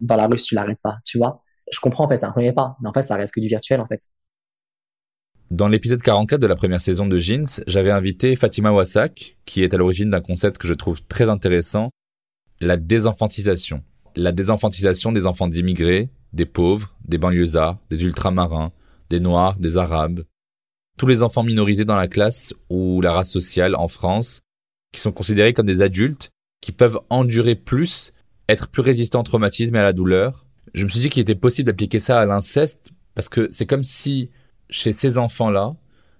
dans 0.00 0.16
la 0.16 0.26
rue 0.26 0.38
si 0.38 0.48
tu 0.48 0.54
l'arrêtes 0.54 0.80
pas, 0.82 0.98
tu 1.04 1.18
vois. 1.18 1.42
Je 1.72 1.80
comprends 1.80 2.04
en 2.04 2.08
fait, 2.08 2.18
c'est 2.18 2.26
un 2.26 2.32
premier 2.32 2.52
pas, 2.52 2.76
mais 2.80 2.88
en 2.88 2.92
fait 2.92 3.02
ça 3.02 3.16
reste 3.16 3.34
que 3.34 3.40
du 3.40 3.48
virtuel 3.48 3.80
en 3.80 3.86
fait. 3.86 4.00
Dans 5.50 5.68
l'épisode 5.68 6.00
44 6.00 6.40
de 6.40 6.46
la 6.46 6.56
première 6.56 6.80
saison 6.80 7.06
de 7.06 7.18
Jeans, 7.18 7.62
j'avais 7.66 7.90
invité 7.90 8.36
Fatima 8.36 8.72
Wassak, 8.72 9.36
qui 9.44 9.62
est 9.62 9.74
à 9.74 9.76
l'origine 9.76 10.08
d'un 10.08 10.22
concept 10.22 10.56
que 10.56 10.66
je 10.66 10.72
trouve 10.72 11.02
très 11.02 11.28
intéressant, 11.28 11.90
la 12.60 12.78
désenfantisation. 12.78 13.82
La 14.16 14.32
désenfantisation 14.32 15.12
des 15.12 15.26
enfants 15.26 15.48
d'immigrés, 15.48 16.08
des 16.32 16.46
pauvres, 16.46 16.96
des 17.04 17.18
banlieusards, 17.18 17.78
des 17.90 18.04
ultramarins, 18.04 18.72
des 19.10 19.20
noirs, 19.20 19.58
des 19.58 19.76
arabes. 19.76 20.24
Tous 20.96 21.06
les 21.06 21.22
enfants 21.22 21.42
minorisés 21.42 21.84
dans 21.84 21.96
la 21.96 22.08
classe 22.08 22.54
ou 22.70 23.00
la 23.02 23.12
race 23.12 23.30
sociale 23.30 23.74
en 23.74 23.88
France, 23.88 24.40
qui 24.92 25.00
sont 25.00 25.12
considérés 25.12 25.52
comme 25.52 25.66
des 25.66 25.82
adultes, 25.82 26.30
qui 26.60 26.72
peuvent 26.72 27.00
endurer 27.10 27.54
plus, 27.54 28.12
être 28.48 28.68
plus 28.68 28.82
résistants 28.82 29.20
au 29.20 29.24
traumatisme 29.24 29.74
et 29.74 29.78
à 29.78 29.82
la 29.82 29.92
douleur. 29.92 30.46
Je 30.74 30.84
me 30.84 30.90
suis 30.90 31.00
dit 31.00 31.08
qu'il 31.08 31.22
était 31.22 31.34
possible 31.34 31.66
d'appliquer 31.66 32.00
ça 32.00 32.20
à 32.20 32.26
l'inceste, 32.26 32.92
parce 33.14 33.28
que 33.28 33.48
c'est 33.50 33.66
comme 33.66 33.82
si 33.82 34.30
chez 34.70 34.92
ces 34.92 35.18
enfants-là, 35.18 35.72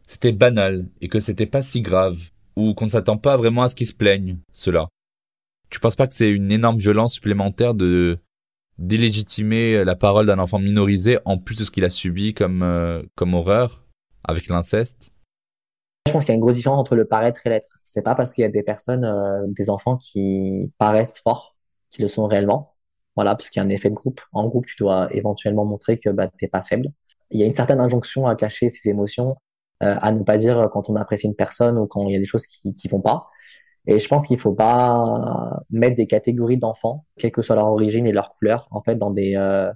c'était 0.06 0.32
banal 0.32 0.88
et 1.00 1.08
que 1.08 1.20
c'était 1.20 1.46
pas 1.46 1.62
si 1.62 1.80
grave 1.80 2.30
ou 2.56 2.74
qu'on 2.74 2.86
ne 2.86 2.90
s'attend 2.90 3.16
pas 3.16 3.36
vraiment 3.36 3.62
à 3.62 3.68
ce 3.68 3.74
qu'ils 3.74 3.86
se 3.86 3.94
plaignent, 3.94 4.38
cela. 4.52 4.88
Tu 5.70 5.80
penses 5.80 5.96
pas 5.96 6.06
que 6.06 6.14
c'est 6.14 6.30
une 6.30 6.52
énorme 6.52 6.76
violence 6.76 7.14
supplémentaire 7.14 7.74
de 7.74 8.18
d'illégitimer 8.78 9.84
la 9.84 9.94
parole 9.94 10.26
d'un 10.26 10.38
enfant 10.38 10.58
minorisé 10.58 11.18
en 11.24 11.38
plus 11.38 11.56
de 11.56 11.64
ce 11.64 11.70
qu'il 11.70 11.84
a 11.84 11.90
subi 11.90 12.34
comme 12.34 12.62
euh, 12.62 13.02
comme 13.14 13.34
horreur 13.34 13.84
avec 14.24 14.48
l'inceste? 14.48 15.11
Je 16.06 16.12
pense 16.12 16.24
qu'il 16.24 16.32
y 16.32 16.32
a 16.32 16.36
une 16.36 16.40
grosse 16.40 16.56
différence 16.56 16.80
entre 16.80 16.96
le 16.96 17.06
paraître 17.06 17.46
et 17.46 17.50
l'être. 17.50 17.78
C'est 17.84 18.02
pas 18.02 18.14
parce 18.14 18.32
qu'il 18.32 18.42
y 18.42 18.44
a 18.44 18.50
des 18.50 18.62
personnes, 18.62 19.04
euh, 19.04 19.46
des 19.48 19.70
enfants 19.70 19.96
qui 19.96 20.72
paraissent 20.78 21.20
forts, 21.20 21.56
qui 21.90 22.02
le 22.02 22.08
sont 22.08 22.26
réellement. 22.26 22.74
Voilà, 23.16 23.34
parce 23.34 23.50
qu'il 23.50 23.60
y 23.60 23.62
a 23.62 23.66
un 23.66 23.70
effet 23.70 23.90
de 23.90 23.94
groupe. 23.94 24.20
En 24.32 24.46
groupe, 24.48 24.66
tu 24.66 24.76
dois 24.78 25.08
éventuellement 25.14 25.64
montrer 25.64 25.96
que 25.98 26.10
bah, 26.10 26.28
t'es 26.28 26.48
pas 26.48 26.62
faible 26.62 26.92
il 27.32 27.40
y 27.40 27.42
a 27.42 27.46
une 27.46 27.52
certaine 27.52 27.80
injonction 27.80 28.26
à 28.26 28.36
cacher 28.36 28.68
ses 28.68 28.88
émotions, 28.90 29.36
euh, 29.82 29.96
à 30.00 30.12
ne 30.12 30.22
pas 30.22 30.36
dire 30.36 30.68
quand 30.72 30.88
on 30.90 30.96
apprécie 30.96 31.26
une 31.26 31.34
personne 31.34 31.78
ou 31.78 31.86
quand 31.86 32.08
il 32.08 32.12
y 32.12 32.16
a 32.16 32.18
des 32.18 32.26
choses 32.26 32.46
qui 32.46 32.72
qui 32.74 32.88
vont 32.88 33.00
pas. 33.00 33.28
Et 33.86 33.98
je 33.98 34.08
pense 34.08 34.26
qu'il 34.26 34.38
faut 34.38 34.52
pas 34.54 35.60
mettre 35.70 35.96
des 35.96 36.06
catégories 36.06 36.58
d'enfants, 36.58 37.06
quelle 37.18 37.32
que 37.32 37.42
soit 37.42 37.56
leur 37.56 37.66
origine 37.68 38.06
et 38.06 38.12
leur 38.12 38.34
couleur, 38.36 38.68
en 38.70 38.82
fait, 38.82 38.96
dans 38.96 39.10
des 39.10 39.34
euh, 39.36 39.72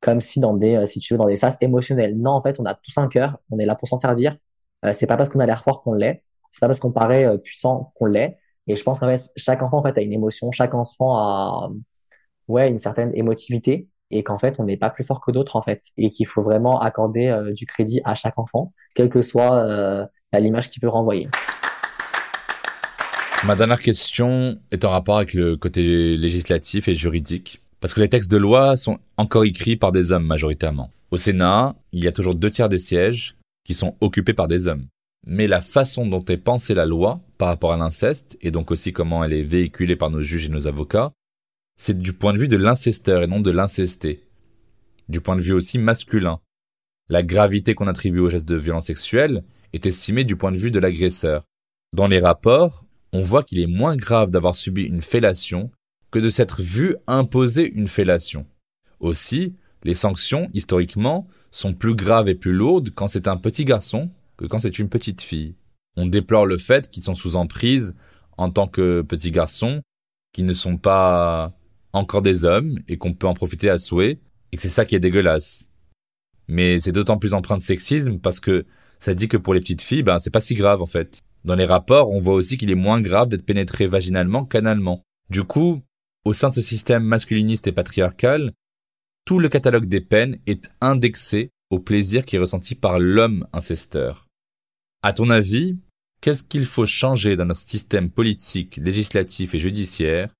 comme 0.00 0.20
si 0.20 0.40
dans 0.40 0.54
des 0.54 0.76
euh, 0.76 0.86
si 0.86 1.00
tu 1.00 1.14
veux 1.14 1.18
dans 1.18 1.26
des 1.28 1.36
sas 1.36 1.56
émotionnels. 1.60 2.16
Non, 2.18 2.32
en 2.32 2.42
fait, 2.42 2.58
on 2.60 2.64
a 2.66 2.74
tous 2.74 2.98
un 2.98 3.08
cœur, 3.08 3.38
on 3.50 3.58
est 3.58 3.66
là 3.66 3.76
pour 3.76 3.88
s'en 3.88 3.96
servir. 3.96 4.36
Euh, 4.84 4.92
c'est 4.92 5.06
pas 5.06 5.16
parce 5.16 5.30
qu'on 5.30 5.40
a 5.40 5.46
l'air 5.46 5.62
fort 5.62 5.82
qu'on 5.82 5.94
l'est, 5.94 6.22
c'est 6.52 6.60
pas 6.60 6.66
parce 6.66 6.80
qu'on 6.80 6.92
paraît 6.92 7.24
euh, 7.24 7.38
puissant 7.38 7.92
qu'on 7.96 8.06
l'est. 8.06 8.38
Et 8.66 8.76
je 8.76 8.82
pense 8.82 8.98
qu'en 8.98 9.06
fait, 9.06 9.22
chaque 9.36 9.62
enfant 9.62 9.78
en 9.78 9.82
fait 9.82 9.96
a 9.98 10.02
une 10.02 10.12
émotion, 10.12 10.50
chaque 10.52 10.74
enfant 10.74 11.16
a 11.16 11.70
ouais 12.48 12.68
une 12.70 12.78
certaine 12.78 13.10
émotivité 13.14 13.88
et 14.10 14.22
qu'en 14.22 14.38
fait 14.38 14.60
on 14.60 14.64
n'est 14.64 14.76
pas 14.76 14.90
plus 14.90 15.04
fort 15.04 15.20
que 15.20 15.30
d'autres 15.30 15.56
en 15.56 15.62
fait 15.62 15.82
et 15.96 16.08
qu'il 16.10 16.26
faut 16.26 16.42
vraiment 16.42 16.80
accorder 16.80 17.28
euh, 17.28 17.52
du 17.52 17.66
crédit 17.66 18.00
à 18.04 18.14
chaque 18.14 18.38
enfant, 18.38 18.72
quelle 18.94 19.08
que 19.08 19.22
soit 19.22 20.08
l'image 20.32 20.70
qu'il 20.70 20.80
peut 20.80 20.88
renvoyer. 20.88 21.28
Ma 23.44 23.56
dernière 23.56 23.80
question 23.80 24.56
est 24.72 24.84
en 24.84 24.90
rapport 24.90 25.18
avec 25.18 25.34
le 25.34 25.56
côté 25.56 26.16
législatif 26.16 26.88
et 26.88 26.94
juridique, 26.94 27.62
parce 27.80 27.92
que 27.92 28.00
les 28.00 28.08
textes 28.08 28.30
de 28.30 28.38
loi 28.38 28.76
sont 28.76 28.98
encore 29.16 29.44
écrits 29.44 29.76
par 29.76 29.92
des 29.92 30.12
hommes 30.12 30.24
majoritairement. 30.24 30.90
Au 31.10 31.18
Sénat, 31.18 31.74
il 31.92 32.02
y 32.02 32.08
a 32.08 32.12
toujours 32.12 32.34
deux 32.34 32.50
tiers 32.50 32.68
des 32.68 32.78
sièges 32.78 33.36
qui 33.64 33.74
sont 33.74 33.96
occupés 34.00 34.34
par 34.34 34.46
des 34.46 34.68
hommes. 34.68 34.86
Mais 35.26 35.46
la 35.46 35.60
façon 35.60 36.06
dont 36.06 36.24
est 36.24 36.36
pensée 36.36 36.74
la 36.74 36.84
loi 36.84 37.20
par 37.38 37.48
rapport 37.48 37.72
à 37.72 37.76
l'inceste, 37.76 38.36
et 38.42 38.50
donc 38.50 38.70
aussi 38.70 38.92
comment 38.92 39.24
elle 39.24 39.32
est 39.32 39.42
véhiculée 39.42 39.96
par 39.96 40.10
nos 40.10 40.22
juges 40.22 40.46
et 40.46 40.50
nos 40.50 40.68
avocats, 40.68 41.12
c'est 41.76 41.98
du 41.98 42.12
point 42.12 42.32
de 42.32 42.38
vue 42.38 42.48
de 42.48 42.56
l'incesteur 42.56 43.22
et 43.22 43.26
non 43.26 43.40
de 43.40 43.50
l'incesté. 43.50 44.22
Du 45.08 45.20
point 45.20 45.36
de 45.36 45.40
vue 45.40 45.52
aussi 45.52 45.78
masculin. 45.78 46.40
La 47.08 47.22
gravité 47.22 47.74
qu'on 47.74 47.86
attribue 47.86 48.20
au 48.20 48.30
geste 48.30 48.48
de 48.48 48.56
violence 48.56 48.86
sexuelle 48.86 49.44
est 49.72 49.86
estimée 49.86 50.24
du 50.24 50.36
point 50.36 50.52
de 50.52 50.56
vue 50.56 50.70
de 50.70 50.78
l'agresseur. 50.78 51.44
Dans 51.92 52.06
les 52.06 52.20
rapports, 52.20 52.84
on 53.12 53.22
voit 53.22 53.42
qu'il 53.42 53.60
est 53.60 53.66
moins 53.66 53.96
grave 53.96 54.30
d'avoir 54.30 54.56
subi 54.56 54.82
une 54.82 55.02
fellation 55.02 55.70
que 56.10 56.18
de 56.18 56.30
s'être 56.30 56.62
vu 56.62 56.96
imposer 57.06 57.70
une 57.70 57.88
fellation. 57.88 58.46
Aussi, 59.00 59.54
les 59.84 59.94
sanctions, 59.94 60.48
historiquement, 60.54 61.28
sont 61.50 61.74
plus 61.74 61.94
graves 61.94 62.28
et 62.28 62.34
plus 62.34 62.52
lourdes 62.52 62.90
quand 62.94 63.08
c'est 63.08 63.28
un 63.28 63.36
petit 63.36 63.64
garçon 63.64 64.10
que 64.36 64.46
quand 64.46 64.58
c'est 64.58 64.78
une 64.78 64.88
petite 64.88 65.22
fille. 65.22 65.54
On 65.96 66.06
déplore 66.06 66.46
le 66.46 66.58
fait 66.58 66.90
qu'ils 66.90 67.02
sont 67.02 67.14
sous 67.14 67.36
emprise 67.36 67.94
en 68.36 68.50
tant 68.50 68.66
que 68.66 69.02
petits 69.02 69.30
garçons, 69.30 69.82
qu'ils 70.32 70.46
ne 70.46 70.52
sont 70.52 70.76
pas 70.76 71.52
encore 71.92 72.22
des 72.22 72.44
hommes 72.44 72.78
et 72.88 72.98
qu'on 72.98 73.14
peut 73.14 73.28
en 73.28 73.34
profiter 73.34 73.70
à 73.70 73.78
souhait 73.78 74.18
et 74.50 74.56
que 74.56 74.62
c'est 74.62 74.68
ça 74.68 74.84
qui 74.84 74.96
est 74.96 75.00
dégueulasse. 75.00 75.68
Mais 76.48 76.80
c'est 76.80 76.92
d'autant 76.92 77.18
plus 77.18 77.34
empreint 77.34 77.56
de 77.56 77.62
sexisme 77.62 78.18
parce 78.18 78.40
que 78.40 78.66
ça 78.98 79.14
dit 79.14 79.28
que 79.28 79.36
pour 79.36 79.54
les 79.54 79.60
petites 79.60 79.82
filles, 79.82 80.02
ben 80.02 80.18
c'est 80.18 80.30
pas 80.30 80.40
si 80.40 80.54
grave 80.54 80.82
en 80.82 80.86
fait. 80.86 81.20
Dans 81.44 81.54
les 81.54 81.66
rapports, 81.66 82.10
on 82.10 82.20
voit 82.20 82.34
aussi 82.34 82.56
qu'il 82.56 82.70
est 82.70 82.74
moins 82.74 83.00
grave 83.00 83.28
d'être 83.28 83.44
pénétré 83.44 83.86
vaginalement 83.86 84.44
qu'analement. 84.44 85.02
Du 85.30 85.44
coup, 85.44 85.82
au 86.24 86.32
sein 86.32 86.48
de 86.48 86.54
ce 86.54 86.62
système 86.62 87.04
masculiniste 87.04 87.66
et 87.66 87.72
patriarcal, 87.72 88.52
tout 89.24 89.38
le 89.38 89.48
catalogue 89.48 89.86
des 89.86 90.00
peines 90.00 90.38
est 90.46 90.70
indexé 90.80 91.50
au 91.70 91.78
plaisir 91.78 92.24
qui 92.24 92.36
est 92.36 92.40
ressenti 92.40 92.74
par 92.74 92.98
l'homme 92.98 93.46
incesteur. 93.52 94.26
À 95.02 95.12
ton 95.12 95.30
avis, 95.30 95.78
qu'est-ce 96.20 96.44
qu'il 96.44 96.66
faut 96.66 96.86
changer 96.86 97.36
dans 97.36 97.46
notre 97.46 97.60
système 97.60 98.10
politique, 98.10 98.76
législatif 98.76 99.54
et 99.54 99.58
judiciaire 99.58 100.30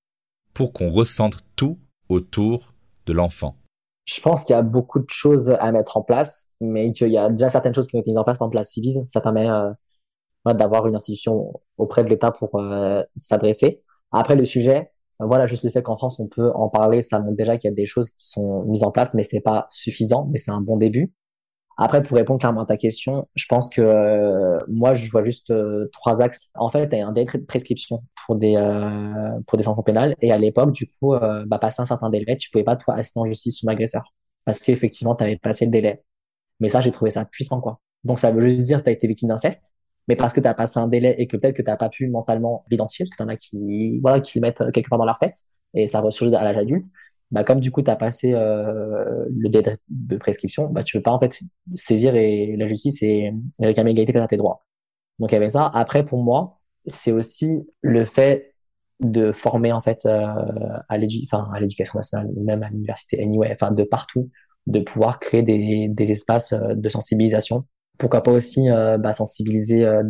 pour 0.53 0.73
qu'on 0.73 0.91
recentre 0.91 1.41
tout 1.57 1.79
autour 2.09 2.75
de 3.07 3.13
l'enfant? 3.13 3.57
Je 4.05 4.21
pense 4.21 4.45
qu'il 4.45 4.55
y 4.55 4.59
a 4.59 4.63
beaucoup 4.63 5.01
de 5.01 5.09
choses 5.09 5.51
à 5.51 5.73
mettre 5.73 5.97
en 5.97 6.03
place, 6.03 6.47
mais 6.61 6.93
qu'il 6.93 7.09
y 7.09 7.17
a 7.17 7.31
déjà 7.31 7.49
certaines 7.49 7.75
choses 7.75 7.87
qui 7.87 7.97
ont 7.97 8.01
été 8.01 8.11
mises 8.11 8.19
en 8.19 8.25
place. 8.25 8.37
Par 8.37 8.47
exemple, 8.47 8.57
la 8.57 8.65
Civise, 8.65 9.03
ça 9.07 9.23
permet 9.23 9.49
euh, 9.49 9.73
d'avoir 10.53 10.87
une 10.87 10.95
institution 10.95 11.55
auprès 11.79 12.05
de 12.05 12.11
l'État 12.11 12.31
pour 12.31 12.55
euh, 12.57 13.03
s'adresser. 13.17 13.83
Après, 14.13 14.37
le 14.37 14.45
sujet, 14.45 14.91
voilà, 15.27 15.47
juste 15.47 15.65
le 15.65 15.71
fait 15.71 15.83
qu'en 15.83 15.97
France, 15.97 16.21
on 16.21 16.27
peut 16.29 16.51
en 16.55 16.69
parler, 16.69 17.03
ça 17.03 17.21
montre 17.21 17.37
déjà 17.37 17.57
qu'il 17.59 17.69
y 17.71 17.73
a 17.73 17.75
des 17.75 17.87
choses 17.87 18.11
qui 18.11 18.27
sont 18.29 18.65
mises 18.65 18.83
en 18.85 18.91
place, 18.91 19.15
mais 19.15 19.23
c'est 19.23 19.41
pas 19.41 19.67
suffisant, 19.71 20.29
mais 20.31 20.39
c'est 20.39 20.51
un 20.51 20.61
bon 20.61 20.77
début. 20.77 21.13
Après, 21.77 22.03
pour 22.03 22.17
répondre 22.17 22.39
clairement 22.39 22.63
à 22.63 22.67
ta 22.67 22.77
question, 22.77 23.29
je 23.35 23.47
pense 23.49 23.69
que 23.69 23.81
euh, 23.83 24.61
moi, 24.69 24.95
je 24.95 25.11
vois 25.11 25.25
juste 25.25 25.51
euh, 25.51 25.89
trois 25.93 26.23
axes. 26.23 26.39
En 26.55 26.69
fait, 26.71 26.89
il 26.93 26.99
y 26.99 27.01
a 27.03 27.07
un 27.09 27.13
délai 27.13 27.27
de 27.35 27.45
prescription 27.45 28.05
pour 28.27 28.37
des 28.37 28.57
euh, 28.57 29.41
pour 29.47 29.59
des 29.59 29.65
sanctions 29.65 29.83
pénales. 29.83 30.15
Et 30.23 30.31
à 30.31 30.39
l'époque, 30.39 30.71
du 30.73 30.87
coup, 30.89 31.15
euh, 31.15 31.45
bah, 31.47 31.59
passer 31.59 31.83
un 31.83 31.87
certain 31.87 32.11
délai, 32.11 32.37
tu 32.37 32.51
pouvais 32.51 32.63
pas 32.65 32.77
toi 32.77 32.95
assister 32.95 33.19
en 33.19 33.25
justice 33.27 33.59
son 33.61 33.67
agresseur 33.69 34.05
parce 34.45 34.61
qu'effectivement, 34.61 35.17
tu 35.17 35.25
avais 35.25 35.37
passé 35.37 35.65
le 35.65 35.73
délai. 35.73 36.05
Mais 36.61 36.69
ça, 36.69 36.81
j'ai 36.81 36.93
trouvé 36.93 37.11
ça 37.11 37.25
puissant, 37.25 37.61
quoi. 37.61 37.81
Donc, 38.05 38.19
ça 38.21 38.31
veut 38.33 38.49
juste 38.49 38.67
dire 38.67 38.79
que 38.81 38.85
tu 38.85 38.91
as 38.91 38.93
été 38.93 39.07
victime 39.09 39.29
d'inceste, 39.31 39.65
mais 40.09 40.17
parce 40.17 40.33
que 40.33 40.41
tu 40.41 40.49
as 40.49 40.55
passé 40.55 40.79
un 40.79 40.89
délai 40.89 41.15
et 41.19 41.27
que 41.27 41.37
peut-être 41.37 41.57
que 41.57 41.63
tu 41.63 41.71
n'as 41.71 41.77
pas 41.77 41.89
pu 41.89 42.09
mentalement 42.09 42.65
l'identifier, 42.71 43.05
parce 43.05 43.11
que 43.11 43.17
tu 43.17 43.23
en 43.23 43.29
as 43.29 43.37
qui 43.37 44.01
voilà 44.01 44.21
qui 44.21 44.39
le 44.39 44.43
mettent 44.43 44.63
quelque 44.73 44.89
part 44.89 44.99
dans 44.99 45.07
leur 45.07 45.19
tête 45.19 45.35
et 45.75 45.87
ça 45.87 46.01
ressurgit 46.01 46.35
à 46.35 46.45
l'âge 46.45 46.59
adulte 46.59 46.87
bah 47.31 47.45
comme 47.45 47.61
du 47.61 47.71
coup 47.73 47.83
tu 47.83 47.91
as 47.91 47.97
passé 47.97 48.33
euh, 48.33 49.25
le 49.29 49.49
délai 49.49 49.77
de 49.89 50.17
prescription, 50.17 50.69
bah 50.69 50.85
tu 50.85 50.97
peux 50.97 51.03
pas 51.03 51.11
en 51.11 51.19
fait 51.19 51.41
saisir 51.75 52.15
et 52.15 52.55
la 52.57 52.69
justice 52.69 53.03
et, 53.03 53.33
réclamer 53.59 53.91
égalité 53.91 54.13
face 54.13 54.23
à 54.23 54.29
tes 54.29 54.37
droits. 54.37 54.65
Donc 55.19 55.33
il 55.33 55.35
y 55.35 55.37
avait 55.37 55.51
ça. 55.51 55.67
Après 55.75 56.05
pour 56.05 56.23
moi, 56.23 56.61
c'est 56.87 57.13
aussi 57.13 57.67
le 57.83 58.05
fait 58.05 58.55
de 59.01 59.33
former 59.33 59.73
en 59.73 59.81
fait 59.81 60.07
euh, 60.07 60.27
à 60.89 60.97
l'éducation 60.97 61.99
nationale 61.99 62.31
même 62.37 62.63
à 62.63 62.69
l'université 62.71 63.21
anyway, 63.21 63.51
enfin 63.53 63.73
de 63.73 63.83
partout, 63.85 64.31
de 64.67 64.81
pouvoir 64.81 65.19
créer 65.19 65.43
des, 65.43 65.89
des 65.89 66.13
espaces 66.13 66.53
euh, 66.53 66.75
de 66.75 66.89
sensibilisation. 66.89 67.65
Pourquoi 67.99 68.23
pas 68.23 68.33
aussi 68.33 68.71
euh, 68.71 68.99
bah, 68.99 69.13
sensibiliser 69.13 69.85
euh, 69.85 70.03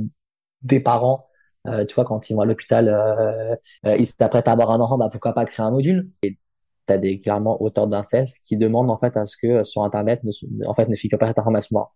des 0.63 0.81
parents 0.81 1.27
euh, 1.67 1.87
tu 1.87 1.95
vois, 1.95 2.05
quand 2.05 2.29
ils 2.29 2.35
vont 2.35 2.43
à 2.43 2.45
l'hôpital, 2.45 3.59
ils 3.85 4.05
s'apprêtent 4.05 4.49
à 4.49 4.53
avoir 4.53 4.71
un 4.71 4.81
enfant, 4.81 4.99
bah, 4.99 5.09
pourquoi 5.11 5.33
pas 5.33 5.47
créer 5.47 5.65
un 5.65 5.71
module? 5.71 6.11
Et 6.23 6.39
tu 6.87 6.93
as 6.93 6.99
des 6.99 7.19
clairement 7.19 7.63
auteurs 7.63 7.87
d'inceste 7.87 8.45
qui 8.45 8.59
demandent 8.59 8.91
en 8.91 8.99
fait 8.99 9.17
à 9.17 9.25
ce 9.25 9.37
que 9.39 9.65
sur 9.65 9.83
internet 9.83 10.21
ne, 10.25 10.67
en 10.67 10.75
fait 10.75 10.89
ne 10.91 10.95
figure 10.95 11.19
pas 11.19 11.27
cette 11.27 11.39
information 11.39 11.79
là 11.79 11.89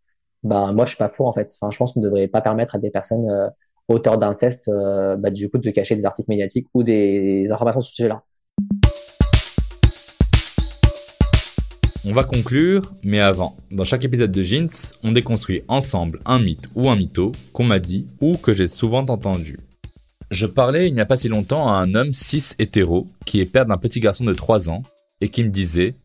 bah 0.42 0.72
moi 0.72 0.86
je 0.86 0.90
suis 0.90 0.98
pas 0.98 1.10
pour 1.10 1.26
en 1.26 1.32
fait. 1.34 1.50
Enfin 1.60 1.70
je 1.70 1.76
pense 1.76 1.92
qu'on 1.92 2.00
ne 2.00 2.06
devrait 2.06 2.28
pas 2.28 2.40
permettre 2.40 2.76
à 2.76 2.78
des 2.78 2.90
personnes 2.90 3.28
auteurs 3.88 4.16
d'inceste 4.18 4.70
bah, 4.70 5.30
du 5.30 5.50
coup 5.50 5.58
de 5.58 5.70
cacher 5.70 5.96
des 5.96 6.06
articles 6.06 6.30
médiatiques 6.30 6.68
ou 6.72 6.82
des 6.82 7.50
informations 7.52 7.80
sur 7.82 7.90
ce 7.90 7.96
sujet 7.96 8.08
là 8.08 8.22
On 12.10 12.14
va 12.14 12.24
conclure, 12.24 12.94
mais 13.02 13.20
avant, 13.20 13.54
dans 13.70 13.84
chaque 13.84 14.02
épisode 14.02 14.32
de 14.32 14.42
Jeans, 14.42 14.70
on 15.02 15.12
déconstruit 15.12 15.62
ensemble 15.68 16.20
un 16.24 16.38
mythe 16.38 16.66
ou 16.74 16.88
un 16.88 16.96
mytho 16.96 17.32
qu'on 17.52 17.64
m'a 17.64 17.80
dit 17.80 18.06
ou 18.22 18.38
que 18.38 18.54
j'ai 18.54 18.66
souvent 18.66 19.00
entendu. 19.00 19.60
Je 20.30 20.46
parlais 20.46 20.88
il 20.88 20.94
n'y 20.94 21.02
a 21.02 21.06
pas 21.06 21.18
si 21.18 21.28
longtemps 21.28 21.68
à 21.68 21.74
un 21.74 21.94
homme 21.94 22.14
cis 22.14 22.54
hétéro 22.58 23.06
qui 23.26 23.40
est 23.40 23.44
père 23.44 23.66
d'un 23.66 23.76
petit 23.76 24.00
garçon 24.00 24.24
de 24.24 24.32
3 24.32 24.70
ans 24.70 24.84
et 25.20 25.28
qui 25.28 25.44
me 25.44 25.50
disait 25.50 25.96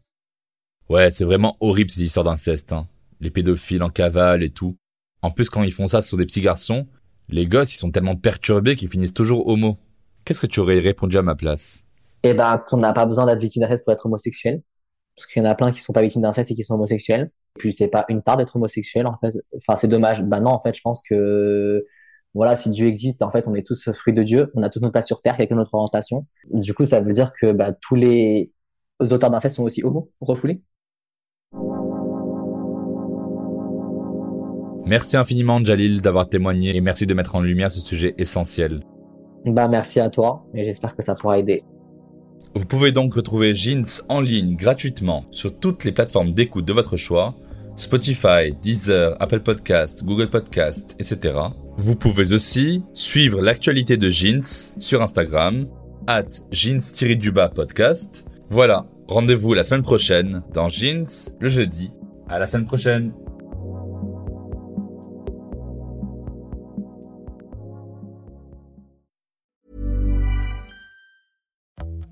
Ouais, 0.89 1.09
c'est 1.09 1.23
vraiment 1.23 1.55
horrible 1.61 1.89
ces 1.89 2.03
histoires 2.03 2.25
d'inceste, 2.25 2.73
hein. 2.73 2.85
Les 3.21 3.31
pédophiles 3.31 3.81
en 3.81 3.89
cavale 3.89 4.43
et 4.43 4.49
tout. 4.49 4.75
En 5.21 5.31
plus, 5.31 5.49
quand 5.49 5.63
ils 5.63 5.71
font 5.71 5.87
ça 5.87 6.01
sur 6.01 6.17
des 6.17 6.25
petits 6.25 6.41
garçons, 6.41 6.85
les 7.29 7.47
gosses, 7.47 7.73
ils 7.73 7.77
sont 7.77 7.91
tellement 7.91 8.17
perturbés 8.17 8.75
qu'ils 8.75 8.89
finissent 8.89 9.13
toujours 9.13 9.47
homo. 9.47 9.77
Qu'est-ce 10.25 10.41
que 10.41 10.47
tu 10.47 10.59
aurais 10.59 10.79
répondu 10.79 11.17
à 11.17 11.21
ma 11.21 11.35
place? 11.35 11.81
Eh 12.23 12.33
ben, 12.33 12.57
qu'on 12.57 12.75
n'a 12.75 12.91
pas 12.91 13.05
besoin 13.05 13.25
d'être 13.25 13.39
victime 13.39 13.65
pour 13.85 13.93
être 13.93 14.05
homosexuel. 14.05 14.61
Parce 15.15 15.27
qu'il 15.27 15.43
y 15.43 15.45
en 15.45 15.49
a 15.49 15.55
plein 15.55 15.71
qui 15.71 15.79
sont 15.81 15.93
pas 15.93 16.01
victimes 16.01 16.23
d'inceste 16.23 16.51
et 16.51 16.55
qui 16.55 16.63
sont 16.63 16.75
homosexuels. 16.75 17.29
Puis 17.59 17.71
c'est 17.73 17.87
pas 17.87 18.05
une 18.09 18.23
tare 18.23 18.37
d'être 18.37 18.55
homosexuel, 18.55 19.05
en 19.05 19.15
fait. 19.17 19.35
Enfin, 19.55 19.75
c'est 19.75 19.87
dommage. 19.87 20.23
Bah 20.23 20.39
non, 20.39 20.51
en 20.51 20.59
fait, 20.59 20.75
je 20.75 20.81
pense 20.81 21.01
que, 21.07 21.85
voilà, 22.33 22.55
si 22.55 22.71
Dieu 22.71 22.87
existe, 22.87 23.21
en 23.21 23.31
fait, 23.31 23.47
on 23.47 23.53
est 23.53 23.65
tous 23.65 23.91
fruits 23.91 24.13
de 24.13 24.23
Dieu. 24.23 24.51
On 24.55 24.63
a 24.63 24.69
tous 24.69 24.79
notre 24.79 24.93
place 24.93 25.07
sur 25.07 25.21
Terre, 25.21 25.37
quelqu'un 25.37 25.55
notre 25.55 25.73
orientation. 25.73 26.25
Du 26.51 26.73
coup, 26.73 26.85
ça 26.85 26.99
veut 27.01 27.13
dire 27.13 27.31
que, 27.39 27.51
bah, 27.51 27.73
tous 27.73 27.95
les 27.95 28.51
auteurs 28.99 29.29
d'inceste 29.29 29.57
sont 29.57 29.63
aussi 29.63 29.83
homo, 29.83 30.11
refoulés. 30.19 30.61
Merci 34.85 35.15
infiniment, 35.15 35.63
Jalil, 35.63 36.01
d'avoir 36.01 36.27
témoigné 36.27 36.75
et 36.75 36.81
merci 36.81 37.05
de 37.05 37.13
mettre 37.13 37.35
en 37.35 37.41
lumière 37.41 37.71
ce 37.71 37.79
sujet 37.79 38.13
essentiel. 38.17 38.81
Bah, 39.45 39.67
merci 39.67 39.99
à 39.99 40.09
toi 40.09 40.45
et 40.53 40.65
j'espère 40.65 40.95
que 40.95 41.01
ça 41.01 41.15
pourra 41.15 41.39
aider. 41.39 41.61
Vous 42.55 42.65
pouvez 42.65 42.91
donc 42.91 43.15
retrouver 43.15 43.55
Jeans 43.55 43.85
en 44.09 44.21
ligne 44.21 44.55
gratuitement 44.55 45.25
sur 45.31 45.57
toutes 45.57 45.83
les 45.83 45.91
plateformes 45.91 46.33
d'écoute 46.33 46.65
de 46.65 46.73
votre 46.73 46.97
choix, 46.97 47.35
Spotify, 47.75 48.53
Deezer, 48.61 49.15
Apple 49.19 49.39
Podcast, 49.39 50.03
Google 50.03 50.29
Podcast, 50.29 50.95
etc. 50.99 51.35
Vous 51.77 51.95
pouvez 51.95 52.33
aussi 52.33 52.83
suivre 52.93 53.41
l'actualité 53.41 53.97
de 53.97 54.09
Jeans 54.09 54.73
sur 54.77 55.01
Instagram, 55.01 55.67
at. 56.07 56.23
Voilà, 58.49 58.85
rendez-vous 59.07 59.53
la 59.53 59.63
semaine 59.63 59.83
prochaine 59.83 60.43
dans 60.53 60.69
Jeans 60.69 61.31
le 61.39 61.49
jeudi. 61.49 61.91
À 62.29 62.39
la 62.39 62.47
semaine 62.47 62.67
prochaine. 62.67 63.13